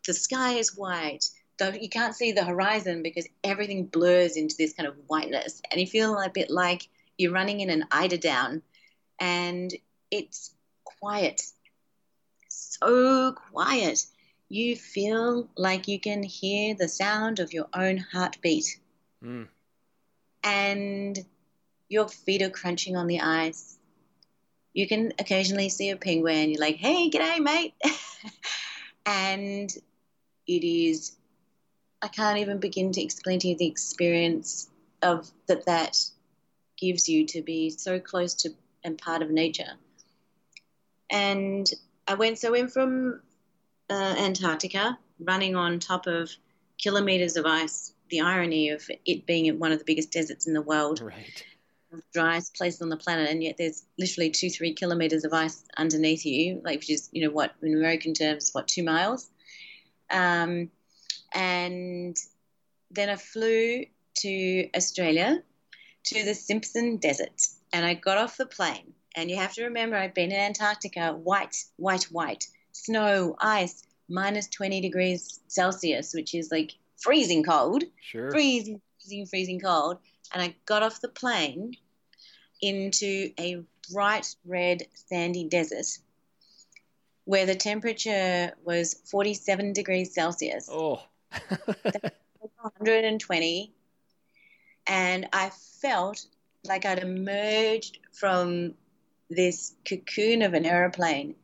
The 0.05 0.13
sky 0.13 0.53
is 0.53 0.75
white. 0.75 1.25
You 1.59 1.89
can't 1.89 2.15
see 2.15 2.31
the 2.31 2.43
horizon 2.43 3.03
because 3.03 3.27
everything 3.43 3.85
blurs 3.85 4.37
into 4.37 4.55
this 4.57 4.73
kind 4.73 4.87
of 4.87 4.95
whiteness. 5.07 5.61
And 5.71 5.79
you 5.79 5.87
feel 5.87 6.17
a 6.17 6.29
bit 6.29 6.49
like 6.49 6.89
you're 7.17 7.31
running 7.31 7.61
in 7.61 7.69
an 7.69 7.85
eiderdown. 7.91 8.61
And 9.19 9.73
it's 10.11 10.53
quiet 10.83 11.41
so 12.83 13.33
quiet. 13.51 14.05
You 14.49 14.75
feel 14.75 15.49
like 15.57 15.87
you 15.87 15.99
can 15.99 16.23
hear 16.23 16.75
the 16.75 16.87
sound 16.87 17.39
of 17.39 17.53
your 17.53 17.67
own 17.73 17.97
heartbeat. 17.97 18.79
Mm. 19.23 19.47
And 20.43 21.25
your 21.89 22.07
feet 22.07 22.41
are 22.41 22.49
crunching 22.49 22.95
on 22.95 23.07
the 23.07 23.21
ice. 23.21 23.77
You 24.73 24.87
can 24.87 25.13
occasionally 25.19 25.69
see 25.69 25.89
a 25.89 25.97
penguin. 25.97 26.51
You're 26.51 26.61
like, 26.61 26.77
hey, 26.77 27.09
g'day, 27.09 27.39
mate. 27.39 27.73
and 29.05 29.71
it 30.47 30.63
is, 30.63 31.15
I 32.03 32.09
can't 32.09 32.39
even 32.39 32.59
begin 32.59 32.91
to 32.91 33.01
explain 33.01 33.39
to 33.39 33.47
you 33.47 33.57
the 33.57 33.65
experience 33.65 34.69
of 35.01 35.31
that 35.47 35.65
that 35.67 35.97
gives 36.77 37.07
you 37.07 37.25
to 37.27 37.41
be 37.41 37.69
so 37.69 37.97
close 37.97 38.33
to 38.35 38.49
and 38.83 38.97
part 38.97 39.21
of 39.21 39.31
nature. 39.31 39.71
And 41.09 41.65
I 42.05 42.15
went 42.15 42.39
so 42.39 42.53
in 42.55 42.67
from 42.67 43.21
uh, 43.89 44.15
Antarctica, 44.17 44.99
running 45.21 45.55
on 45.55 45.79
top 45.79 46.05
of 46.05 46.29
kilometers 46.81 47.37
of 47.37 47.45
ice. 47.45 47.93
The 48.09 48.19
irony 48.19 48.69
of 48.69 48.85
it 49.05 49.25
being 49.25 49.57
one 49.57 49.71
of 49.71 49.79
the 49.79 49.85
biggest 49.85 50.11
deserts 50.11 50.45
in 50.45 50.53
the 50.53 50.61
world, 50.61 50.99
right? 50.99 51.45
Driest 52.13 52.55
place 52.55 52.81
on 52.81 52.89
the 52.89 52.97
planet, 52.97 53.29
and 53.29 53.41
yet 53.41 53.55
there's 53.57 53.85
literally 53.97 54.29
two, 54.29 54.49
three 54.49 54.73
kilometers 54.73 55.23
of 55.23 55.31
ice 55.31 55.63
underneath 55.77 56.25
you, 56.25 56.59
like 56.65 56.79
which 56.79 56.89
is, 56.89 57.07
you 57.13 57.23
know, 57.23 57.31
what 57.31 57.53
in 57.61 57.73
American 57.73 58.13
terms, 58.13 58.49
what 58.51 58.67
two 58.67 58.83
miles. 58.83 59.29
Um, 60.11 60.69
and 61.33 62.17
then 62.91 63.09
I 63.09 63.15
flew 63.15 63.85
to 64.15 64.69
Australia, 64.75 65.41
to 66.05 66.23
the 66.23 66.35
Simpson 66.35 66.97
Desert, 66.97 67.41
and 67.71 67.85
I 67.85 67.93
got 67.93 68.17
off 68.17 68.37
the 68.37 68.45
plane 68.45 68.93
and 69.15 69.29
you 69.29 69.37
have 69.37 69.53
to 69.53 69.63
remember, 69.63 69.95
I've 69.95 70.13
been 70.13 70.31
in 70.31 70.39
Antarctica, 70.39 71.13
white, 71.13 71.63
white, 71.77 72.03
white, 72.05 72.47
snow, 72.71 73.35
ice, 73.39 73.83
minus 74.09 74.47
20 74.47 74.81
degrees 74.81 75.39
Celsius, 75.47 76.13
which 76.13 76.33
is 76.33 76.51
like 76.51 76.73
freezing 76.97 77.43
cold. 77.43 77.83
Sure. 78.01 78.31
Freezing, 78.31 78.81
freezing, 78.99 79.25
freezing 79.27 79.59
cold. 79.59 79.97
And 80.33 80.41
I 80.41 80.55
got 80.65 80.83
off 80.83 81.01
the 81.01 81.09
plane 81.09 81.75
into 82.61 83.31
a 83.39 83.61
bright 83.91 84.35
red 84.45 84.83
sandy 84.93 85.47
desert 85.47 85.85
where 87.25 87.45
the 87.45 87.55
temperature 87.55 88.53
was 88.65 88.95
47 89.11 89.73
degrees 89.73 90.13
Celsius. 90.13 90.67
Oh. 90.71 91.01
120 92.61 93.73
and 94.87 95.27
I 95.33 95.51
felt 95.81 96.25
like 96.65 96.85
I'd 96.85 96.99
emerged 96.99 97.99
from 98.11 98.73
this 99.29 99.75
cocoon 99.85 100.41
of 100.41 100.53
an 100.53 100.65
aeroplane 100.65 101.35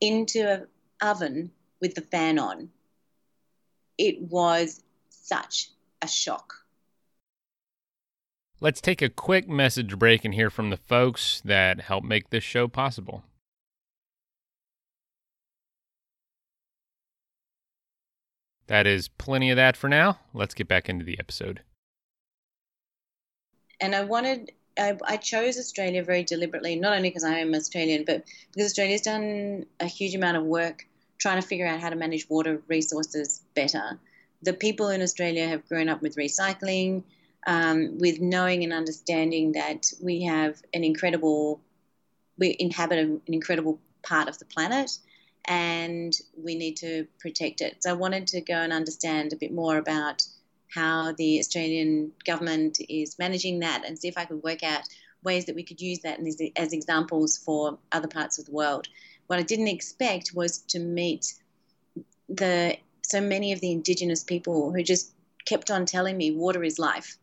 into 0.00 0.48
an 0.48 0.66
oven 1.02 1.50
with 1.80 1.94
the 1.94 2.00
fan 2.00 2.38
on. 2.38 2.70
It 3.98 4.20
was 4.20 4.82
such 5.08 5.70
a 6.02 6.08
shock. 6.08 6.54
Let's 8.60 8.80
take 8.80 9.02
a 9.02 9.08
quick 9.08 9.48
message 9.48 9.98
break 9.98 10.24
and 10.24 10.34
hear 10.34 10.50
from 10.50 10.70
the 10.70 10.76
folks 10.76 11.42
that 11.44 11.82
help 11.82 12.04
make 12.04 12.30
this 12.30 12.44
show 12.44 12.66
possible. 12.66 13.24
That 18.66 18.86
is 18.86 19.08
plenty 19.08 19.50
of 19.50 19.56
that 19.56 19.76
for 19.76 19.88
now. 19.88 20.18
Let's 20.32 20.54
get 20.54 20.68
back 20.68 20.88
into 20.88 21.04
the 21.04 21.18
episode. 21.18 21.60
And 23.80 23.94
I 23.94 24.04
wanted, 24.04 24.52
I, 24.78 24.96
I 25.06 25.16
chose 25.18 25.58
Australia 25.58 26.02
very 26.02 26.24
deliberately, 26.24 26.76
not 26.76 26.96
only 26.96 27.10
because 27.10 27.24
I 27.24 27.38
am 27.38 27.54
Australian, 27.54 28.04
but 28.04 28.24
because 28.52 28.66
Australia's 28.66 29.02
done 29.02 29.66
a 29.80 29.86
huge 29.86 30.14
amount 30.14 30.36
of 30.36 30.44
work 30.44 30.86
trying 31.18 31.40
to 31.40 31.46
figure 31.46 31.66
out 31.66 31.80
how 31.80 31.90
to 31.90 31.96
manage 31.96 32.28
water 32.28 32.62
resources 32.68 33.42
better. 33.54 33.98
The 34.42 34.52
people 34.52 34.88
in 34.88 35.02
Australia 35.02 35.46
have 35.48 35.66
grown 35.68 35.88
up 35.88 36.02
with 36.02 36.16
recycling, 36.16 37.02
um, 37.46 37.98
with 37.98 38.20
knowing 38.20 38.64
and 38.64 38.72
understanding 38.72 39.52
that 39.52 39.92
we 40.02 40.22
have 40.22 40.62
an 40.72 40.84
incredible, 40.84 41.60
we 42.38 42.56
inhabit 42.58 42.98
an 42.98 43.20
incredible 43.26 43.78
part 44.02 44.28
of 44.28 44.38
the 44.38 44.44
planet 44.46 44.98
and 45.46 46.14
we 46.36 46.54
need 46.54 46.76
to 46.78 47.06
protect 47.18 47.60
it. 47.60 47.82
So 47.82 47.90
I 47.90 47.94
wanted 47.94 48.26
to 48.28 48.40
go 48.40 48.54
and 48.54 48.72
understand 48.72 49.32
a 49.32 49.36
bit 49.36 49.52
more 49.52 49.76
about 49.76 50.22
how 50.74 51.12
the 51.12 51.38
Australian 51.38 52.12
government 52.26 52.78
is 52.88 53.18
managing 53.18 53.60
that 53.60 53.84
and 53.86 53.98
see 53.98 54.08
if 54.08 54.18
I 54.18 54.24
could 54.24 54.42
work 54.42 54.62
out 54.62 54.82
ways 55.22 55.46
that 55.46 55.54
we 55.54 55.62
could 55.62 55.80
use 55.80 56.00
that 56.00 56.20
as, 56.56 56.72
examples 56.72 57.38
for 57.38 57.78
other 57.92 58.08
parts 58.08 58.38
of 58.38 58.44
the 58.44 58.52
world. 58.52 58.88
What 59.26 59.38
I 59.38 59.42
didn't 59.42 59.68
expect 59.68 60.32
was 60.34 60.58
to 60.68 60.78
meet 60.78 61.34
the 62.28 62.76
so 63.02 63.20
many 63.20 63.52
of 63.52 63.60
the 63.60 63.72
indigenous 63.72 64.24
people 64.24 64.72
who 64.72 64.82
just 64.82 65.12
kept 65.46 65.70
on 65.70 65.84
telling 65.84 66.16
me 66.16 66.30
water 66.32 66.62
is 66.64 66.78
life. 66.78 67.18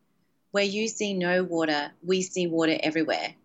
Where 0.51 0.63
you 0.63 0.87
see 0.87 1.13
no 1.13 1.43
water, 1.43 1.91
we 2.03 2.21
see 2.21 2.45
water 2.47 2.77
everywhere. 2.81 3.35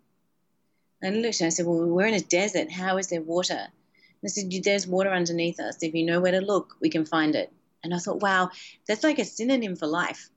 And 1.02 1.16
I 1.16 1.18
looked 1.18 1.40
and 1.40 1.46
I 1.46 1.50
said, 1.50 1.66
Well, 1.66 1.86
we're 1.86 2.06
in 2.06 2.14
a 2.14 2.20
desert. 2.20 2.70
How 2.70 2.98
is 2.98 3.08
there 3.08 3.22
water? 3.22 3.68
I 4.24 4.28
said, 4.28 4.50
There's 4.64 4.86
water 4.86 5.10
underneath 5.12 5.60
us. 5.60 5.82
If 5.82 5.94
you 5.94 6.04
know 6.04 6.20
where 6.20 6.32
to 6.32 6.40
look, 6.40 6.76
we 6.80 6.88
can 6.90 7.04
find 7.04 7.34
it. 7.34 7.52
And 7.82 7.94
I 7.94 7.98
thought, 7.98 8.20
wow, 8.20 8.50
that's 8.86 9.04
like 9.04 9.18
a 9.18 9.24
synonym 9.24 9.76
for 9.76 9.86
life. 9.86 10.30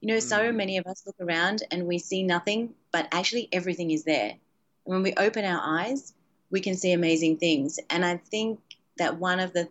You 0.00 0.08
know, 0.08 0.20
so 0.20 0.52
Mm. 0.52 0.56
many 0.56 0.78
of 0.78 0.86
us 0.86 1.04
look 1.06 1.16
around 1.20 1.62
and 1.70 1.86
we 1.86 1.98
see 1.98 2.22
nothing, 2.22 2.74
but 2.92 3.08
actually 3.12 3.48
everything 3.52 3.90
is 3.90 4.04
there. 4.04 4.30
And 4.30 4.38
when 4.84 5.02
we 5.02 5.14
open 5.14 5.44
our 5.44 5.60
eyes, 5.62 6.12
we 6.50 6.60
can 6.60 6.76
see 6.76 6.92
amazing 6.92 7.38
things. 7.38 7.78
And 7.90 8.04
I 8.04 8.16
think 8.16 8.60
that 8.98 9.18
one 9.18 9.40
of 9.40 9.52
the 9.52 9.68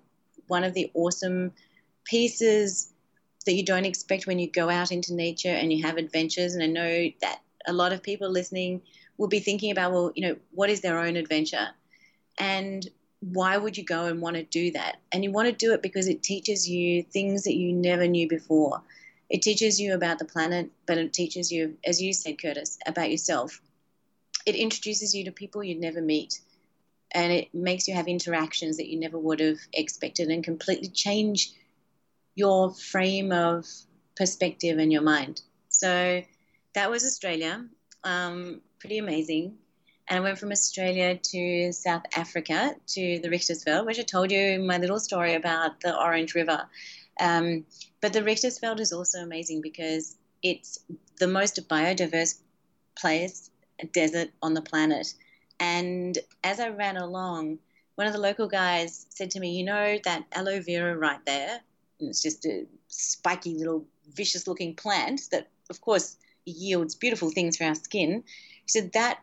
one 0.48 0.64
of 0.64 0.74
the 0.74 0.92
awesome 0.94 1.54
pieces 2.06 2.94
that 3.46 3.54
you 3.54 3.64
don't 3.64 3.86
expect 3.86 4.28
when 4.28 4.40
you 4.40 4.50
go 4.50 4.70
out 4.70 4.92
into 4.92 5.14
nature 5.14 5.50
and 5.50 5.72
you 5.74 5.84
have 5.86 5.98
adventures, 5.98 6.54
and 6.54 6.64
I 6.64 6.68
know 6.68 7.12
that 7.22 7.42
a 7.68 7.74
lot 7.74 7.94
of 7.94 8.04
people 8.04 8.30
listening 8.30 8.82
will 9.18 9.28
be 9.28 9.40
thinking 9.40 9.72
about, 9.72 9.92
well, 9.92 10.12
you 10.16 10.28
know, 10.28 10.38
what 10.52 10.70
is 10.70 10.82
their 10.82 11.00
own 11.00 11.16
adventure? 11.18 11.70
And 12.40 12.88
why 13.20 13.58
would 13.58 13.78
you 13.78 13.84
go 13.84 14.06
and 14.06 14.22
want 14.22 14.36
to 14.36 14.44
do 14.44 14.72
that? 14.72 14.98
And 15.12 15.24
you 15.24 15.32
want 15.32 15.48
to 15.48 15.52
do 15.54 15.74
it 15.74 15.82
because 15.82 16.08
it 16.08 16.24
teaches 16.24 16.70
you 16.70 17.04
things 17.04 17.44
that 17.44 17.56
you 17.56 17.74
never 17.74 18.08
knew 18.08 18.28
before. 18.28 18.82
It 19.30 19.42
teaches 19.42 19.80
you 19.80 19.94
about 19.94 20.20
the 20.20 20.26
planet, 20.26 20.70
but 20.86 20.98
it 20.98 21.14
teaches 21.14 21.52
you, 21.52 21.78
as 21.84 22.02
you 22.02 22.14
said, 22.14 22.42
Curtis, 22.42 22.78
about 22.86 23.12
yourself. 23.12 23.62
It 24.46 24.56
introduces 24.56 25.14
you 25.14 25.26
to 25.26 25.32
people 25.32 25.64
you'd 25.64 25.80
never 25.80 26.02
meet, 26.02 26.40
and 27.12 27.34
it 27.34 27.54
makes 27.54 27.88
you 27.88 27.96
have 27.96 28.08
interactions 28.08 28.78
that 28.78 28.90
you 28.90 29.00
never 29.00 29.18
would 29.18 29.40
have 29.40 29.58
expected 29.74 30.30
and 30.30 30.44
completely 30.44 30.88
change 30.90 31.52
your 32.36 32.74
frame 32.74 33.32
of 33.32 33.66
perspective 34.16 34.78
and 34.78 34.92
your 34.92 35.02
mind. 35.02 35.42
So 35.70 36.22
that 36.74 36.90
was 36.90 37.04
Australia. 37.04 37.66
Um, 38.04 38.62
pretty 38.80 39.00
amazing 39.00 39.58
and 40.08 40.18
I 40.18 40.22
went 40.22 40.40
from 40.40 40.52
Australia 40.52 41.18
to 41.18 41.72
South 41.74 42.04
Africa 42.16 42.76
to 42.88 43.20
the 43.20 43.30
Richtersveld, 43.30 43.86
which 43.86 44.00
I 44.00 44.04
told 44.04 44.32
you 44.32 44.60
my 44.60 44.78
little 44.78 45.00
story 45.00 45.36
about 45.36 45.82
the 45.82 45.98
Orange 45.98 46.34
River. 46.34 46.66
Um, 47.20 47.66
but 48.02 48.14
the 48.14 48.22
Richtersveld 48.22 48.80
is 48.80 48.94
also 48.94 49.20
amazing 49.20 49.62
because 49.62 50.16
it's 50.42 50.80
the 51.20 51.28
most 51.28 51.68
biodiverse 51.68 52.40
place, 52.96 53.50
desert 53.92 54.30
on 54.42 54.54
the 54.54 54.62
planet. 54.62 55.14
And 55.60 56.18
as 56.44 56.60
I 56.60 56.70
ran 56.70 56.98
along, 56.98 57.60
one 57.96 58.08
of 58.08 58.14
the 58.14 58.20
local 58.20 58.48
guys 58.48 59.08
said 59.10 59.32
to 59.32 59.40
me, 59.40 59.58
You 59.58 59.66
know, 59.66 59.98
that 60.06 60.26
aloe 60.32 60.62
vera 60.62 60.96
right 60.96 61.24
there? 61.26 61.60
It's 62.00 62.22
just 62.22 62.46
a 62.46 62.66
spiky 62.88 63.56
little 63.56 63.86
vicious 64.14 64.48
looking 64.48 64.76
plant 64.76 65.22
that, 65.32 65.48
of 65.70 65.82
course, 65.82 66.16
yields 66.46 66.96
beautiful 66.96 67.32
things 67.32 67.58
for 67.58 67.66
our 67.66 67.76
skin. 67.76 68.24
He 68.64 68.68
said, 68.68 68.94
That 68.94 69.20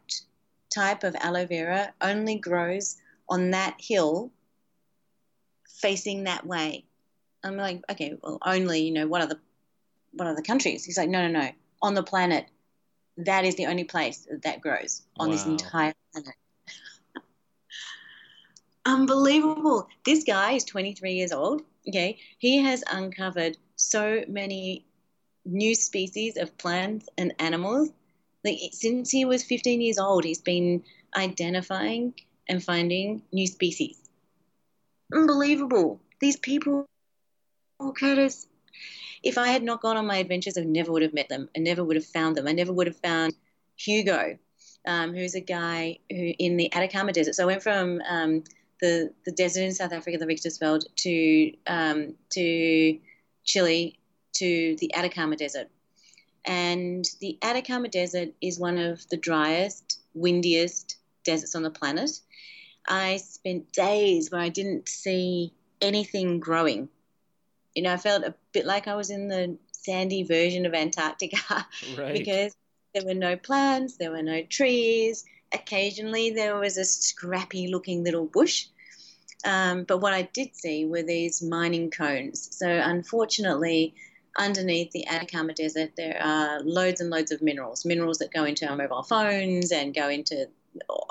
type 0.74 1.04
of 1.04 1.14
aloe 1.16 1.46
vera 1.46 1.92
only 2.00 2.36
grows 2.36 2.96
on 3.28 3.50
that 3.50 3.76
hill 3.78 4.30
facing 5.68 6.24
that 6.24 6.46
way. 6.46 6.84
I'm 7.42 7.56
like, 7.56 7.82
okay, 7.90 8.16
well, 8.22 8.38
only, 8.44 8.82
you 8.82 8.92
know, 8.92 9.06
what 9.06 9.20
are 9.20 9.26
the 9.26 9.38
what 10.12 10.28
are 10.28 10.36
the 10.36 10.42
countries? 10.42 10.84
He's 10.84 10.96
like, 10.96 11.08
no, 11.08 11.26
no, 11.26 11.40
no. 11.40 11.50
On 11.82 11.94
the 11.94 12.02
planet, 12.02 12.46
that 13.18 13.44
is 13.44 13.56
the 13.56 13.66
only 13.66 13.84
place 13.84 14.26
that, 14.30 14.42
that 14.42 14.60
grows 14.60 15.02
on 15.18 15.30
this 15.30 15.44
entire 15.44 15.92
planet. 16.12 16.34
Unbelievable. 18.86 19.88
This 20.04 20.24
guy 20.24 20.52
is 20.52 20.64
23 20.64 21.12
years 21.12 21.32
old. 21.32 21.62
Okay. 21.88 22.18
He 22.38 22.58
has 22.58 22.84
uncovered 22.90 23.56
so 23.76 24.24
many 24.28 24.86
new 25.44 25.74
species 25.74 26.36
of 26.36 26.56
plants 26.56 27.08
and 27.18 27.34
animals 27.38 27.90
like 28.44 28.58
since 28.72 29.10
he 29.10 29.24
was 29.24 29.42
15 29.42 29.80
years 29.80 29.98
old 29.98 30.24
he's 30.24 30.40
been 30.40 30.82
identifying 31.16 32.14
and 32.48 32.62
finding 32.62 33.22
new 33.32 33.46
species. 33.46 33.98
Unbelievable. 35.12 36.00
These 36.20 36.36
people 36.36 36.86
oh, 37.80 37.92
curtis. 37.92 38.46
If 39.22 39.38
i 39.38 39.48
had 39.48 39.62
not 39.62 39.80
gone 39.80 39.96
on 39.96 40.06
my 40.06 40.16
adventures 40.18 40.58
i 40.58 40.62
never 40.62 40.92
would 40.92 41.02
have 41.02 41.14
met 41.14 41.28
them. 41.28 41.48
I 41.56 41.60
never 41.60 41.82
would 41.82 41.96
have 41.96 42.06
found 42.06 42.36
them. 42.36 42.46
I 42.46 42.52
never 42.52 42.72
would 42.72 42.86
have 42.86 42.96
found 42.96 43.34
hugo 43.76 44.38
um, 44.86 45.14
who's 45.14 45.34
a 45.34 45.40
guy 45.40 45.98
who 46.10 46.32
in 46.38 46.56
the 46.56 46.72
atacama 46.74 47.12
desert. 47.12 47.34
So 47.34 47.44
i 47.44 47.46
went 47.46 47.62
from 47.62 48.00
um, 48.08 48.44
the, 48.80 49.12
the 49.24 49.32
desert 49.32 49.62
in 49.62 49.72
south 49.72 49.92
africa 49.92 50.18
the 50.18 50.26
richtersveld 50.26 50.84
to 50.96 51.52
um, 51.66 52.14
to 52.30 52.98
chile 53.44 53.98
to 54.34 54.76
the 54.80 54.94
atacama 54.94 55.36
desert 55.36 55.68
and 56.44 57.04
the 57.20 57.38
Atacama 57.42 57.88
Desert 57.88 58.30
is 58.40 58.58
one 58.58 58.78
of 58.78 59.08
the 59.08 59.16
driest, 59.16 60.00
windiest 60.14 60.96
deserts 61.24 61.54
on 61.54 61.62
the 61.62 61.70
planet. 61.70 62.10
I 62.86 63.16
spent 63.16 63.72
days 63.72 64.30
where 64.30 64.40
I 64.40 64.50
didn't 64.50 64.88
see 64.88 65.54
anything 65.80 66.40
growing. 66.40 66.88
You 67.74 67.82
know, 67.82 67.92
I 67.92 67.96
felt 67.96 68.24
a 68.24 68.34
bit 68.52 68.66
like 68.66 68.86
I 68.88 68.94
was 68.94 69.10
in 69.10 69.28
the 69.28 69.56
sandy 69.72 70.22
version 70.22 70.66
of 70.66 70.74
Antarctica 70.74 71.66
Right. 71.98 72.12
because 72.12 72.54
there 72.94 73.04
were 73.04 73.14
no 73.14 73.36
plants, 73.36 73.96
there 73.96 74.10
were 74.10 74.22
no 74.22 74.42
trees. 74.42 75.24
Occasionally, 75.52 76.30
there 76.30 76.56
was 76.56 76.78
a 76.78 76.84
scrappy 76.84 77.68
looking 77.68 78.04
little 78.04 78.26
bush. 78.26 78.66
Um, 79.44 79.84
but 79.84 79.98
what 79.98 80.12
I 80.12 80.22
did 80.22 80.54
see 80.56 80.84
were 80.84 81.02
these 81.02 81.42
mining 81.42 81.90
cones. 81.90 82.48
So, 82.56 82.68
unfortunately, 82.68 83.94
underneath 84.36 84.90
the 84.92 85.06
Atacama 85.06 85.54
Desert, 85.54 85.92
there 85.96 86.20
are 86.22 86.60
loads 86.60 87.00
and 87.00 87.10
loads 87.10 87.30
of 87.30 87.42
minerals, 87.42 87.84
minerals 87.84 88.18
that 88.18 88.32
go 88.32 88.44
into 88.44 88.66
our 88.66 88.76
mobile 88.76 89.02
phones 89.02 89.72
and 89.72 89.94
go 89.94 90.08
into 90.08 90.48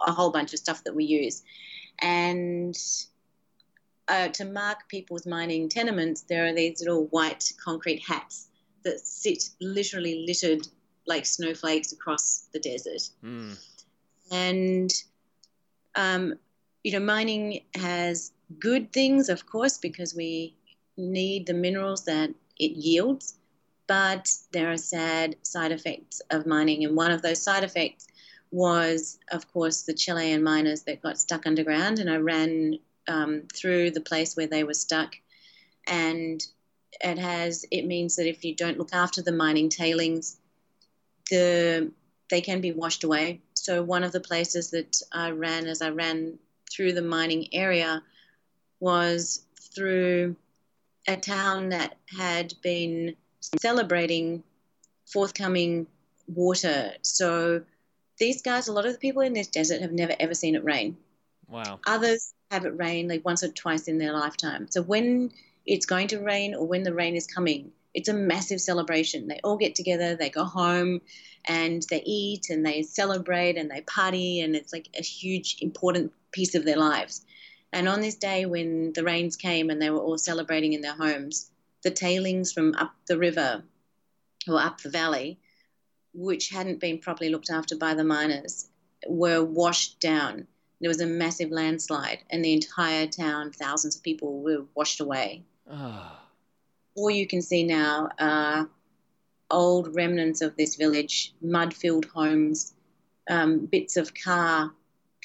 a 0.05 0.11
whole 0.11 0.31
bunch 0.31 0.53
of 0.53 0.59
stuff 0.59 0.83
that 0.83 0.95
we 0.95 1.05
use. 1.05 1.43
And 2.01 2.77
uh, 4.07 4.27
to 4.29 4.45
mark 4.45 4.89
people's 4.89 5.25
mining 5.25 5.69
tenements, 5.69 6.21
there 6.23 6.45
are 6.45 6.53
these 6.53 6.79
little 6.79 7.05
white 7.07 7.51
concrete 7.63 8.01
hats 8.05 8.49
that 8.83 8.99
sit 8.99 9.49
literally 9.61 10.25
littered 10.27 10.67
like 11.05 11.25
snowflakes 11.25 11.91
across 11.93 12.47
the 12.53 12.59
desert. 12.59 13.09
Mm. 13.23 13.57
And, 14.31 14.91
um, 15.95 16.35
you 16.83 16.91
know, 16.91 16.99
mining 16.99 17.61
has 17.75 18.31
good 18.59 18.91
things, 18.91 19.29
of 19.29 19.45
course, 19.45 19.77
because 19.77 20.13
we 20.15 20.55
need 20.97 21.47
the 21.47 21.53
minerals 21.53 22.05
that 22.05 22.29
it 22.57 22.71
yields, 22.71 23.35
but 23.87 24.31
there 24.51 24.71
are 24.71 24.77
sad 24.77 25.35
side 25.43 25.71
effects 25.71 26.21
of 26.29 26.45
mining. 26.45 26.85
And 26.85 26.95
one 26.95 27.11
of 27.11 27.21
those 27.21 27.41
side 27.41 27.63
effects 27.63 28.07
was, 28.51 29.19
of 29.31 29.51
course, 29.51 29.83
the 29.83 29.93
Chilean 29.93 30.43
miners 30.43 30.83
that 30.83 31.01
got 31.01 31.19
stuck 31.19 31.45
underground. 31.47 31.99
And 31.99 32.09
I 32.09 32.17
ran 32.17 32.79
um, 33.07 33.43
through 33.53 33.91
the 33.91 34.01
place 34.01 34.35
where 34.35 34.47
they 34.47 34.63
were 34.63 34.73
stuck. 34.73 35.15
And 35.87 36.45
it 37.01 37.17
has, 37.17 37.65
it 37.71 37.85
means 37.85 38.15
that 38.15 38.29
if 38.29 38.45
you 38.45 38.55
don't 38.55 38.77
look 38.77 38.93
after 38.93 39.21
the 39.21 39.31
mining 39.31 39.69
tailings, 39.69 40.37
the 41.29 41.91
they 42.29 42.41
can 42.41 42.61
be 42.61 42.71
washed 42.71 43.03
away. 43.03 43.41
So 43.53 43.83
one 43.83 44.03
of 44.03 44.11
the 44.11 44.19
places 44.19 44.71
that 44.71 45.01
I 45.11 45.31
ran 45.31 45.67
as 45.67 45.81
I 45.81 45.89
ran 45.89 46.39
through 46.71 46.93
the 46.93 47.01
mining 47.01 47.53
area 47.53 48.01
was 48.79 49.45
through 49.75 50.35
a 51.07 51.17
town 51.17 51.69
that 51.69 51.97
had 52.17 52.53
been 52.61 53.15
celebrating 53.59 54.43
forthcoming 55.05 55.87
water. 56.27 56.93
So 57.01 57.63
these 58.17 58.41
guys, 58.41 58.67
a 58.67 58.73
lot 58.73 58.85
of 58.85 58.93
the 58.93 58.99
people 58.99 59.21
in 59.21 59.33
this 59.33 59.47
desert 59.47 59.81
have 59.81 59.91
never 59.91 60.13
ever 60.19 60.33
seen 60.33 60.55
it 60.55 60.63
rain. 60.63 60.97
Wow. 61.49 61.79
Others 61.85 62.33
have 62.51 62.65
it 62.65 62.77
rain 62.77 63.07
like 63.07 63.25
once 63.25 63.43
or 63.43 63.49
twice 63.49 63.87
in 63.87 63.97
their 63.97 64.13
lifetime. 64.13 64.67
So 64.69 64.81
when 64.81 65.31
it's 65.65 65.85
going 65.85 66.07
to 66.09 66.19
rain 66.19 66.55
or 66.55 66.65
when 66.65 66.83
the 66.83 66.93
rain 66.93 67.15
is 67.15 67.27
coming, 67.27 67.71
it's 67.93 68.09
a 68.09 68.13
massive 68.13 68.59
celebration. 68.59 69.27
They 69.27 69.39
all 69.43 69.57
get 69.57 69.75
together, 69.75 70.15
they 70.15 70.29
go 70.29 70.45
home 70.45 71.01
and 71.45 71.85
they 71.89 72.01
eat 72.05 72.49
and 72.49 72.65
they 72.65 72.81
celebrate 72.81 73.57
and 73.57 73.69
they 73.69 73.81
party 73.81 74.41
and 74.41 74.55
it's 74.55 74.73
like 74.73 74.89
a 74.97 75.03
huge 75.03 75.57
important 75.61 76.11
piece 76.31 76.55
of 76.55 76.65
their 76.65 76.77
lives. 76.77 77.25
And 77.73 77.89
on 77.89 78.01
this 78.01 78.15
day 78.15 78.45
when 78.45 78.93
the 78.93 79.03
rains 79.03 79.35
came 79.35 79.71
and 79.71 79.81
they 79.81 79.89
were 79.89 79.99
all 79.99 80.19
celebrating 80.19 80.73
in 80.73 80.81
their 80.81 80.93
homes, 80.95 81.49
the 81.81 81.89
tailings 81.89 82.53
from 82.53 82.75
up 82.75 82.93
the 83.07 83.17
river 83.17 83.63
or 84.47 84.61
up 84.61 84.79
the 84.81 84.91
valley, 84.91 85.39
which 86.13 86.49
hadn't 86.49 86.79
been 86.79 86.99
properly 86.99 87.31
looked 87.31 87.49
after 87.49 87.75
by 87.75 87.95
the 87.95 88.03
miners, 88.03 88.69
were 89.07 89.43
washed 89.43 89.99
down. 89.99 90.47
There 90.79 90.89
was 90.89 91.01
a 91.01 91.07
massive 91.07 91.49
landslide, 91.49 92.19
and 92.29 92.45
the 92.45 92.53
entire 92.53 93.07
town, 93.07 93.51
thousands 93.51 93.95
of 93.95 94.03
people, 94.03 94.41
were 94.41 94.65
washed 94.75 94.99
away. 94.99 95.43
Oh. 95.69 96.19
All 96.95 97.09
you 97.09 97.25
can 97.25 97.41
see 97.41 97.63
now 97.63 98.09
are 98.19 98.69
old 99.49 99.95
remnants 99.95 100.41
of 100.41 100.55
this 100.57 100.75
village, 100.75 101.33
mud 101.41 101.73
filled 101.73 102.05
homes, 102.05 102.73
um, 103.29 103.65
bits 103.65 103.97
of 103.97 104.13
car 104.13 104.71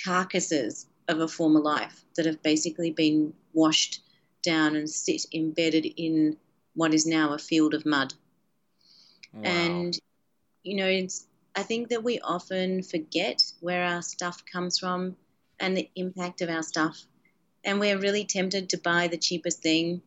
carcasses 0.02 0.86
of 1.08 1.20
a 1.20 1.28
former 1.28 1.60
life 1.60 2.04
that 2.16 2.26
have 2.26 2.42
basically 2.42 2.90
been 2.90 3.32
washed 3.52 4.02
down 4.42 4.76
and 4.76 4.88
sit 4.88 5.24
embedded 5.34 5.86
in 5.96 6.36
what 6.74 6.94
is 6.94 7.06
now 7.06 7.32
a 7.32 7.38
field 7.38 7.74
of 7.74 7.84
mud. 7.84 8.14
Wow. 9.32 9.42
And, 9.42 9.98
you 10.62 10.76
know, 10.76 10.86
it's, 10.86 11.26
I 11.56 11.62
think 11.62 11.88
that 11.88 12.04
we 12.04 12.20
often 12.20 12.82
forget 12.82 13.42
where 13.60 13.84
our 13.84 14.02
stuff 14.02 14.44
comes 14.50 14.78
from 14.78 15.16
and 15.58 15.76
the 15.76 15.90
impact 15.96 16.40
of 16.40 16.48
our 16.48 16.62
stuff. 16.62 17.04
And 17.64 17.80
we're 17.80 17.98
really 17.98 18.24
tempted 18.24 18.68
to 18.70 18.78
buy 18.78 19.08
the 19.08 19.18
cheapest 19.18 19.60
thing, 19.60 20.02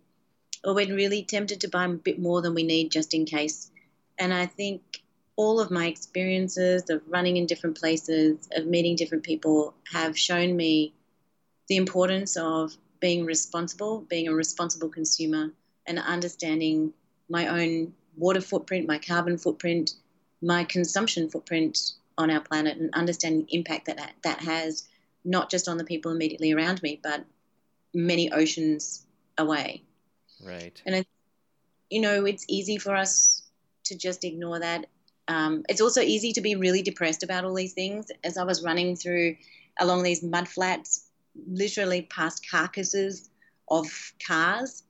or 0.63 0.73
we're 0.73 0.95
really 0.95 1.23
tempted 1.23 1.61
to 1.61 1.67
buy 1.67 1.85
a 1.85 1.89
bit 1.89 2.19
more 2.19 2.41
than 2.41 2.53
we 2.53 2.63
need 2.63 2.91
just 2.91 3.13
in 3.13 3.25
case. 3.25 3.69
And 4.17 4.33
I 4.33 4.45
think 4.45 5.00
all 5.41 5.59
of 5.59 5.71
my 5.71 5.87
experiences 5.87 6.87
of 6.91 7.01
running 7.07 7.37
in 7.37 7.47
different 7.47 7.75
places, 7.75 8.47
of 8.55 8.67
meeting 8.67 8.95
different 8.95 9.23
people, 9.23 9.73
have 9.91 10.15
shown 10.15 10.55
me 10.55 10.93
the 11.67 11.77
importance 11.77 12.37
of 12.37 12.77
being 12.99 13.25
responsible, 13.25 14.01
being 14.01 14.27
a 14.27 14.33
responsible 14.33 14.87
consumer, 14.87 15.49
and 15.87 15.97
understanding 15.97 16.93
my 17.27 17.47
own 17.47 17.91
water 18.15 18.39
footprint, 18.39 18.87
my 18.87 18.99
carbon 18.99 19.35
footprint, 19.35 19.95
my 20.43 20.63
consumption 20.63 21.27
footprint 21.27 21.93
on 22.19 22.29
our 22.29 22.41
planet, 22.41 22.77
and 22.77 22.93
understanding 22.93 23.43
the 23.45 23.55
impact 23.55 23.87
that 23.87 24.13
that 24.21 24.39
has 24.41 24.87
not 25.25 25.49
just 25.49 25.67
on 25.67 25.77
the 25.77 25.83
people 25.83 26.11
immediately 26.11 26.51
around 26.51 26.83
me, 26.83 26.99
but 27.01 27.25
many 27.95 28.31
oceans 28.31 29.07
away. 29.39 29.81
Right. 30.43 30.79
And, 30.85 30.95
it, 30.97 31.07
you 31.89 32.01
know, 32.01 32.25
it's 32.25 32.45
easy 32.47 32.77
for 32.77 32.95
us 32.95 33.41
to 33.85 33.97
just 33.97 34.23
ignore 34.23 34.59
that. 34.59 34.85
Um, 35.27 35.63
it's 35.69 35.81
also 35.81 36.01
easy 36.01 36.33
to 36.33 36.41
be 36.41 36.55
really 36.55 36.81
depressed 36.81 37.23
about 37.23 37.45
all 37.45 37.53
these 37.53 37.73
things. 37.73 38.07
As 38.23 38.37
I 38.37 38.43
was 38.43 38.63
running 38.63 38.95
through 38.95 39.35
along 39.79 40.03
these 40.03 40.23
mud 40.23 40.47
flats, 40.47 41.07
literally 41.47 42.03
past 42.03 42.49
carcasses 42.49 43.29
of 43.69 43.87
cars, 44.25 44.83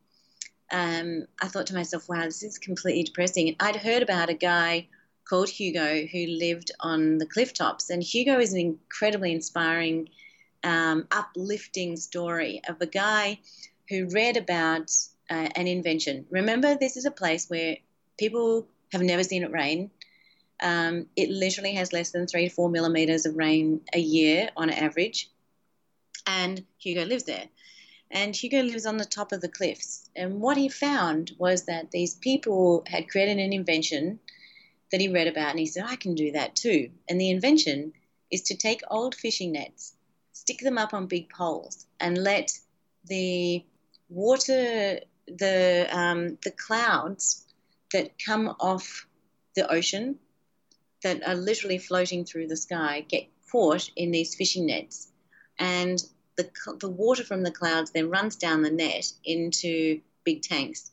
um, 0.71 1.25
I 1.41 1.47
thought 1.47 1.67
to 1.67 1.73
myself, 1.73 2.07
wow, 2.07 2.23
this 2.23 2.43
is 2.43 2.57
completely 2.57 3.03
depressing. 3.03 3.55
I'd 3.59 3.75
heard 3.75 4.03
about 4.03 4.29
a 4.29 4.33
guy 4.33 4.87
called 5.25 5.49
Hugo 5.49 6.05
who 6.05 6.25
lived 6.27 6.71
on 6.79 7.17
the 7.17 7.25
cliff 7.25 7.53
tops, 7.53 7.89
and 7.89 8.01
Hugo 8.01 8.39
is 8.39 8.53
an 8.53 8.59
incredibly 8.59 9.33
inspiring, 9.33 10.09
um, 10.63 11.07
uplifting 11.11 11.97
story 11.97 12.61
of 12.67 12.81
a 12.81 12.85
guy 12.85 13.39
who 13.89 14.07
read 14.07 14.37
about 14.37 14.91
uh, 15.29 15.49
an 15.55 15.67
invention. 15.67 16.25
Remember, 16.29 16.75
this 16.75 16.97
is 16.97 17.05
a 17.05 17.11
place 17.11 17.49
where 17.49 17.77
people 18.17 18.67
have 18.91 19.01
never 19.01 19.23
seen 19.23 19.43
it 19.43 19.51
rain. 19.51 19.91
Um, 20.61 21.07
it 21.15 21.29
literally 21.29 21.73
has 21.73 21.91
less 21.91 22.11
than 22.11 22.27
three 22.27 22.47
to 22.47 22.53
four 22.53 22.69
millimeters 22.69 23.25
of 23.25 23.35
rain 23.35 23.81
a 23.93 23.99
year 23.99 24.49
on 24.55 24.69
average. 24.69 25.29
And 26.27 26.63
Hugo 26.77 27.05
lives 27.05 27.23
there. 27.23 27.45
And 28.11 28.35
Hugo 28.35 28.61
lives 28.61 28.85
on 28.85 28.97
the 28.97 29.05
top 29.05 29.31
of 29.31 29.41
the 29.41 29.49
cliffs. 29.49 30.09
And 30.15 30.41
what 30.41 30.57
he 30.57 30.69
found 30.69 31.31
was 31.37 31.63
that 31.63 31.91
these 31.91 32.15
people 32.15 32.83
had 32.85 33.09
created 33.09 33.39
an 33.39 33.53
invention 33.53 34.19
that 34.91 34.99
he 35.01 35.07
read 35.07 35.27
about, 35.27 35.51
and 35.51 35.59
he 35.59 35.65
said, 35.65 35.85
I 35.87 35.95
can 35.95 36.15
do 36.15 36.33
that 36.33 36.55
too. 36.55 36.91
And 37.09 37.19
the 37.19 37.29
invention 37.29 37.93
is 38.29 38.41
to 38.43 38.57
take 38.57 38.81
old 38.89 39.15
fishing 39.15 39.53
nets, 39.53 39.95
stick 40.33 40.59
them 40.59 40.77
up 40.77 40.93
on 40.93 41.07
big 41.07 41.29
poles, 41.29 41.85
and 41.99 42.17
let 42.17 42.51
the 43.05 43.63
water, 44.09 44.99
the, 45.27 45.87
um, 45.89 46.37
the 46.43 46.51
clouds 46.51 47.45
that 47.93 48.19
come 48.23 48.53
off 48.59 49.07
the 49.55 49.71
ocean, 49.71 50.19
that 51.03 51.27
are 51.27 51.35
literally 51.35 51.77
floating 51.77 52.25
through 52.25 52.47
the 52.47 52.57
sky, 52.57 53.05
get 53.07 53.27
caught 53.51 53.89
in 53.95 54.11
these 54.11 54.35
fishing 54.35 54.67
nets. 54.67 55.11
And 55.59 56.01
the, 56.37 56.49
the 56.79 56.89
water 56.89 57.23
from 57.23 57.43
the 57.43 57.51
clouds 57.51 57.91
then 57.91 58.09
runs 58.09 58.35
down 58.35 58.61
the 58.61 58.71
net 58.71 59.11
into 59.23 60.01
big 60.23 60.41
tanks. 60.41 60.91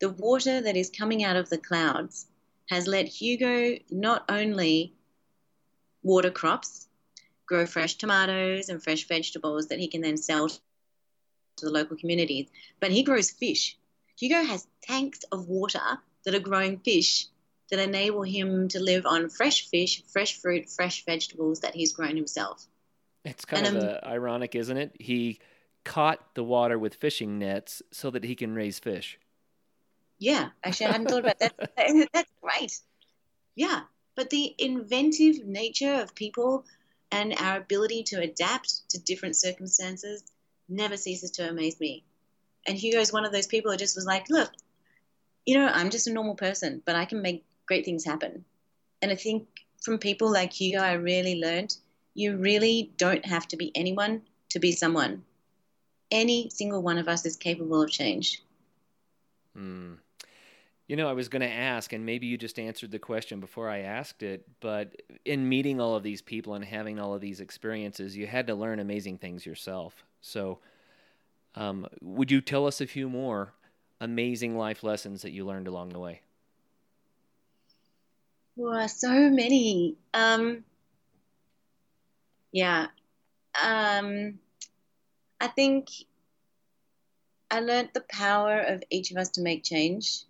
The 0.00 0.10
water 0.10 0.60
that 0.60 0.76
is 0.76 0.90
coming 0.90 1.24
out 1.24 1.36
of 1.36 1.48
the 1.48 1.58
clouds 1.58 2.26
has 2.68 2.86
let 2.86 3.06
Hugo 3.06 3.78
not 3.90 4.24
only 4.28 4.94
water 6.02 6.30
crops, 6.30 6.88
grow 7.46 7.64
fresh 7.64 7.94
tomatoes 7.94 8.68
and 8.68 8.82
fresh 8.82 9.06
vegetables 9.06 9.68
that 9.68 9.78
he 9.78 9.88
can 9.88 10.00
then 10.00 10.16
sell 10.16 10.48
to 10.48 10.60
the 11.64 11.70
local 11.70 11.96
communities, 11.96 12.48
but 12.80 12.90
he 12.90 13.02
grows 13.02 13.30
fish. 13.30 13.78
Hugo 14.18 14.42
has 14.44 14.66
tanks 14.82 15.20
of 15.30 15.48
water 15.48 15.98
that 16.24 16.34
are 16.34 16.40
growing 16.40 16.78
fish 16.80 17.26
that 17.70 17.78
enable 17.80 18.22
him 18.22 18.68
to 18.68 18.80
live 18.80 19.06
on 19.06 19.28
fresh 19.28 19.68
fish, 19.68 20.02
fresh 20.06 20.40
fruit, 20.40 20.68
fresh 20.68 21.04
vegetables 21.04 21.60
that 21.60 21.74
he's 21.74 21.92
grown 21.92 22.16
himself. 22.16 22.66
It's 23.24 23.44
kind 23.44 23.66
And, 23.66 23.76
of 23.76 23.82
um, 23.82 23.88
uh, 23.88 24.08
ironic, 24.08 24.54
isn't 24.54 24.76
it? 24.76 24.92
He 25.00 25.40
caught 25.84 26.34
the 26.34 26.44
water 26.44 26.78
with 26.78 26.94
fishing 26.94 27.38
nets 27.38 27.82
so 27.92 28.10
that 28.10 28.24
he 28.24 28.34
can 28.34 28.54
raise 28.54 28.78
fish. 28.78 29.18
Yeah, 30.18 30.50
actually, 30.64 30.86
I 30.86 30.92
hadn't 30.92 31.08
thought 31.08 31.20
about 31.20 31.38
that. 31.40 31.54
That's 32.12 32.30
great. 32.40 32.78
Yeah, 33.54 33.82
but 34.14 34.30
the 34.30 34.54
inventive 34.58 35.44
nature 35.44 35.94
of 35.94 36.14
people 36.14 36.64
and 37.10 37.34
our 37.38 37.58
ability 37.58 38.04
to 38.04 38.20
adapt 38.20 38.88
to 38.90 38.98
different 38.98 39.36
circumstances 39.36 40.24
never 40.68 40.96
ceases 40.96 41.30
to 41.32 41.48
amaze 41.48 41.78
me. 41.80 42.04
And 42.66 42.76
Hugo 42.76 42.98
is 42.98 43.12
one 43.12 43.24
of 43.24 43.32
those 43.32 43.46
people 43.46 43.70
who 43.70 43.76
just 43.78 43.96
was 43.96 44.06
like, 44.06 44.28
look, 44.28 44.50
you 45.44 45.56
know, 45.56 45.66
I'm 45.66 45.90
just 45.90 46.08
a 46.08 46.12
normal 46.12 46.34
person, 46.34 46.82
but 46.84 46.96
I 46.96 47.04
can 47.04 47.22
make 47.22 47.44
great 47.66 47.84
things 47.84 48.04
happen. 48.04 48.44
And 49.02 49.10
I 49.10 49.14
think 49.14 49.46
from 49.82 49.98
people 49.98 50.30
like 50.32 50.60
you, 50.60 50.78
I 50.78 50.92
really 50.94 51.40
learned 51.40 51.76
you 52.14 52.36
really 52.36 52.92
don't 52.96 53.24
have 53.26 53.46
to 53.48 53.56
be 53.56 53.70
anyone 53.74 54.22
to 54.48 54.58
be 54.58 54.72
someone. 54.72 55.22
Any 56.10 56.48
single 56.50 56.82
one 56.82 56.98
of 56.98 57.08
us 57.08 57.26
is 57.26 57.36
capable 57.36 57.82
of 57.82 57.90
change. 57.90 58.42
Hmm. 59.54 59.94
You 60.88 60.96
know, 60.96 61.08
I 61.08 61.14
was 61.14 61.28
going 61.28 61.42
to 61.42 61.50
ask, 61.50 61.92
and 61.92 62.06
maybe 62.06 62.26
you 62.26 62.38
just 62.38 62.60
answered 62.60 62.92
the 62.92 62.98
question 62.98 63.40
before 63.40 63.68
I 63.68 63.80
asked 63.80 64.22
it, 64.22 64.46
but 64.60 65.02
in 65.24 65.48
meeting 65.48 65.80
all 65.80 65.96
of 65.96 66.04
these 66.04 66.22
people 66.22 66.54
and 66.54 66.64
having 66.64 67.00
all 67.00 67.12
of 67.12 67.20
these 67.20 67.40
experiences, 67.40 68.16
you 68.16 68.26
had 68.28 68.46
to 68.46 68.54
learn 68.54 68.78
amazing 68.78 69.18
things 69.18 69.44
yourself. 69.44 70.04
So, 70.20 70.60
um, 71.56 71.88
would 72.00 72.30
you 72.30 72.40
tell 72.40 72.66
us 72.66 72.80
a 72.80 72.86
few 72.86 73.08
more 73.08 73.52
amazing 74.00 74.56
life 74.56 74.84
lessons 74.84 75.22
that 75.22 75.32
you 75.32 75.44
learned 75.44 75.66
along 75.66 75.88
the 75.88 75.98
way? 75.98 76.20
Wow, 78.56 78.86
so 78.86 79.10
many. 79.30 79.96
Um, 80.14 80.64
yeah. 82.52 82.86
Um, 83.62 84.38
I 85.38 85.48
think 85.48 85.88
I 87.50 87.60
learned 87.60 87.90
the 87.92 88.04
power 88.08 88.58
of 88.60 88.82
each 88.90 89.10
of 89.10 89.18
us 89.18 89.28
to 89.30 89.42
make 89.42 89.62
change. 89.62 90.22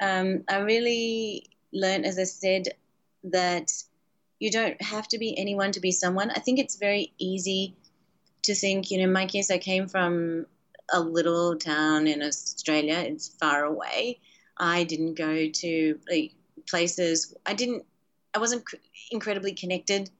Um, 0.00 0.44
I 0.48 0.58
really 0.58 1.46
learned, 1.72 2.06
as 2.06 2.18
I 2.18 2.24
said, 2.24 2.68
that 3.24 3.72
you 4.38 4.50
don't 4.50 4.80
have 4.80 5.08
to 5.08 5.18
be 5.18 5.36
anyone 5.36 5.72
to 5.72 5.80
be 5.80 5.90
someone. 5.90 6.30
I 6.30 6.38
think 6.38 6.60
it's 6.60 6.76
very 6.76 7.12
easy 7.18 7.74
to 8.44 8.54
think, 8.54 8.90
you 8.90 8.98
know, 8.98 9.04
in 9.04 9.12
my 9.12 9.26
case, 9.26 9.50
I 9.50 9.58
came 9.58 9.88
from 9.88 10.46
a 10.92 11.00
little 11.00 11.56
town 11.56 12.06
in 12.06 12.22
Australia. 12.22 12.98
It's 12.98 13.28
far 13.40 13.64
away. 13.64 14.20
I 14.56 14.84
didn't 14.84 15.14
go 15.14 15.48
to 15.48 15.98
like, 16.08 16.32
places. 16.66 17.34
I 17.46 17.54
didn't. 17.54 17.84
I 18.34 18.38
wasn't 18.38 18.64
incredibly 19.10 19.52
connected. 19.52 20.10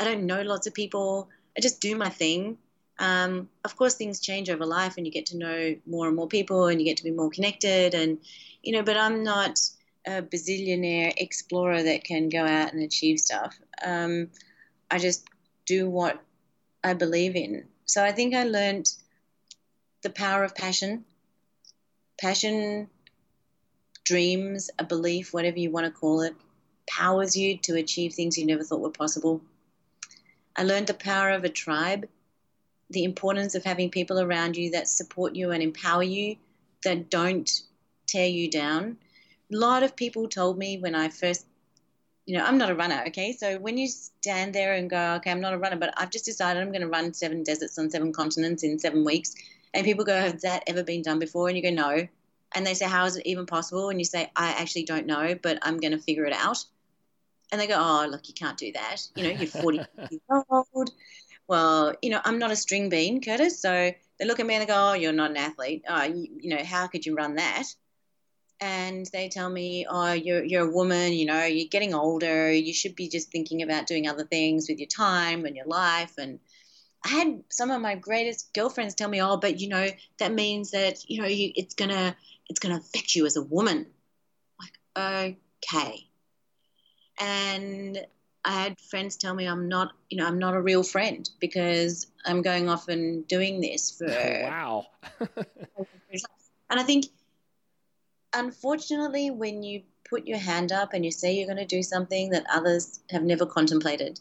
I 0.00 0.04
don't 0.04 0.26
know 0.26 0.42
lots 0.42 0.66
of 0.66 0.74
people. 0.74 1.28
I 1.56 1.60
just 1.60 1.80
do 1.80 1.96
my 1.96 2.08
thing. 2.08 2.58
Um, 2.98 3.48
of 3.64 3.76
course, 3.76 3.94
things 3.94 4.20
change 4.20 4.50
over 4.50 4.66
life, 4.66 4.96
and 4.96 5.06
you 5.06 5.12
get 5.12 5.26
to 5.26 5.36
know 5.36 5.76
more 5.86 6.06
and 6.06 6.16
more 6.16 6.28
people, 6.28 6.66
and 6.66 6.80
you 6.80 6.86
get 6.86 6.96
to 6.98 7.04
be 7.04 7.10
more 7.10 7.30
connected. 7.30 7.94
And 7.94 8.18
you 8.62 8.72
know, 8.72 8.82
but 8.82 8.96
I'm 8.96 9.22
not 9.22 9.60
a 10.06 10.22
bazillionaire 10.22 11.12
explorer 11.16 11.82
that 11.82 12.04
can 12.04 12.28
go 12.28 12.44
out 12.44 12.72
and 12.72 12.82
achieve 12.82 13.18
stuff. 13.18 13.58
Um, 13.84 14.30
I 14.90 14.98
just 14.98 15.26
do 15.66 15.90
what 15.90 16.22
I 16.84 16.94
believe 16.94 17.36
in. 17.36 17.66
So 17.84 18.04
I 18.04 18.12
think 18.12 18.34
I 18.34 18.44
learned 18.44 18.92
the 20.02 20.10
power 20.10 20.44
of 20.44 20.54
passion. 20.54 21.04
Passion, 22.18 22.88
dreams, 24.06 24.70
a 24.78 24.84
belief, 24.84 25.34
whatever 25.34 25.58
you 25.58 25.70
want 25.70 25.84
to 25.84 25.92
call 25.92 26.22
it, 26.22 26.34
powers 26.88 27.36
you 27.36 27.58
to 27.58 27.76
achieve 27.76 28.14
things 28.14 28.38
you 28.38 28.46
never 28.46 28.62
thought 28.62 28.80
were 28.80 28.90
possible. 28.90 29.42
I 30.56 30.62
learned 30.62 30.86
the 30.86 30.94
power 30.94 31.30
of 31.30 31.44
a 31.44 31.50
tribe, 31.50 32.08
the 32.88 33.04
importance 33.04 33.56
of 33.56 33.64
having 33.64 33.90
people 33.90 34.20
around 34.20 34.56
you 34.56 34.70
that 34.70 34.88
support 34.88 35.34
you 35.34 35.50
and 35.50 35.62
empower 35.62 36.04
you, 36.04 36.36
that 36.84 37.10
don't 37.10 37.50
tear 38.06 38.28
you 38.28 38.48
down. 38.48 38.96
A 39.52 39.56
lot 39.56 39.82
of 39.82 39.96
people 39.96 40.28
told 40.28 40.56
me 40.56 40.78
when 40.78 40.94
I 40.94 41.08
first, 41.08 41.44
you 42.26 42.38
know, 42.38 42.44
I'm 42.44 42.58
not 42.58 42.70
a 42.70 42.74
runner, 42.74 43.02
okay? 43.08 43.32
So 43.32 43.58
when 43.58 43.76
you 43.76 43.88
stand 43.88 44.54
there 44.54 44.74
and 44.74 44.88
go, 44.88 45.14
okay, 45.16 45.32
I'm 45.32 45.40
not 45.40 45.52
a 45.52 45.58
runner, 45.58 45.76
but 45.76 45.94
I've 45.96 46.10
just 46.10 46.24
decided 46.24 46.62
I'm 46.62 46.70
going 46.70 46.82
to 46.82 46.88
run 46.88 47.12
seven 47.12 47.42
deserts 47.42 47.78
on 47.78 47.90
seven 47.90 48.12
continents 48.12 48.62
in 48.62 48.78
seven 48.78 49.04
weeks, 49.04 49.34
and 49.74 49.84
people 49.84 50.04
go, 50.04 50.18
has 50.18 50.42
that 50.42 50.62
ever 50.68 50.84
been 50.84 51.02
done 51.02 51.18
before? 51.18 51.48
And 51.48 51.56
you 51.56 51.62
go, 51.62 51.70
no. 51.70 52.08
And 52.56 52.66
they 52.66 52.74
say, 52.74 52.86
how 52.86 53.04
is 53.04 53.16
it 53.16 53.26
even 53.26 53.46
possible? 53.46 53.90
And 53.90 54.00
you 54.00 54.04
say, 54.04 54.30
I 54.34 54.48
actually 54.52 54.84
don't 54.84 55.06
know, 55.06 55.36
but 55.40 55.58
I'm 55.62 55.78
going 55.78 55.92
to 55.92 55.98
figure 55.98 56.24
it 56.24 56.32
out 56.32 56.64
and 57.52 57.60
they 57.60 57.66
go, 57.66 57.76
"Oh, 57.78 58.06
look, 58.08 58.28
you 58.28 58.34
can't 58.34 58.58
do 58.58 58.72
that. 58.72 59.02
You 59.14 59.24
know, 59.24 59.30
you're 59.30 59.46
40 59.48 59.78
years 60.10 60.44
old." 60.50 60.90
Well, 61.48 61.94
you 62.02 62.10
know, 62.10 62.20
I'm 62.24 62.38
not 62.38 62.50
a 62.50 62.56
string 62.56 62.88
bean, 62.88 63.20
Curtis. 63.20 63.60
So 63.60 63.92
they 64.18 64.24
look 64.24 64.40
at 64.40 64.46
me 64.46 64.54
and 64.54 64.62
they 64.62 64.66
go, 64.66 64.90
"Oh, 64.90 64.92
you're 64.94 65.12
not 65.12 65.30
an 65.30 65.36
athlete. 65.36 65.84
Oh, 65.88 66.02
you, 66.02 66.28
you 66.40 66.56
know, 66.56 66.64
how 66.64 66.86
could 66.86 67.06
you 67.06 67.14
run 67.14 67.36
that?" 67.36 67.64
And 68.60 69.06
they 69.12 69.28
tell 69.28 69.48
me, 69.48 69.86
"Oh, 69.88 70.12
you're 70.12 70.44
you're 70.44 70.68
a 70.68 70.72
woman. 70.72 71.12
You 71.12 71.26
know, 71.26 71.44
you're 71.44 71.68
getting 71.68 71.94
older. 71.94 72.50
You 72.50 72.72
should 72.72 72.96
be 72.96 73.08
just 73.08 73.30
thinking 73.30 73.62
about 73.62 73.86
doing 73.86 74.08
other 74.08 74.24
things 74.24 74.68
with 74.68 74.78
your 74.78 74.88
time 74.88 75.44
and 75.44 75.56
your 75.56 75.66
life." 75.66 76.14
And 76.18 76.40
I 77.04 77.08
had 77.10 77.44
some 77.48 77.70
of 77.70 77.80
my 77.80 77.94
greatest 77.94 78.52
girlfriends 78.54 78.94
tell 78.94 79.08
me, 79.08 79.22
"Oh, 79.22 79.36
but 79.36 79.60
you 79.60 79.68
know, 79.68 79.88
that 80.18 80.32
means 80.32 80.72
that 80.72 81.08
you 81.08 81.22
know, 81.22 81.28
you, 81.28 81.52
it's 81.54 81.74
gonna 81.74 82.16
it's 82.48 82.60
gonna 82.60 82.76
affect 82.76 83.14
you 83.14 83.26
as 83.26 83.36
a 83.36 83.42
woman." 83.42 83.86
Like, 84.58 84.78
okay 84.96 86.08
and 87.18 87.98
I 88.44 88.52
had 88.52 88.80
friends 88.80 89.16
tell 89.16 89.34
me 89.34 89.46
I'm 89.46 89.68
not, 89.68 89.92
you 90.10 90.18
know, 90.18 90.26
I'm 90.26 90.38
not 90.38 90.54
a 90.54 90.60
real 90.60 90.82
friend 90.82 91.28
because 91.40 92.06
I'm 92.24 92.42
going 92.42 92.68
off 92.68 92.88
and 92.88 93.26
doing 93.26 93.60
this 93.60 93.90
for. 93.90 94.06
wow. 94.44 94.86
and 95.20 96.80
I 96.80 96.82
think, 96.82 97.06
unfortunately, 98.34 99.30
when 99.30 99.62
you 99.62 99.82
put 100.08 100.26
your 100.26 100.38
hand 100.38 100.70
up 100.70 100.92
and 100.92 101.04
you 101.04 101.10
say 101.10 101.34
you're 101.34 101.46
going 101.46 101.56
to 101.56 101.64
do 101.64 101.82
something 101.82 102.30
that 102.30 102.46
others 102.52 103.00
have 103.10 103.22
never 103.22 103.46
contemplated, 103.46 104.20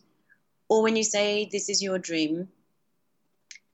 or 0.69 0.81
when 0.81 0.95
you 0.95 1.03
say 1.03 1.47
this 1.51 1.69
is 1.69 1.83
your 1.83 1.99
dream, 1.99 2.47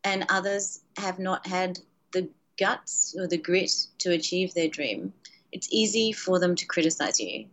and 0.04 0.26
others 0.30 0.82
have 0.97 1.20
not 1.20 1.45
had 1.47 1.80
the 2.12 2.28
guts 2.58 3.16
or 3.18 3.28
the 3.28 3.38
grit 3.38 3.72
to 3.99 4.12
achieve 4.12 4.54
their 4.54 4.68
dream, 4.68 5.14
it's 5.52 5.68
easy 5.72 6.12
for 6.12 6.39
them 6.39 6.56
to 6.56 6.66
criticize 6.66 7.20
you 7.20 7.47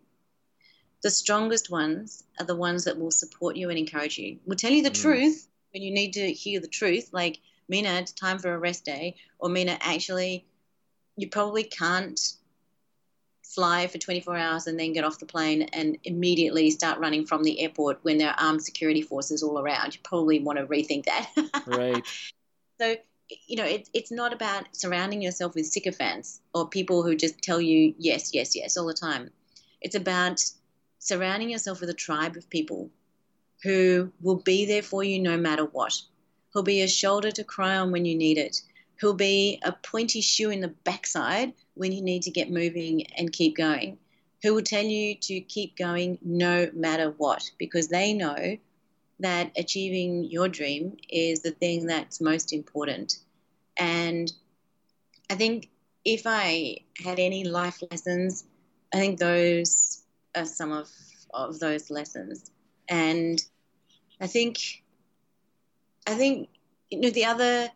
the 1.03 1.11
strongest 1.11 1.71
ones 1.71 2.25
are 2.41 2.47
the 2.47 2.57
ones 2.57 2.85
that 2.85 2.99
will 2.99 3.11
support 3.11 3.57
you 3.57 3.71
and 3.71 3.79
encourage 3.79 4.19
you. 4.19 4.39
Will 4.47 4.57
tell 4.57 4.73
you 4.73 4.83
the 4.83 4.91
mm. 4.91 5.01
truth 5.01 5.49
when 5.73 5.83
you 5.83 5.93
need 5.93 6.15
to 6.15 6.33
hear 6.33 6.61
the 6.61 6.69
truth, 6.69 7.11
like 7.13 7.39
Mina, 7.69 7.91
it's 8.01 8.13
time 8.13 8.39
for 8.39 8.53
a 8.55 8.59
rest 8.59 8.85
day, 8.85 9.17
or 9.39 9.49
Mina, 9.49 9.79
actually, 9.81 10.47
you 11.17 11.29
probably 11.29 11.65
can't 11.65 12.19
fly 13.45 13.87
for 13.87 13.99
24 13.99 14.37
hours 14.37 14.67
and 14.67 14.79
then 14.79 14.93
get 14.93 15.05
off 15.05 15.19
the 15.19 15.27
plane 15.27 15.63
and 15.73 15.99
immediately 16.05 16.71
start 16.71 16.99
running 16.99 17.27
from 17.27 17.43
the 17.43 17.61
airport 17.61 17.99
when 18.03 18.19
there 18.19 18.31
are 18.31 18.37
armed 18.39 18.63
security 18.63 19.03
forces 19.03 19.43
all 19.43 19.59
around. 19.59 19.95
You 19.95 20.01
probably 20.03 20.41
want 20.41 20.59
to 20.59 20.67
rethink 20.67 21.05
that. 21.05 21.31
right. 21.67 22.05
So, 22.81 22.97
you 23.47 23.57
know, 23.57 23.65
it, 23.65 23.89
it's 23.93 24.11
not 24.11 24.33
about 24.33 24.65
surrounding 24.73 25.23
yourself 25.23 25.55
with 25.55 25.67
sycophants 25.67 26.41
or 26.55 26.69
people 26.69 27.03
who 27.03 27.15
just 27.15 27.41
tell 27.43 27.61
you 27.61 27.95
yes, 27.99 28.35
yes, 28.35 28.57
yes 28.57 28.77
all 28.77 28.87
the 28.87 28.95
time. 28.95 29.31
It's 29.81 29.95
about 29.95 30.45
surrounding 30.99 31.51
yourself 31.51 31.81
with 31.81 31.91
a 31.91 31.95
tribe 31.95 32.37
of 32.37 32.51
people 32.51 32.91
who 33.63 34.13
will 34.21 34.37
be 34.37 34.67
there 34.67 34.83
for 34.83 35.03
you 35.03 35.21
no 35.21 35.37
matter 35.37 35.65
what, 35.65 36.01
who'll 36.53 36.63
be 36.63 36.83
a 36.83 36.89
shoulder 36.89 37.31
to 37.33 37.45
cry 37.45 37.77
on 37.77 37.91
when 37.93 38.05
you 38.05 38.17
need 38.17 38.39
it, 38.39 38.63
who'll 39.01 39.15
be 39.15 39.61
a 39.63 39.73
pointy 39.73 40.21
shoe 40.21 40.51
in 40.51 40.61
the 40.61 40.75
backside 40.85 41.53
when 41.75 41.93
you 41.93 42.03
need 42.03 42.23
to 42.23 42.31
get 42.31 42.51
moving 42.51 43.07
and 43.17 43.33
keep 43.33 43.57
going, 43.57 43.99
who 44.43 44.55
will 44.55 44.63
tell 44.63 44.85
you 44.85 45.15
to 45.17 45.41
keep 45.41 45.77
going 45.77 46.19
no 46.23 46.71
matter 46.73 47.11
what, 47.17 47.51
because 47.59 47.89
they 47.89 48.13
know 48.13 48.57
that 49.21 49.53
achieving 49.57 50.25
your 50.25 50.49
dream 50.49 50.97
is 51.09 51.43
the 51.43 51.51
thing 51.51 51.87
that's 51.87 52.21
most 52.21 52.53
important. 52.53 53.19
And 53.79 54.33
I 55.31 55.35
think 55.35 55.71
if 56.05 56.23
I 56.25 56.79
had 57.05 57.19
any 57.19 57.45
life 57.45 57.83
lessons, 57.91 58.45
I 58.93 58.99
think 58.99 59.19
those 59.19 60.05
are 60.37 60.47
some 60.47 60.73
of, 60.73 60.89
of 61.35 61.59
those 61.59 61.91
lessons. 61.91 62.51
And 62.89 63.43
I 64.21 64.27
think, 64.27 64.59
I 66.07 66.15
think, 66.15 66.49
you 66.91 67.01
know, 67.01 67.11
the 67.11 67.27
other, 67.27 67.69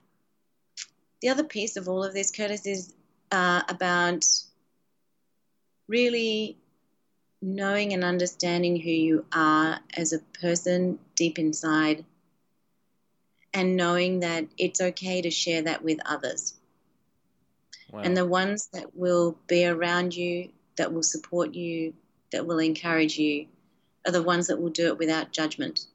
the 1.20 1.28
other 1.28 1.44
piece 1.44 1.76
of 1.76 1.88
all 1.88 2.02
of 2.02 2.14
this, 2.14 2.30
Curtis, 2.30 2.66
is 2.66 2.94
uh, 3.30 3.62
about 3.68 4.24
really 5.88 6.61
knowing 7.42 7.92
and 7.92 8.04
understanding 8.04 8.76
who 8.76 8.90
you 8.90 9.24
are 9.32 9.80
as 9.96 10.12
a 10.12 10.20
person 10.40 10.98
deep 11.16 11.38
inside 11.38 12.04
and 13.52 13.76
knowing 13.76 14.20
that 14.20 14.46
it's 14.56 14.80
okay 14.80 15.20
to 15.20 15.30
share 15.30 15.62
that 15.62 15.82
with 15.82 15.98
others. 16.06 16.54
Wow. 17.90 18.00
And 18.00 18.16
the 18.16 18.24
ones 18.24 18.68
that 18.72 18.96
will 18.96 19.36
be 19.48 19.66
around 19.66 20.14
you, 20.14 20.48
that 20.76 20.92
will 20.92 21.02
support 21.02 21.54
you, 21.54 21.92
that 22.30 22.46
will 22.46 22.60
encourage 22.60 23.18
you 23.18 23.46
are 24.06 24.12
the 24.12 24.22
ones 24.22 24.46
that 24.46 24.60
will 24.60 24.70
do 24.70 24.86
it 24.86 24.98
without 24.98 25.32
judgment. 25.32 25.86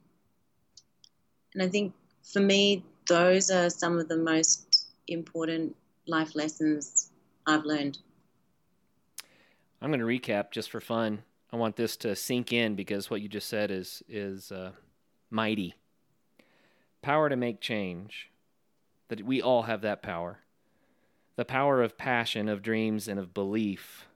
And 1.54 1.62
I 1.62 1.68
think 1.68 1.94
for 2.22 2.40
me, 2.40 2.84
those 3.08 3.50
are 3.50 3.70
some 3.70 3.98
of 3.98 4.08
the 4.08 4.16
most 4.16 4.86
important 5.08 5.74
life 6.06 6.36
lessons 6.36 7.10
I've 7.46 7.64
learned. 7.64 7.98
I'm 9.80 9.90
going 9.90 10.00
to 10.00 10.06
recap 10.06 10.50
just 10.52 10.70
for 10.70 10.80
fun. 10.80 11.22
I 11.52 11.56
want 11.56 11.76
this 11.76 11.96
to 11.98 12.14
sink 12.14 12.52
in 12.52 12.74
because 12.74 13.10
what 13.10 13.22
you 13.22 13.28
just 13.28 13.48
said 13.48 13.70
is 13.70 14.02
is 14.08 14.52
uh, 14.52 14.72
mighty. 15.30 15.74
Power 17.00 17.28
to 17.28 17.36
make 17.36 17.60
change. 17.60 18.30
That 19.08 19.24
we 19.24 19.40
all 19.40 19.62
have 19.62 19.80
that 19.82 20.02
power. 20.02 20.40
The 21.36 21.46
power 21.46 21.82
of 21.82 21.96
passion, 21.96 22.48
of 22.48 22.62
dreams, 22.62 23.08
and 23.08 23.18
of 23.18 23.32
belief 23.32 24.06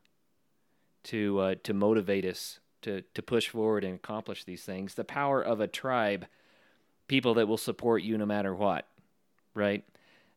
to 1.05 1.39
uh, 1.39 1.55
to 1.63 1.73
motivate 1.73 2.27
us 2.27 2.61
to 2.83 3.03
to 3.15 3.23
push 3.23 3.49
forward 3.49 3.85
and 3.85 3.95
accomplish 3.95 4.45
these 4.45 4.65
things. 4.65 4.95
The 4.95 5.05
power 5.05 5.41
of 5.41 5.61
a 5.61 5.67
tribe, 5.67 6.27
people 7.09 7.35
that 7.35 7.49
will 7.49 7.57
support 7.57 8.03
you 8.03 8.19
no 8.19 8.27
matter 8.27 8.55
what, 8.55 8.87
right? 9.55 9.85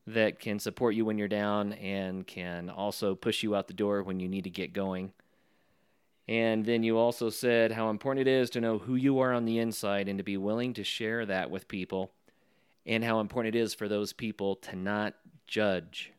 That 0.07 0.39
can 0.39 0.59
support 0.59 0.95
you 0.95 1.03
when 1.03 1.17
you're 1.17 1.27
down 1.27 1.73
and 1.73 2.25
can 2.25 2.69
also 2.69 3.15
push 3.15 3.43
you 3.43 3.55
out 3.55 3.67
the 3.67 3.73
door 3.73 4.03
when 4.03 4.19
you 4.19 4.29
need 4.29 4.45
to 4.45 4.49
get 4.49 4.71
going. 4.71 5.11
And 6.27 6.65
then 6.65 6.83
you 6.83 6.97
also 6.97 7.29
said 7.29 7.71
how 7.71 7.89
important 7.89 8.27
it 8.27 8.31
is 8.31 8.49
to 8.51 8.61
know 8.61 8.79
who 8.79 8.95
you 8.95 9.19
are 9.19 9.31
on 9.31 9.45
the 9.45 9.59
inside 9.59 10.09
and 10.09 10.17
to 10.17 10.23
be 10.23 10.37
willing 10.37 10.73
to 10.73 10.83
share 10.83 11.25
that 11.25 11.51
with 11.51 11.67
people, 11.67 12.11
and 12.85 13.03
how 13.03 13.19
important 13.19 13.55
it 13.55 13.59
is 13.59 13.73
for 13.73 13.87
those 13.87 14.13
people 14.13 14.55
to 14.57 14.75
not 14.75 15.15
judge. 15.47 16.11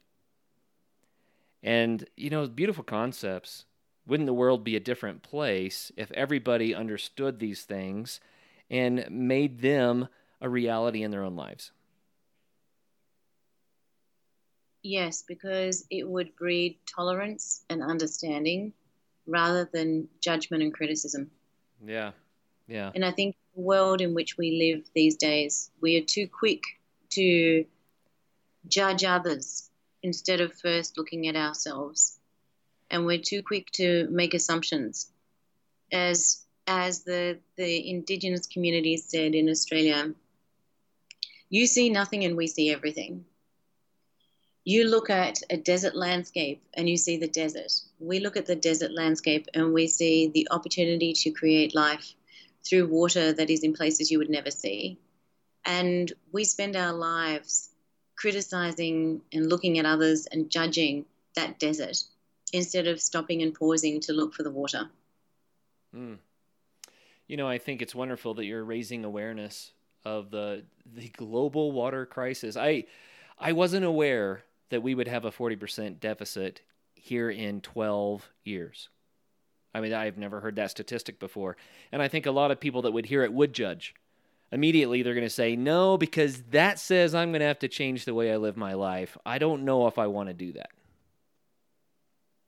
And, 1.62 2.08
you 2.16 2.30
know, 2.30 2.46
beautiful 2.46 2.84
concepts 2.84 3.64
wouldn't 4.06 4.28
the 4.28 4.34
world 4.34 4.62
be 4.62 4.76
a 4.76 4.80
different 4.80 5.22
place 5.22 5.90
if 5.96 6.12
everybody 6.12 6.74
understood 6.74 7.40
these 7.40 7.64
things 7.64 8.20
and 8.70 9.04
made 9.10 9.60
them 9.60 10.08
a 10.40 10.48
reality 10.48 11.02
in 11.02 11.10
their 11.10 11.24
own 11.24 11.34
lives? 11.34 11.72
Yes, 14.82 15.24
because 15.26 15.84
it 15.90 16.08
would 16.08 16.36
breed 16.36 16.78
tolerance 16.86 17.64
and 17.68 17.82
understanding 17.82 18.72
rather 19.26 19.68
than 19.72 20.08
judgment 20.20 20.62
and 20.62 20.72
criticism. 20.72 21.30
Yeah. 21.84 22.12
Yeah. 22.68 22.90
And 22.94 23.04
I 23.04 23.12
think 23.12 23.36
the 23.54 23.60
world 23.60 24.00
in 24.00 24.14
which 24.14 24.36
we 24.36 24.52
live 24.52 24.88
these 24.94 25.16
days, 25.16 25.70
we 25.80 25.96
are 25.96 26.04
too 26.04 26.28
quick 26.28 26.62
to 27.10 27.64
judge 28.68 29.04
others 29.04 29.70
instead 30.02 30.40
of 30.40 30.52
first 30.54 30.98
looking 30.98 31.28
at 31.28 31.36
ourselves. 31.36 32.18
And 32.90 33.06
we're 33.06 33.18
too 33.18 33.42
quick 33.42 33.70
to 33.72 34.08
make 34.10 34.34
assumptions. 34.34 35.10
As 35.92 36.42
as 36.68 37.04
the, 37.04 37.38
the 37.56 37.90
indigenous 37.90 38.46
communities 38.48 39.04
said 39.08 39.36
in 39.36 39.48
Australia, 39.48 40.12
you 41.48 41.66
see 41.66 41.90
nothing 41.90 42.24
and 42.24 42.36
we 42.36 42.48
see 42.48 42.72
everything. 42.72 43.24
You 44.68 44.82
look 44.82 45.10
at 45.10 45.44
a 45.48 45.56
desert 45.56 45.94
landscape 45.94 46.60
and 46.74 46.88
you 46.88 46.96
see 46.96 47.18
the 47.18 47.28
desert. 47.28 47.72
We 48.00 48.18
look 48.18 48.36
at 48.36 48.46
the 48.46 48.56
desert 48.56 48.90
landscape 48.90 49.46
and 49.54 49.72
we 49.72 49.86
see 49.86 50.26
the 50.34 50.48
opportunity 50.50 51.12
to 51.12 51.30
create 51.30 51.72
life 51.72 52.14
through 52.64 52.88
water 52.88 53.32
that 53.32 53.48
is 53.48 53.62
in 53.62 53.74
places 53.74 54.10
you 54.10 54.18
would 54.18 54.28
never 54.28 54.50
see. 54.50 54.98
And 55.64 56.12
we 56.32 56.42
spend 56.42 56.74
our 56.74 56.92
lives 56.92 57.70
criticizing 58.16 59.20
and 59.32 59.48
looking 59.48 59.78
at 59.78 59.86
others 59.86 60.26
and 60.32 60.50
judging 60.50 61.04
that 61.36 61.60
desert 61.60 62.02
instead 62.52 62.88
of 62.88 63.00
stopping 63.00 63.42
and 63.42 63.54
pausing 63.54 64.00
to 64.00 64.12
look 64.12 64.34
for 64.34 64.42
the 64.42 64.50
water. 64.50 64.90
Mm. 65.94 66.18
You 67.28 67.36
know, 67.36 67.46
I 67.46 67.58
think 67.58 67.82
it's 67.82 67.94
wonderful 67.94 68.34
that 68.34 68.46
you're 68.46 68.64
raising 68.64 69.04
awareness 69.04 69.70
of 70.04 70.32
the 70.32 70.64
the 70.84 71.08
global 71.10 71.70
water 71.70 72.04
crisis. 72.04 72.56
I 72.56 72.86
I 73.38 73.52
wasn't 73.52 73.84
aware 73.84 74.42
that 74.70 74.82
we 74.82 74.94
would 74.94 75.08
have 75.08 75.24
a 75.24 75.30
40% 75.30 76.00
deficit 76.00 76.60
here 76.94 77.30
in 77.30 77.60
12 77.60 78.30
years. 78.44 78.88
I 79.74 79.80
mean, 79.80 79.92
I've 79.92 80.18
never 80.18 80.40
heard 80.40 80.56
that 80.56 80.70
statistic 80.70 81.20
before. 81.20 81.56
And 81.92 82.00
I 82.00 82.08
think 82.08 82.26
a 82.26 82.30
lot 82.30 82.50
of 82.50 82.60
people 82.60 82.82
that 82.82 82.92
would 82.92 83.06
hear 83.06 83.22
it 83.22 83.32
would 83.32 83.52
judge. 83.52 83.94
Immediately, 84.50 85.02
they're 85.02 85.14
going 85.14 85.26
to 85.26 85.30
say, 85.30 85.56
no, 85.56 85.98
because 85.98 86.42
that 86.50 86.78
says 86.78 87.14
I'm 87.14 87.30
going 87.30 87.40
to 87.40 87.46
have 87.46 87.58
to 87.60 87.68
change 87.68 88.04
the 88.04 88.14
way 88.14 88.32
I 88.32 88.36
live 88.36 88.56
my 88.56 88.74
life. 88.74 89.18
I 89.26 89.38
don't 89.38 89.64
know 89.64 89.86
if 89.86 89.98
I 89.98 90.06
want 90.06 90.28
to 90.28 90.34
do 90.34 90.52
that. 90.52 90.70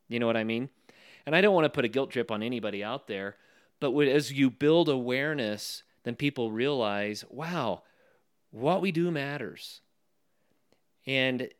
You 0.08 0.18
know 0.20 0.26
what 0.26 0.36
I 0.36 0.44
mean? 0.44 0.70
And 1.26 1.36
I 1.36 1.40
don't 1.40 1.54
want 1.54 1.66
to 1.66 1.70
put 1.70 1.84
a 1.84 1.88
guilt 1.88 2.10
trip 2.10 2.30
on 2.30 2.42
anybody 2.42 2.82
out 2.82 3.06
there, 3.08 3.36
but 3.80 3.92
as 4.06 4.32
you 4.32 4.50
build 4.50 4.88
awareness, 4.88 5.82
then 6.04 6.14
people 6.14 6.50
realize, 6.50 7.24
wow, 7.28 7.82
what 8.50 8.80
we 8.80 8.90
do 8.90 9.10
matters. 9.10 9.82
And 11.06 11.50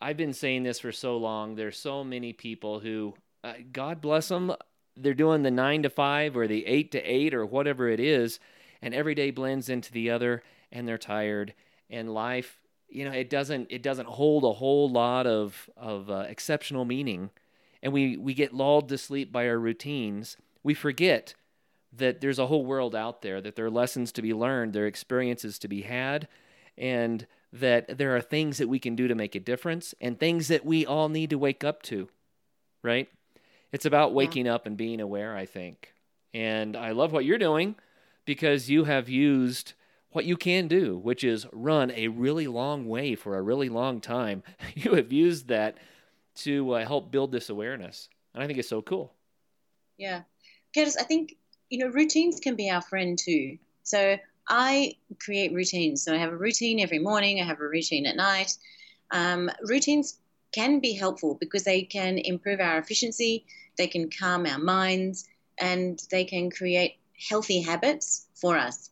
I've 0.00 0.16
been 0.16 0.32
saying 0.32 0.62
this 0.62 0.80
for 0.80 0.92
so 0.92 1.16
long. 1.16 1.54
There's 1.54 1.78
so 1.78 2.04
many 2.04 2.32
people 2.32 2.80
who, 2.80 3.14
uh, 3.42 3.54
God 3.72 4.00
bless 4.00 4.28
them, 4.28 4.52
they're 4.96 5.14
doing 5.14 5.42
the 5.42 5.50
nine 5.50 5.82
to 5.82 5.90
five 5.90 6.36
or 6.36 6.46
the 6.46 6.66
eight 6.66 6.90
to 6.92 7.02
eight 7.02 7.34
or 7.34 7.44
whatever 7.44 7.88
it 7.88 8.00
is, 8.00 8.40
and 8.80 8.94
every 8.94 9.14
day 9.14 9.30
blends 9.30 9.68
into 9.68 9.92
the 9.92 10.10
other, 10.10 10.42
and 10.72 10.88
they're 10.88 10.98
tired. 10.98 11.54
And 11.90 12.12
life, 12.12 12.58
you 12.88 13.04
know, 13.04 13.12
it 13.12 13.30
doesn't 13.30 13.68
it 13.70 13.82
doesn't 13.82 14.08
hold 14.08 14.44
a 14.44 14.52
whole 14.54 14.88
lot 14.88 15.26
of 15.26 15.68
of 15.76 16.10
uh, 16.10 16.24
exceptional 16.28 16.84
meaning, 16.84 17.30
and 17.82 17.92
we 17.92 18.16
we 18.16 18.34
get 18.34 18.54
lulled 18.54 18.88
to 18.88 18.98
sleep 18.98 19.30
by 19.32 19.48
our 19.48 19.58
routines. 19.58 20.36
We 20.62 20.74
forget 20.74 21.34
that 21.92 22.20
there's 22.20 22.38
a 22.38 22.46
whole 22.46 22.64
world 22.64 22.94
out 22.94 23.22
there, 23.22 23.40
that 23.40 23.56
there 23.56 23.66
are 23.66 23.70
lessons 23.70 24.12
to 24.12 24.22
be 24.22 24.34
learned, 24.34 24.72
there 24.72 24.84
are 24.84 24.88
experiences 24.88 25.58
to 25.60 25.68
be 25.68 25.82
had, 25.82 26.28
and 26.76 27.26
that 27.52 27.98
there 27.98 28.16
are 28.16 28.20
things 28.20 28.58
that 28.58 28.68
we 28.68 28.78
can 28.78 28.96
do 28.96 29.08
to 29.08 29.14
make 29.14 29.34
a 29.34 29.40
difference 29.40 29.94
and 30.00 30.18
things 30.18 30.48
that 30.48 30.64
we 30.64 30.84
all 30.84 31.08
need 31.08 31.30
to 31.30 31.38
wake 31.38 31.64
up 31.64 31.82
to, 31.82 32.08
right? 32.82 33.08
It's 33.72 33.86
about 33.86 34.14
waking 34.14 34.46
yeah. 34.46 34.54
up 34.54 34.66
and 34.66 34.76
being 34.76 35.00
aware, 35.00 35.36
I 35.36 35.46
think. 35.46 35.92
And 36.34 36.76
I 36.76 36.90
love 36.90 37.12
what 37.12 37.24
you're 37.24 37.38
doing 37.38 37.76
because 38.24 38.68
you 38.68 38.84
have 38.84 39.08
used 39.08 39.74
what 40.10 40.24
you 40.24 40.36
can 40.36 40.68
do, 40.68 40.96
which 40.96 41.24
is 41.24 41.46
run 41.52 41.90
a 41.90 42.08
really 42.08 42.46
long 42.46 42.88
way 42.88 43.14
for 43.14 43.36
a 43.36 43.42
really 43.42 43.68
long 43.68 44.00
time. 44.00 44.42
You 44.74 44.94
have 44.94 45.12
used 45.12 45.48
that 45.48 45.78
to 46.36 46.72
uh, 46.72 46.86
help 46.86 47.10
build 47.10 47.32
this 47.32 47.48
awareness. 47.48 48.08
And 48.34 48.42
I 48.42 48.46
think 48.46 48.58
it's 48.58 48.68
so 48.68 48.82
cool. 48.82 49.14
Yeah. 49.96 50.22
Curtis, 50.74 50.96
I 50.96 51.04
think, 51.04 51.36
you 51.70 51.78
know, 51.78 51.90
routines 51.90 52.40
can 52.40 52.54
be 52.54 52.70
our 52.70 52.82
friend 52.82 53.18
too. 53.18 53.58
So 53.82 54.18
I 54.48 54.94
create 55.18 55.52
routines. 55.52 56.02
So 56.02 56.14
I 56.14 56.18
have 56.18 56.32
a 56.32 56.36
routine 56.36 56.80
every 56.80 56.98
morning, 56.98 57.40
I 57.40 57.44
have 57.44 57.60
a 57.60 57.68
routine 57.68 58.06
at 58.06 58.16
night. 58.16 58.56
Um, 59.10 59.50
routines 59.62 60.18
can 60.52 60.80
be 60.80 60.92
helpful 60.92 61.34
because 61.34 61.64
they 61.64 61.82
can 61.82 62.18
improve 62.18 62.60
our 62.60 62.78
efficiency, 62.78 63.44
they 63.76 63.86
can 63.86 64.10
calm 64.10 64.46
our 64.46 64.58
minds, 64.58 65.28
and 65.58 66.00
they 66.10 66.24
can 66.24 66.50
create 66.50 66.96
healthy 67.28 67.60
habits 67.60 68.26
for 68.34 68.56
us. 68.56 68.90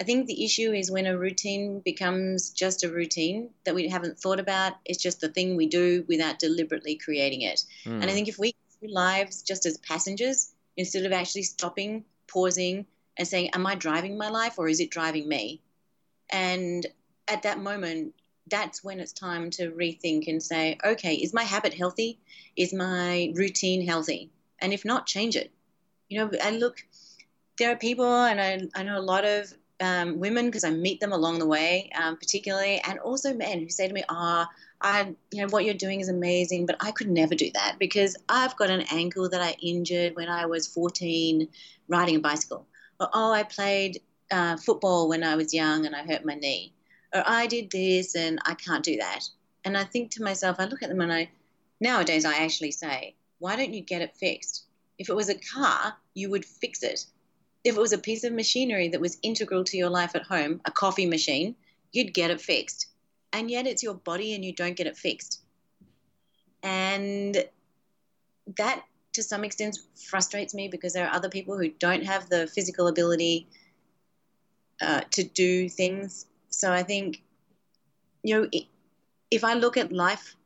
I 0.00 0.04
think 0.04 0.26
the 0.26 0.44
issue 0.44 0.72
is 0.72 0.90
when 0.90 1.06
a 1.06 1.18
routine 1.18 1.80
becomes 1.80 2.50
just 2.50 2.82
a 2.82 2.90
routine 2.90 3.50
that 3.64 3.74
we 3.74 3.88
haven't 3.88 4.18
thought 4.18 4.40
about. 4.40 4.74
It's 4.84 5.02
just 5.02 5.20
the 5.20 5.28
thing 5.28 5.54
we 5.54 5.66
do 5.66 6.04
without 6.08 6.38
deliberately 6.38 6.96
creating 6.96 7.42
it. 7.42 7.64
Mm. 7.84 8.00
And 8.00 8.04
I 8.04 8.08
hmm. 8.08 8.14
think 8.14 8.28
if 8.28 8.38
we 8.38 8.54
lives 8.82 9.42
just 9.42 9.64
as 9.66 9.78
passengers 9.78 10.52
instead 10.76 11.04
of 11.04 11.12
actually 11.12 11.44
stopping, 11.44 12.04
pausing, 12.26 12.86
and 13.16 13.26
saying, 13.26 13.50
Am 13.54 13.66
I 13.66 13.74
driving 13.74 14.16
my 14.16 14.28
life 14.28 14.58
or 14.58 14.68
is 14.68 14.80
it 14.80 14.90
driving 14.90 15.28
me? 15.28 15.60
And 16.30 16.86
at 17.28 17.42
that 17.42 17.60
moment, 17.60 18.14
that's 18.50 18.82
when 18.82 19.00
it's 19.00 19.12
time 19.12 19.50
to 19.50 19.70
rethink 19.70 20.28
and 20.28 20.42
say, 20.42 20.78
Okay, 20.84 21.14
is 21.14 21.34
my 21.34 21.44
habit 21.44 21.74
healthy? 21.74 22.18
Is 22.56 22.72
my 22.72 23.32
routine 23.34 23.86
healthy? 23.86 24.30
And 24.60 24.72
if 24.72 24.84
not, 24.84 25.06
change 25.06 25.36
it. 25.36 25.50
You 26.08 26.18
know, 26.18 26.30
I 26.42 26.50
look, 26.50 26.76
there 27.58 27.72
are 27.72 27.76
people, 27.76 28.06
and 28.06 28.40
I, 28.40 28.80
I 28.80 28.82
know 28.82 28.98
a 28.98 29.00
lot 29.00 29.24
of 29.24 29.52
um, 29.80 30.20
women 30.20 30.46
because 30.46 30.64
I 30.64 30.70
meet 30.70 31.00
them 31.00 31.12
along 31.12 31.38
the 31.38 31.46
way, 31.46 31.90
um, 32.00 32.16
particularly, 32.16 32.80
and 32.86 32.98
also 33.00 33.34
men 33.34 33.60
who 33.60 33.68
say 33.68 33.88
to 33.88 33.94
me, 33.94 34.04
"Ah, 34.08 34.48
oh, 34.48 34.54
I, 34.80 35.14
you 35.32 35.42
know, 35.42 35.48
what 35.48 35.64
you're 35.64 35.74
doing 35.74 36.00
is 36.00 36.08
amazing, 36.08 36.66
but 36.66 36.76
I 36.80 36.92
could 36.92 37.08
never 37.08 37.34
do 37.34 37.50
that 37.54 37.76
because 37.78 38.16
I've 38.28 38.56
got 38.56 38.70
an 38.70 38.84
ankle 38.92 39.28
that 39.28 39.40
I 39.40 39.56
injured 39.60 40.16
when 40.16 40.28
I 40.28 40.46
was 40.46 40.66
14 40.66 41.48
riding 41.88 42.16
a 42.16 42.20
bicycle, 42.20 42.66
or 43.00 43.08
oh, 43.12 43.32
I 43.32 43.42
played 43.42 44.00
uh, 44.30 44.56
football 44.56 45.08
when 45.08 45.24
I 45.24 45.36
was 45.36 45.54
young 45.54 45.86
and 45.86 45.94
I 45.94 46.04
hurt 46.04 46.24
my 46.24 46.34
knee, 46.34 46.72
or 47.14 47.22
I 47.26 47.46
did 47.46 47.70
this 47.70 48.14
and 48.14 48.38
I 48.44 48.54
can't 48.54 48.84
do 48.84 48.96
that." 48.96 49.28
And 49.64 49.76
I 49.76 49.84
think 49.84 50.10
to 50.12 50.22
myself, 50.22 50.56
I 50.58 50.64
look 50.64 50.82
at 50.82 50.88
them 50.88 51.00
and 51.00 51.12
I, 51.12 51.30
nowadays, 51.80 52.24
I 52.24 52.38
actually 52.38 52.72
say, 52.72 53.14
"Why 53.38 53.56
don't 53.56 53.74
you 53.74 53.82
get 53.82 54.02
it 54.02 54.16
fixed?" 54.16 54.64
If 54.98 55.08
it 55.08 55.16
was 55.16 55.28
a 55.28 55.38
car, 55.38 55.96
you 56.14 56.30
would 56.30 56.44
fix 56.44 56.82
it 56.82 57.06
if 57.64 57.76
it 57.76 57.80
was 57.80 57.92
a 57.92 57.98
piece 57.98 58.24
of 58.24 58.32
machinery 58.32 58.88
that 58.88 59.00
was 59.00 59.18
integral 59.22 59.64
to 59.64 59.76
your 59.76 59.90
life 59.90 60.14
at 60.14 60.22
home, 60.22 60.60
a 60.64 60.70
coffee 60.70 61.06
machine, 61.06 61.54
you'd 61.92 62.14
get 62.14 62.30
it 62.30 62.40
fixed. 62.40 62.88
And 63.32 63.50
yet 63.50 63.66
it's 63.66 63.82
your 63.82 63.94
body 63.94 64.34
and 64.34 64.44
you 64.44 64.52
don't 64.52 64.76
get 64.76 64.86
it 64.86 64.96
fixed. 64.96 65.40
And 66.62 67.44
that 68.56 68.84
to 69.12 69.22
some 69.22 69.44
extent 69.44 69.78
frustrates 70.08 70.54
me 70.54 70.68
because 70.68 70.92
there 70.92 71.06
are 71.06 71.14
other 71.14 71.28
people 71.28 71.56
who 71.58 71.68
don't 71.78 72.04
have 72.04 72.28
the 72.28 72.46
physical 72.46 72.88
ability 72.88 73.46
uh, 74.80 75.02
to 75.10 75.22
do 75.22 75.68
things. 75.68 76.26
So 76.48 76.72
I 76.72 76.82
think, 76.82 77.22
you 78.22 78.40
know, 78.40 78.48
if 79.30 79.44
I 79.44 79.54
look 79.54 79.76
at 79.76 79.92
life, 79.92 80.36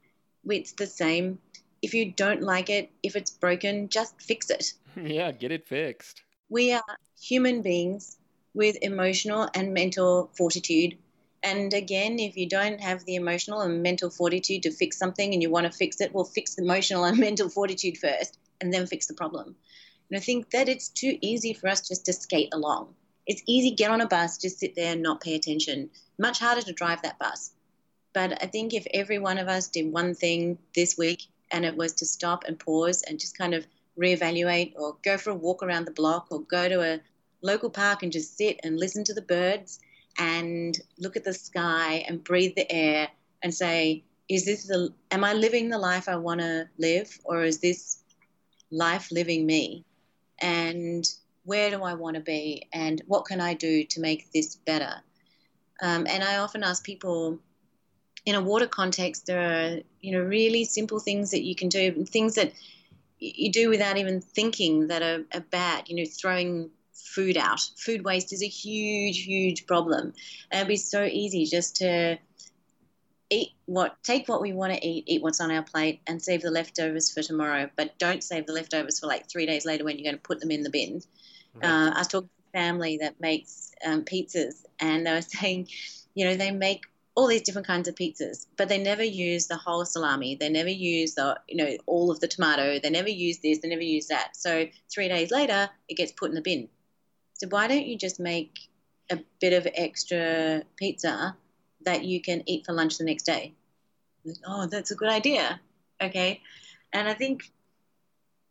it's 0.44 0.72
the 0.72 0.86
same. 0.86 1.38
If 1.82 1.94
you 1.94 2.12
don't 2.12 2.42
like 2.42 2.70
it, 2.70 2.90
if 3.02 3.16
it's 3.16 3.30
broken, 3.30 3.88
just 3.88 4.20
fix 4.20 4.50
it. 4.50 4.72
Yeah, 4.96 5.30
get 5.30 5.52
it 5.52 5.68
fixed. 5.68 6.22
We 6.48 6.72
are 6.72 6.82
human 7.20 7.60
beings 7.60 8.16
with 8.54 8.78
emotional 8.80 9.50
and 9.54 9.74
mental 9.74 10.30
fortitude. 10.34 10.96
And 11.42 11.74
again, 11.74 12.18
if 12.18 12.34
you 12.34 12.48
don't 12.48 12.80
have 12.80 13.04
the 13.04 13.16
emotional 13.16 13.60
and 13.60 13.82
mental 13.82 14.08
fortitude 14.08 14.62
to 14.62 14.70
fix 14.70 14.96
something 14.96 15.34
and 15.34 15.42
you 15.42 15.50
want 15.50 15.70
to 15.70 15.78
fix 15.78 16.00
it, 16.00 16.14
well, 16.14 16.24
fix 16.24 16.54
the 16.54 16.62
emotional 16.62 17.04
and 17.04 17.18
mental 17.28 17.50
fortitude 17.50 17.98
first 17.98 18.38
and 18.60 18.72
then 18.72 18.86
fix 18.86 19.06
the 19.06 19.14
problem. 19.14 19.56
And 20.10 20.16
I 20.16 20.20
think 20.20 20.50
that 20.50 20.68
it's 20.68 20.88
too 20.88 21.18
easy 21.20 21.52
for 21.52 21.68
us 21.68 21.86
just 21.86 22.04
to 22.06 22.12
skate 22.12 22.50
along. 22.52 22.94
It's 23.26 23.42
easy 23.46 23.72
get 23.72 23.90
on 23.90 24.00
a 24.00 24.06
bus, 24.06 24.38
just 24.38 24.60
sit 24.60 24.74
there 24.76 24.92
and 24.92 25.02
not 25.02 25.20
pay 25.20 25.34
attention. 25.34 25.90
Much 26.18 26.38
harder 26.38 26.62
to 26.62 26.72
drive 26.72 27.02
that 27.02 27.18
bus. 27.18 27.52
But 28.12 28.42
I 28.42 28.46
think 28.46 28.72
if 28.72 28.86
every 28.94 29.18
one 29.18 29.38
of 29.38 29.48
us 29.48 29.68
did 29.68 29.92
one 29.92 30.14
thing 30.14 30.58
this 30.74 30.96
week 30.96 31.22
and 31.50 31.64
it 31.64 31.76
was 31.76 31.92
to 31.94 32.06
stop 32.06 32.44
and 32.44 32.58
pause 32.58 33.02
and 33.02 33.20
just 33.20 33.36
kind 33.36 33.52
of 33.52 33.66
reevaluate 33.98 34.74
or 34.76 34.96
go 35.02 35.18
for 35.18 35.30
a 35.30 35.34
walk 35.34 35.62
around 35.62 35.86
the 35.86 35.90
block 35.90 36.28
or 36.30 36.40
go 36.42 36.68
to 36.68 36.82
a 36.82 37.00
local 37.42 37.70
park 37.70 38.02
and 38.02 38.12
just 38.12 38.36
sit 38.36 38.60
and 38.62 38.78
listen 38.78 39.04
to 39.04 39.14
the 39.14 39.22
birds 39.22 39.80
and 40.18 40.78
look 40.98 41.16
at 41.16 41.24
the 41.24 41.34
sky 41.34 42.04
and 42.08 42.24
breathe 42.24 42.54
the 42.56 42.70
air 42.72 43.08
and 43.42 43.54
say, 43.54 44.02
is 44.28 44.44
this 44.44 44.66
the, 44.66 44.92
am 45.10 45.24
I 45.24 45.34
living 45.34 45.68
the 45.68 45.78
life 45.78 46.08
I 46.08 46.16
want 46.16 46.40
to 46.40 46.68
live 46.78 47.18
or 47.24 47.44
is 47.44 47.58
this 47.58 48.02
life 48.70 49.10
living 49.10 49.46
me? 49.46 49.84
And 50.40 51.08
where 51.44 51.70
do 51.70 51.82
I 51.82 51.94
want 51.94 52.16
to 52.16 52.20
be? 52.20 52.68
And 52.72 53.00
what 53.06 53.24
can 53.24 53.40
I 53.40 53.54
do 53.54 53.84
to 53.84 54.00
make 54.00 54.32
this 54.32 54.56
better? 54.56 54.94
Um, 55.80 56.06
and 56.08 56.24
I 56.24 56.38
often 56.38 56.62
ask 56.62 56.84
people, 56.84 57.38
in 58.24 58.34
a 58.34 58.42
water 58.42 58.66
context, 58.66 59.26
there 59.26 59.40
are 59.40 59.80
you 60.00 60.12
know 60.12 60.20
really 60.20 60.64
simple 60.64 60.98
things 60.98 61.30
that 61.30 61.44
you 61.44 61.54
can 61.54 61.68
do, 61.68 62.04
things 62.04 62.34
that 62.34 62.52
you 63.18 63.50
do 63.50 63.68
without 63.68 63.96
even 63.96 64.20
thinking 64.20 64.88
that 64.88 65.02
are, 65.02 65.24
are 65.32 65.44
bad. 65.50 65.88
You 65.88 65.96
know, 65.96 66.10
throwing 66.10 66.70
food 66.92 67.36
out. 67.36 67.60
Food 67.76 68.04
waste 68.04 68.32
is 68.32 68.42
a 68.42 68.48
huge, 68.48 69.24
huge 69.24 69.66
problem, 69.66 70.12
and 70.50 70.58
it'd 70.58 70.68
be 70.68 70.76
so 70.76 71.04
easy 71.04 71.44
just 71.44 71.76
to 71.76 72.18
eat 73.30 73.52
what 73.66 73.96
take 74.02 74.28
what 74.28 74.40
we 74.40 74.52
want 74.52 74.72
to 74.72 74.86
eat, 74.86 75.04
eat 75.06 75.22
what's 75.22 75.40
on 75.40 75.50
our 75.50 75.62
plate, 75.62 76.00
and 76.06 76.22
save 76.22 76.42
the 76.42 76.50
leftovers 76.50 77.12
for 77.12 77.22
tomorrow. 77.22 77.68
But 77.76 77.98
don't 77.98 78.22
save 78.22 78.46
the 78.46 78.52
leftovers 78.52 79.00
for 79.00 79.06
like 79.06 79.28
three 79.28 79.46
days 79.46 79.64
later 79.64 79.84
when 79.84 79.98
you're 79.98 80.04
going 80.04 80.20
to 80.20 80.28
put 80.28 80.40
them 80.40 80.50
in 80.50 80.62
the 80.62 80.70
bin. 80.70 81.02
Right. 81.54 81.68
Uh, 81.68 81.90
I 81.94 81.98
was 81.98 82.08
talking 82.08 82.28
to 82.28 82.58
a 82.58 82.62
family 82.62 82.98
that 82.98 83.20
makes 83.20 83.72
um, 83.84 84.04
pizzas, 84.04 84.64
and 84.78 85.06
they 85.06 85.12
were 85.12 85.22
saying, 85.22 85.68
you 86.14 86.24
know, 86.24 86.36
they 86.36 86.50
make 86.50 86.82
all 87.14 87.26
these 87.26 87.42
different 87.42 87.66
kinds 87.66 87.88
of 87.88 87.94
pizzas, 87.94 88.46
but 88.58 88.68
they 88.68 88.76
never 88.78 89.02
use 89.02 89.46
the 89.46 89.56
whole 89.56 89.84
salami. 89.86 90.36
They 90.36 90.50
never 90.50 90.68
use 90.68 91.14
the, 91.14 91.40
you 91.48 91.56
know, 91.56 91.76
all 91.86 92.10
of 92.10 92.20
the 92.20 92.28
tomato. 92.28 92.78
They 92.78 92.90
never 92.90 93.08
use 93.08 93.38
this. 93.38 93.58
They 93.58 93.68
never 93.68 93.82
use 93.82 94.08
that. 94.08 94.36
So 94.36 94.66
three 94.92 95.08
days 95.08 95.30
later, 95.30 95.70
it 95.88 95.94
gets 95.94 96.12
put 96.12 96.28
in 96.28 96.34
the 96.34 96.42
bin. 96.42 96.68
So 97.32 97.48
why 97.48 97.68
don't 97.68 97.86
you 97.86 97.96
just 97.96 98.20
make 98.20 98.58
a 99.10 99.18
bit 99.40 99.54
of 99.54 99.66
extra 99.74 100.62
pizza 100.76 101.34
that 101.86 102.04
you 102.04 102.20
can 102.20 102.42
eat 102.46 102.66
for 102.66 102.72
lunch 102.72 102.98
the 102.98 103.04
next 103.04 103.24
day? 103.24 103.54
Oh, 104.46 104.66
that's 104.66 104.90
a 104.90 104.96
good 104.96 105.08
idea. 105.08 105.60
Okay, 106.02 106.42
and 106.92 107.08
I 107.08 107.14
think 107.14 107.50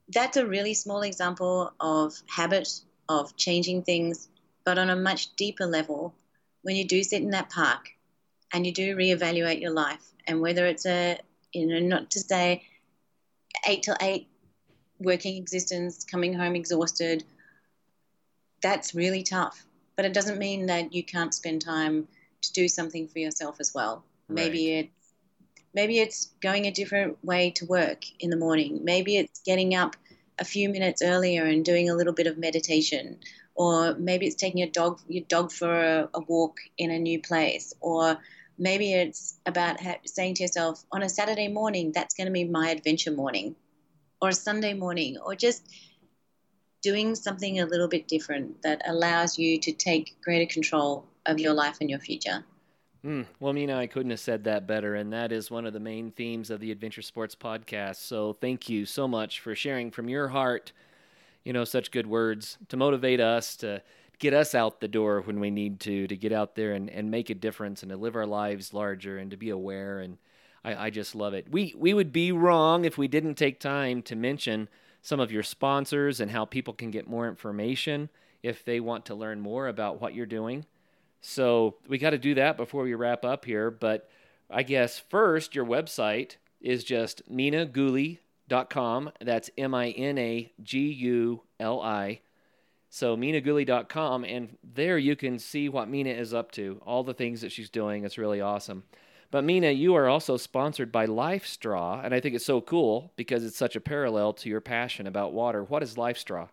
that's 0.09 0.37
a 0.37 0.47
really 0.47 0.73
small 0.73 1.01
example 1.01 1.71
of 1.79 2.13
habit 2.27 2.81
of 3.07 3.35
changing 3.35 3.83
things, 3.83 4.27
but 4.63 4.77
on 4.77 4.89
a 4.89 4.95
much 4.95 5.35
deeper 5.35 5.65
level, 5.65 6.13
when 6.63 6.75
you 6.75 6.85
do 6.85 7.03
sit 7.03 7.21
in 7.21 7.29
that 7.29 7.49
park 7.49 7.89
and 8.51 8.65
you 8.65 8.71
do 8.71 8.95
reevaluate 8.95 9.61
your 9.61 9.71
life 9.71 10.13
and 10.27 10.41
whether 10.41 10.65
it's 10.65 10.85
a 10.85 11.19
you 11.53 11.67
know 11.67 11.79
not 11.79 12.09
to 12.11 12.19
say 12.19 12.63
eight 13.67 13.83
till 13.83 13.95
eight 14.01 14.27
working 14.99 15.37
existence 15.37 16.03
coming 16.03 16.33
home 16.33 16.55
exhausted 16.55 17.23
that's 18.61 18.95
really 18.95 19.23
tough 19.23 19.65
but 19.95 20.05
it 20.05 20.13
doesn't 20.13 20.39
mean 20.39 20.65
that 20.67 20.93
you 20.93 21.03
can't 21.03 21.33
spend 21.33 21.61
time 21.61 22.07
to 22.47 22.53
do 22.53 22.67
something 22.67 23.07
for 23.07 23.19
yourself 23.19 23.57
as 23.59 23.73
well. 23.73 24.03
Right. 24.27 24.45
maybe 24.45 24.71
it's 24.71 25.13
maybe 25.73 25.99
it's 25.99 26.31
going 26.41 26.65
a 26.65 26.71
different 26.71 27.23
way 27.23 27.51
to 27.51 27.65
work 27.65 28.05
in 28.19 28.29
the 28.29 28.37
morning. 28.37 28.81
Maybe 28.83 29.17
it's 29.17 29.41
getting 29.41 29.75
up 29.75 29.95
a 30.39 30.45
few 30.45 30.69
minutes 30.69 31.01
earlier 31.01 31.45
and 31.45 31.63
doing 31.63 31.89
a 31.89 31.95
little 31.95 32.13
bit 32.13 32.27
of 32.27 32.37
meditation. 32.37 33.19
Or 33.55 33.95
maybe 33.95 34.25
it's 34.25 34.35
taking 34.35 34.63
a 34.63 34.69
dog 34.69 34.99
your 35.07 35.23
dog 35.25 35.51
for 35.51 35.71
a, 35.73 36.09
a 36.13 36.21
walk 36.21 36.57
in 36.77 36.91
a 36.91 36.99
new 36.99 37.21
place. 37.21 37.73
Or 37.79 38.17
Maybe 38.57 38.93
it's 38.93 39.37
about 39.45 39.81
ha- 39.81 39.99
saying 40.05 40.35
to 40.35 40.43
yourself, 40.43 40.83
on 40.91 41.03
a 41.03 41.09
Saturday 41.09 41.49
morning, 41.49 41.91
that's 41.93 42.15
going 42.15 42.27
to 42.27 42.31
be 42.31 42.45
my 42.45 42.69
adventure 42.69 43.11
morning, 43.11 43.55
or 44.21 44.29
a 44.29 44.33
Sunday 44.33 44.73
morning, 44.73 45.17
or 45.17 45.35
just 45.35 45.67
doing 46.81 47.15
something 47.15 47.59
a 47.59 47.65
little 47.65 47.87
bit 47.87 48.07
different 48.07 48.61
that 48.61 48.81
allows 48.85 49.37
you 49.37 49.59
to 49.59 49.71
take 49.73 50.15
greater 50.23 50.51
control 50.51 51.05
of 51.25 51.39
your 51.39 51.53
life 51.53 51.77
and 51.81 51.89
your 51.89 51.99
future. 51.99 52.43
Mm, 53.05 53.27
well, 53.39 53.53
Mina, 53.53 53.77
I 53.77 53.85
couldn't 53.85 54.09
have 54.09 54.19
said 54.19 54.45
that 54.45 54.65
better. 54.65 54.95
And 54.95 55.13
that 55.13 55.31
is 55.31 55.51
one 55.51 55.65
of 55.65 55.73
the 55.73 55.79
main 55.79 56.11
themes 56.11 56.49
of 56.49 56.59
the 56.59 56.71
Adventure 56.71 57.03
Sports 57.03 57.35
podcast. 57.35 57.97
So 57.97 58.33
thank 58.33 58.67
you 58.67 58.85
so 58.85 59.07
much 59.07 59.39
for 59.39 59.53
sharing 59.53 59.91
from 59.91 60.09
your 60.09 60.29
heart, 60.29 60.71
you 61.43 61.53
know, 61.53 61.65
such 61.65 61.91
good 61.91 62.07
words 62.07 62.57
to 62.69 62.77
motivate 62.77 63.19
us 63.19 63.55
to 63.57 63.83
get 64.17 64.33
us 64.33 64.55
out 64.55 64.79
the 64.79 64.87
door 64.87 65.21
when 65.21 65.39
we 65.39 65.51
need 65.51 65.79
to, 65.81 66.07
to 66.07 66.15
get 66.15 66.31
out 66.31 66.55
there 66.55 66.73
and, 66.73 66.89
and 66.89 67.11
make 67.11 67.29
a 67.29 67.35
difference 67.35 67.83
and 67.83 67.91
to 67.91 67.97
live 67.97 68.15
our 68.15 68.25
lives 68.25 68.73
larger 68.73 69.17
and 69.17 69.29
to 69.29 69.37
be 69.37 69.49
aware. 69.49 69.99
And 69.99 70.17
I, 70.63 70.85
I 70.85 70.89
just 70.89 71.13
love 71.13 71.35
it. 71.35 71.51
We, 71.51 71.75
we 71.77 71.93
would 71.93 72.11
be 72.11 72.31
wrong 72.31 72.85
if 72.85 72.97
we 72.97 73.07
didn't 73.07 73.35
take 73.35 73.59
time 73.59 74.01
to 74.03 74.15
mention 74.15 74.67
some 75.03 75.19
of 75.19 75.31
your 75.31 75.43
sponsors 75.43 76.19
and 76.19 76.31
how 76.31 76.45
people 76.45 76.73
can 76.73 76.89
get 76.89 77.07
more 77.07 77.27
information 77.27 78.09
if 78.41 78.65
they 78.65 78.79
want 78.79 79.05
to 79.05 79.13
learn 79.13 79.39
more 79.39 79.67
about 79.67 80.01
what 80.01 80.15
you're 80.15 80.25
doing. 80.25 80.65
So 81.25 81.75
we 81.87 81.97
got 81.97 82.11
to 82.11 82.17
do 82.17 82.35
that 82.35 82.57
before 82.57 82.83
we 82.83 82.93
wrap 82.93 83.25
up 83.25 83.45
here. 83.45 83.71
But 83.71 84.09
I 84.49 84.63
guess 84.63 84.99
first, 84.99 85.55
your 85.55 85.65
website 85.65 86.35
is 86.61 86.83
just 86.83 87.29
minaguli.com. 87.31 89.11
That's 89.21 89.49
M 89.57 89.73
I 89.73 89.89
N 89.89 90.17
A 90.17 90.51
G 90.61 90.91
U 90.91 91.41
L 91.59 91.81
I 91.81 92.21
so 92.95 93.17
minaguli.com, 93.17 94.23
and 94.23 94.57
there 94.63 94.97
you 94.97 95.17
can 95.17 95.37
see 95.37 95.67
what 95.67 95.89
Mina 95.89 96.11
is 96.11 96.33
up 96.33 96.53
to, 96.53 96.81
all 96.85 97.03
the 97.03 97.13
things 97.13 97.41
that 97.41 97.51
she's 97.51 97.69
doing. 97.69 98.05
It's 98.05 98.17
really 98.17 98.39
awesome. 98.39 98.83
But 99.31 99.43
Mina, 99.43 99.71
you 99.71 99.95
are 99.95 100.07
also 100.07 100.37
sponsored 100.37 100.93
by 100.93 101.05
LifeStraw, 101.05 102.05
and 102.05 102.13
I 102.13 102.21
think 102.21 102.35
it's 102.35 102.45
so 102.45 102.61
cool 102.61 103.11
because 103.17 103.43
it's 103.43 103.57
such 103.57 103.75
a 103.75 103.81
parallel 103.81 104.31
to 104.35 104.47
your 104.47 104.61
passion 104.61 105.07
about 105.07 105.33
water. 105.33 105.61
What 105.61 105.83
is 105.83 105.95
LifeStraw? 105.95 106.47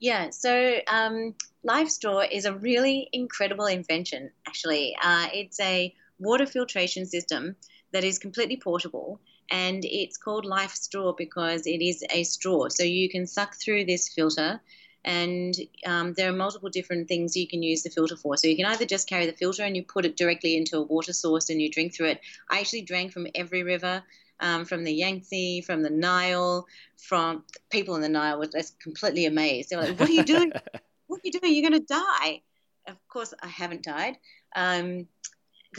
Yeah, 0.00 0.30
so 0.30 0.78
um, 0.88 1.34
LifeStraw 1.66 2.26
is 2.30 2.46
a 2.46 2.54
really 2.54 3.08
incredible 3.12 3.66
invention, 3.66 4.30
actually. 4.46 4.96
Uh, 5.02 5.28
it's 5.32 5.60
a 5.60 5.94
water 6.18 6.46
filtration 6.46 7.04
system 7.06 7.56
that 7.92 8.02
is 8.02 8.18
completely 8.18 8.56
portable, 8.56 9.20
and 9.50 9.84
it's 9.84 10.16
called 10.16 10.46
LifeStraw 10.46 11.16
because 11.16 11.66
it 11.66 11.82
is 11.82 12.02
a 12.10 12.24
straw. 12.24 12.68
So 12.70 12.82
you 12.82 13.10
can 13.10 13.26
suck 13.26 13.56
through 13.56 13.84
this 13.84 14.08
filter 14.08 14.60
and 15.04 15.54
um, 15.86 16.12
there 16.12 16.28
are 16.28 16.36
multiple 16.36 16.68
different 16.68 17.08
things 17.08 17.36
you 17.36 17.48
can 17.48 17.62
use 17.62 17.82
the 17.82 17.90
filter 17.90 18.16
for. 18.16 18.36
So 18.36 18.48
you 18.48 18.56
can 18.56 18.66
either 18.66 18.84
just 18.84 19.08
carry 19.08 19.26
the 19.26 19.32
filter 19.32 19.62
and 19.62 19.76
you 19.76 19.82
put 19.82 20.04
it 20.04 20.16
directly 20.16 20.56
into 20.56 20.76
a 20.76 20.82
water 20.82 21.12
source 21.12 21.48
and 21.48 21.60
you 21.60 21.70
drink 21.70 21.94
through 21.94 22.08
it. 22.08 22.20
I 22.50 22.60
actually 22.60 22.82
drank 22.82 23.12
from 23.12 23.26
every 23.34 23.62
river, 23.62 24.02
um, 24.40 24.64
from 24.64 24.84
the 24.84 24.92
Yangtze, 24.92 25.62
from 25.62 25.82
the 25.82 25.90
Nile, 25.90 26.66
from 26.96 27.44
people 27.70 27.94
in 27.96 28.02
the 28.02 28.08
Nile 28.08 28.38
were 28.38 28.46
just 28.46 28.80
completely 28.80 29.26
amazed. 29.26 29.70
They're 29.70 29.80
like, 29.80 29.98
"What 29.98 30.08
are 30.08 30.12
you 30.12 30.24
doing? 30.24 30.52
what 31.06 31.18
are 31.18 31.24
you 31.24 31.32
doing? 31.32 31.54
You're 31.54 31.70
going 31.70 31.80
to 31.80 31.86
die." 31.86 32.42
Of 32.86 32.96
course, 33.08 33.34
I 33.42 33.48
haven't 33.48 33.82
died 33.82 34.16
because 34.52 34.80
um, 34.80 35.06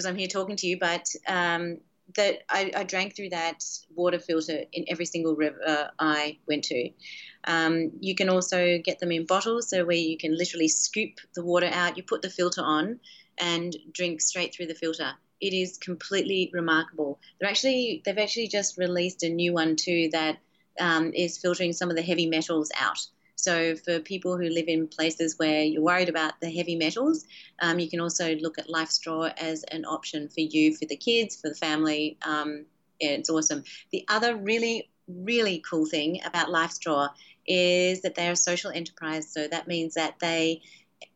I'm 0.05 0.15
here 0.15 0.27
talking 0.27 0.55
to 0.55 0.67
you, 0.67 0.77
but 0.79 1.07
um, 1.27 1.79
that 2.15 2.43
I, 2.49 2.71
I, 2.75 2.83
drank 2.83 3.15
through 3.15 3.29
that 3.29 3.63
water 3.95 4.19
filter 4.19 4.63
in 4.71 4.85
every 4.87 5.05
single 5.05 5.35
river 5.35 5.89
I 5.99 6.37
went 6.47 6.65
to. 6.65 6.89
Um, 7.45 7.91
you 7.99 8.15
can 8.15 8.29
also 8.29 8.79
get 8.83 8.99
them 8.99 9.11
in 9.11 9.25
bottles, 9.25 9.69
so 9.69 9.85
where 9.85 9.95
you 9.95 10.17
can 10.17 10.37
literally 10.37 10.67
scoop 10.67 11.19
the 11.35 11.43
water 11.43 11.69
out, 11.71 11.97
you 11.97 12.03
put 12.03 12.21
the 12.21 12.29
filter 12.29 12.61
on, 12.61 12.99
and 13.37 13.75
drink 13.91 14.21
straight 14.21 14.53
through 14.53 14.67
the 14.67 14.75
filter. 14.75 15.13
It 15.41 15.53
is 15.53 15.77
completely 15.77 16.49
remarkable. 16.53 17.19
They're 17.39 17.49
actually 17.49 18.01
they've 18.05 18.17
actually 18.17 18.47
just 18.47 18.77
released 18.77 19.23
a 19.23 19.29
new 19.29 19.53
one 19.53 19.75
too 19.75 20.09
that 20.11 20.37
um, 20.79 21.11
is 21.13 21.37
filtering 21.37 21.73
some 21.73 21.89
of 21.89 21.95
the 21.95 22.01
heavy 22.01 22.27
metals 22.27 22.71
out. 22.79 23.05
So 23.35 23.75
for 23.75 23.99
people 23.99 24.37
who 24.37 24.49
live 24.49 24.67
in 24.67 24.87
places 24.87 25.39
where 25.39 25.63
you're 25.63 25.81
worried 25.81 26.09
about 26.09 26.39
the 26.41 26.51
heavy 26.55 26.75
metals, 26.75 27.25
um, 27.59 27.79
you 27.79 27.89
can 27.89 27.99
also 27.99 28.35
look 28.35 28.59
at 28.59 28.67
LifeStraw 28.67 29.33
as 29.35 29.63
an 29.63 29.83
option 29.83 30.29
for 30.29 30.41
you, 30.41 30.75
for 30.75 30.85
the 30.85 30.95
kids, 30.95 31.41
for 31.41 31.49
the 31.49 31.55
family. 31.55 32.17
Um, 32.21 32.65
yeah, 32.99 33.11
it's 33.11 33.31
awesome. 33.31 33.63
The 33.91 34.05
other 34.09 34.35
really, 34.35 34.91
really 35.07 35.63
cool 35.67 35.87
thing 35.87 36.21
about 36.23 36.49
LifeStraw 36.49 37.09
is 37.47 38.01
that 38.03 38.13
they're 38.13 38.33
a 38.33 38.35
social 38.35 38.69
enterprise. 38.69 39.33
So 39.33 39.47
that 39.47 39.67
means 39.67 39.95
that 39.95 40.19
they 40.19 40.61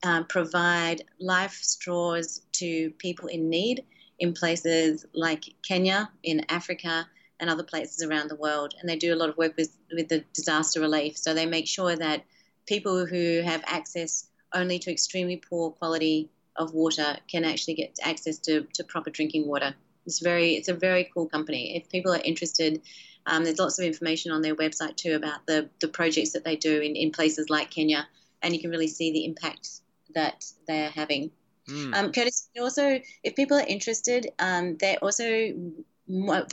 um, 0.04 0.26
provide 0.26 1.04
life 1.20 1.60
straws 1.62 2.42
to 2.54 2.90
people 2.98 3.28
in 3.28 3.50
need 3.50 3.84
in 4.20 4.34
places 4.34 5.06
like 5.14 5.44
Kenya, 5.68 6.10
in 6.24 6.46
Africa, 6.50 7.08
and 7.40 7.50
other 7.50 7.64
places 7.64 8.04
around 8.04 8.30
the 8.30 8.36
world. 8.36 8.74
And 8.80 8.90
they 8.90 8.96
do 8.96 9.14
a 9.14 9.18
lot 9.18 9.30
of 9.30 9.38
work 9.38 9.56
with, 9.58 9.76
with 9.94 10.08
the 10.08 10.24
disaster 10.34 10.80
relief. 10.80 11.18
So 11.18 11.34
they 11.34 11.46
make 11.46 11.68
sure 11.68 11.96
that 11.96 12.24
people 12.66 13.06
who 13.06 13.42
have 13.44 13.64
access 13.66 14.28
only 14.54 14.80
to 14.80 14.92
extremely 14.92 15.38
poor 15.38 15.72
quality 15.72 16.30
of 16.56 16.74
water 16.74 17.18
can 17.30 17.44
actually 17.44 17.76
get 17.76 17.98
access 18.02 18.38
to, 18.40 18.62
to 18.74 18.84
proper 18.84 19.10
drinking 19.10 19.48
water. 19.48 19.76
It's 20.06 20.20
very 20.20 20.56
it's 20.56 20.70
a 20.70 20.74
very 20.74 21.10
cool 21.14 21.28
company. 21.28 21.76
If 21.76 21.90
people 21.90 22.14
are 22.14 22.22
interested, 22.24 22.82
um, 23.26 23.44
there's 23.44 23.60
lots 23.60 23.80
of 23.80 23.86
information 23.86 24.32
on 24.32 24.42
their 24.42 24.56
website 24.56 24.96
too 24.96 25.16
about 25.16 25.46
the, 25.48 25.70
the 25.82 25.88
projects 25.88 26.32
that 26.34 26.44
they 26.44 26.56
do 26.56 26.80
in, 26.80 26.96
in 26.96 27.12
places 27.12 27.50
like 27.50 27.72
Kenya, 27.72 28.08
and 28.42 28.54
you 28.54 28.62
can 28.62 28.70
really 28.70 28.88
see 28.88 29.12
the 29.12 29.26
impact 29.26 29.82
that 30.14 30.46
they're 30.68 30.90
having. 30.92 31.32
Mm. 31.70 31.96
Um, 31.96 32.12
Curtis, 32.12 32.50
also, 32.60 33.00
if 33.24 33.36
people 33.36 33.58
are 33.58 33.66
interested, 33.68 34.32
um, 34.40 34.78
they're 34.78 35.00
also 35.00 35.54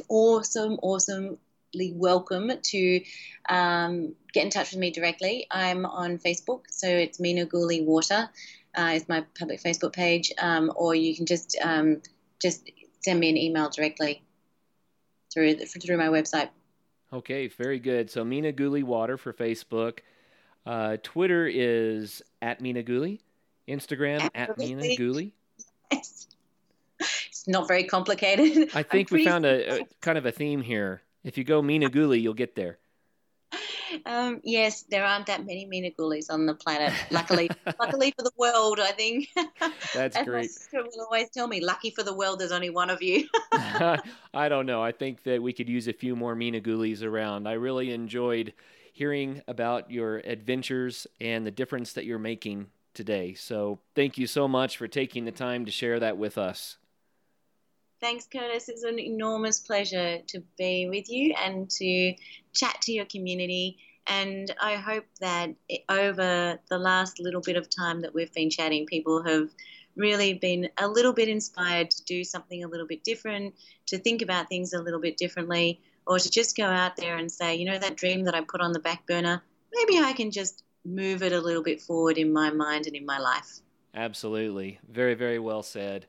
awesome, 0.09 0.79
awesomely 0.83 1.93
welcome 1.95 2.51
to 2.63 3.01
um, 3.49 4.15
get 4.33 4.45
in 4.45 4.51
touch 4.51 4.73
with 4.73 4.81
me 4.81 4.91
directly. 4.91 5.47
I'm 5.51 5.85
on 5.85 6.19
Facebook, 6.19 6.63
so 6.71 6.87
it's 6.89 7.21
Mina 7.21 7.47
Guli 7.47 7.85
Water 7.85 8.31
uh, 8.75 8.93
is 8.95 9.09
my 9.09 9.25
public 9.39 9.63
Facebook 9.63 9.93
page, 9.93 10.33
um, 10.39 10.73
or 10.77 10.95
you 10.95 11.15
can 11.15 11.27
just 11.27 11.57
um, 11.63 12.01
just 12.41 12.71
send 13.01 13.21
me 13.21 13.29
an 13.29 13.37
email 13.37 13.69
directly 13.69 14.23
through 15.33 15.57
through 15.57 15.97
my 15.97 16.09
website. 16.09 16.49
Okay, 17.13 17.49
very 17.49 17.79
good. 17.79 18.11
So 18.11 18.25
Mina 18.25 18.53
Guli 18.53 18.83
Water 18.83 19.17
for 19.17 19.33
Facebook. 19.33 19.99
Uh, 20.65 20.97
Twitter 21.03 21.47
is 21.47 22.23
at 22.41 22.61
Mina 22.61 22.83
Guli. 22.83 23.21
Instagram 23.69 24.29
at 24.35 24.57
Mina 24.59 24.83
Guli. 24.97 25.33
it's 25.91 26.29
not 27.47 27.69
very 27.69 27.85
complicated. 27.85 28.71
I 28.75 28.83
think 28.83 29.11
we 29.11 29.25
found 29.25 29.45
a, 29.45 29.81
a, 29.81 29.87
kind 30.01 30.19
of 30.19 30.27
a 30.27 30.33
theme 30.33 30.63
here. 30.63 31.03
If 31.25 31.39
you 31.39 31.45
go 31.45 31.63
Mina 31.63 31.89
Guli, 31.89 32.21
you'll 32.21 32.35
get 32.35 32.57
there. 32.57 32.79
Um, 34.07 34.41
yes, 34.43 34.83
there 34.83 35.05
aren't 35.05 35.27
that 35.27 35.45
many 35.47 35.67
Mina 35.67 35.91
Minagulis 35.91 36.31
on 36.31 36.47
the 36.47 36.55
planet. 36.55 36.93
Luckily, 37.11 37.51
luckily 37.81 38.13
for 38.17 38.23
the 38.23 38.33
world, 38.37 38.81
I 38.81 38.93
think. 38.93 39.29
That's 39.95 40.17
As 40.17 40.25
great. 40.25 40.43
My 40.43 40.47
sister 40.47 40.83
will 40.83 41.05
always 41.05 41.31
tell 41.31 41.47
me, 41.47 41.61
"Lucky 41.61 41.91
for 41.91 42.03
the 42.03 42.15
world, 42.15 42.41
there's 42.41 42.53
only 42.53 42.71
one 42.71 42.91
of 42.91 43.03
you." 43.03 43.29
I 43.53 44.49
don't 44.49 44.67
know. 44.67 44.83
I 44.83 44.93
think 44.93 45.23
that 45.25 45.43
we 45.43 45.53
could 45.53 45.69
use 45.69 45.89
a 45.89 45.93
few 45.93 46.17
more 46.17 46.35
Mina 46.35 46.61
Gulis 46.61 47.03
around. 47.03 47.47
I 47.47 47.53
really 47.53 47.93
enjoyed 47.93 48.53
hearing 48.93 49.43
about 49.49 49.91
your 49.91 50.19
adventures 50.19 51.07
and 51.21 51.47
the 51.47 51.51
difference 51.51 51.93
that 51.95 52.05
you're 52.05 52.19
making 52.19 52.67
today. 52.95 53.35
So, 53.35 53.81
thank 53.95 54.19
you 54.19 54.27
so 54.27 54.47
much 54.49 54.77
for 54.77 54.89
taking 54.89 55.25
the 55.25 55.33
time 55.33 55.65
to 55.65 55.71
share 55.71 56.01
that 56.01 56.17
with 56.17 56.39
us. 56.39 56.79
Thanks, 58.01 58.27
Curtis. 58.27 58.69
It's 58.69 58.83
an 58.83 58.99
enormous 58.99 59.61
pleasure 59.61 60.19
to 60.27 60.43
be 60.59 60.89
with 60.89 61.09
you 61.09 61.35
and 61.41 61.71
to 61.71 62.15
chat 62.53 62.81
to 62.83 62.93
your 62.93 63.05
community. 63.05 63.79
And 64.09 64.53
I 64.61 64.75
hope 64.75 65.05
that 65.21 65.51
over 65.89 66.59
the 66.69 66.79
last 66.79 67.21
little 67.21 67.41
bit 67.41 67.57
of 67.57 67.71
time 67.71 68.01
that 68.03 68.13
we've 68.13 68.33
been 68.33 68.51
chatting, 68.51 68.87
people 68.87 69.23
have 69.23 69.51
really 69.95 70.35
been 70.35 70.69
a 70.79 70.89
little 70.89 71.13
bit 71.13 71.29
inspired 71.29 71.91
to 71.91 72.05
do 72.05 72.25
something 72.25 72.65
a 72.65 72.69
little 72.69 72.89
bit 72.89 73.05
different, 73.05 73.55
to 73.87 73.99
think 73.99 74.21
about 74.21 74.49
things 74.49 74.73
a 74.73 74.83
little 74.83 75.01
bit 75.01 75.17
differently, 75.17 75.81
or 76.05 76.19
to 76.19 76.29
just 76.29 76.57
go 76.57 76.65
out 76.65 76.97
there 76.97 77.17
and 77.17 77.31
say, 77.31 77.55
you 77.55 77.65
know, 77.65 77.79
that 77.79 77.97
dream 77.97 78.25
that 78.25 78.35
I 78.35 78.41
put 78.41 78.61
on 78.61 78.73
the 78.73 78.81
back 78.81 79.07
burner, 79.07 79.43
maybe 79.73 79.99
I 79.99 80.13
can 80.13 80.33
just 80.33 80.65
move 80.85 81.23
it 81.23 81.33
a 81.33 81.41
little 81.41 81.63
bit 81.63 81.81
forward 81.81 82.19
in 82.19 82.33
my 82.33 82.51
mind 82.51 82.87
and 82.87 82.97
in 82.97 83.07
my 83.07 83.19
life. 83.19 83.61
Absolutely. 83.95 84.79
Very, 84.89 85.15
very 85.15 85.39
well 85.39 85.63
said. 85.63 86.07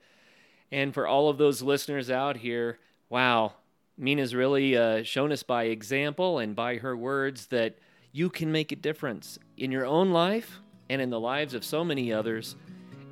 And 0.72 0.94
for 0.94 1.06
all 1.06 1.30
of 1.30 1.38
those 1.38 1.62
listeners 1.62 2.10
out 2.10 2.38
here, 2.38 2.80
wow, 3.10 3.54
Mina's 3.98 4.34
really 4.34 4.76
uh, 4.76 5.04
shown 5.04 5.32
us 5.32 5.44
by 5.44 5.66
example 5.66 6.40
and 6.40 6.56
by 6.56 6.78
her 6.78 6.98
words 6.98 7.48
that 7.48 7.78
you 8.12 8.30
can 8.30 8.52
make 8.52 8.72
a 8.72 8.76
difference 8.76 9.38
in 9.58 9.72
your 9.72 9.86
own 9.86 10.12
life 10.12 10.60
and 10.90 11.02
in 11.02 11.10
the 11.10 11.20
lives 11.20 11.54
of 11.54 11.64
so 11.64 11.84
many 11.84 12.12
others. 12.12 12.56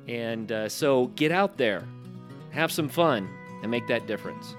And 0.08 0.50
uh, 0.50 0.68
so 0.68 1.06
get 1.08 1.30
out 1.30 1.56
there, 1.56 1.84
have 2.50 2.72
some 2.72 2.88
fun, 2.88 3.28
and 3.62 3.70
make 3.70 3.86
that 3.88 4.06
difference. 4.06 4.56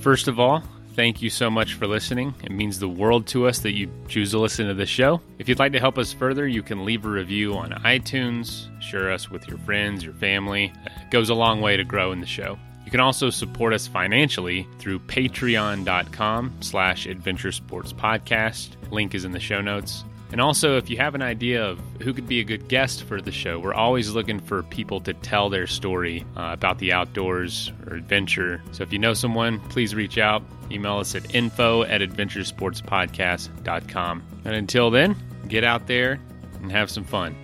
First 0.00 0.28
of 0.28 0.38
all, 0.38 0.62
thank 0.98 1.22
you 1.22 1.30
so 1.30 1.48
much 1.48 1.74
for 1.74 1.86
listening. 1.86 2.34
It 2.42 2.50
means 2.50 2.80
the 2.80 2.88
world 2.88 3.28
to 3.28 3.46
us 3.46 3.60
that 3.60 3.70
you 3.70 3.88
choose 4.08 4.32
to 4.32 4.40
listen 4.40 4.66
to 4.66 4.74
this 4.74 4.88
show. 4.88 5.20
If 5.38 5.48
you'd 5.48 5.60
like 5.60 5.70
to 5.74 5.78
help 5.78 5.96
us 5.96 6.12
further, 6.12 6.44
you 6.48 6.60
can 6.60 6.84
leave 6.84 7.04
a 7.04 7.08
review 7.08 7.54
on 7.54 7.70
iTunes, 7.70 8.66
share 8.82 9.12
us 9.12 9.30
with 9.30 9.46
your 9.46 9.58
friends, 9.58 10.02
your 10.02 10.14
family. 10.14 10.72
It 10.86 11.12
goes 11.12 11.30
a 11.30 11.34
long 11.34 11.60
way 11.60 11.76
to 11.76 11.84
grow 11.84 12.10
in 12.10 12.18
the 12.18 12.26
show. 12.26 12.58
You 12.84 12.90
can 12.90 12.98
also 12.98 13.30
support 13.30 13.74
us 13.74 13.86
financially 13.86 14.66
through 14.80 14.98
patreon.com 14.98 16.56
slash 16.62 17.06
adventure 17.06 17.52
sports 17.52 17.92
podcast. 17.92 18.70
Link 18.90 19.14
is 19.14 19.24
in 19.24 19.30
the 19.30 19.38
show 19.38 19.60
notes. 19.60 20.02
And 20.32 20.40
also, 20.40 20.78
if 20.78 20.90
you 20.90 20.96
have 20.96 21.14
an 21.14 21.22
idea 21.22 21.64
of 21.64 21.78
who 22.02 22.12
could 22.12 22.26
be 22.26 22.40
a 22.40 22.44
good 22.44 22.66
guest 22.68 23.04
for 23.04 23.20
the 23.22 23.32
show, 23.32 23.60
we're 23.60 23.72
always 23.72 24.10
looking 24.10 24.40
for 24.40 24.64
people 24.64 25.00
to 25.02 25.14
tell 25.14 25.48
their 25.48 25.68
story 25.68 26.26
uh, 26.36 26.50
about 26.52 26.80
the 26.80 26.92
outdoors 26.92 27.70
or 27.86 27.94
adventure. 27.94 28.60
So 28.72 28.82
if 28.82 28.92
you 28.92 28.98
know 28.98 29.14
someone, 29.14 29.60
please 29.68 29.94
reach 29.94 30.18
out. 30.18 30.42
Email 30.70 30.98
us 30.98 31.14
at 31.14 31.34
info 31.34 31.82
at 31.84 32.00
adventuresportspodcast.com. 32.00 34.22
And 34.44 34.54
until 34.54 34.90
then, 34.90 35.16
get 35.48 35.64
out 35.64 35.86
there 35.86 36.20
and 36.62 36.72
have 36.72 36.90
some 36.90 37.04
fun. 37.04 37.36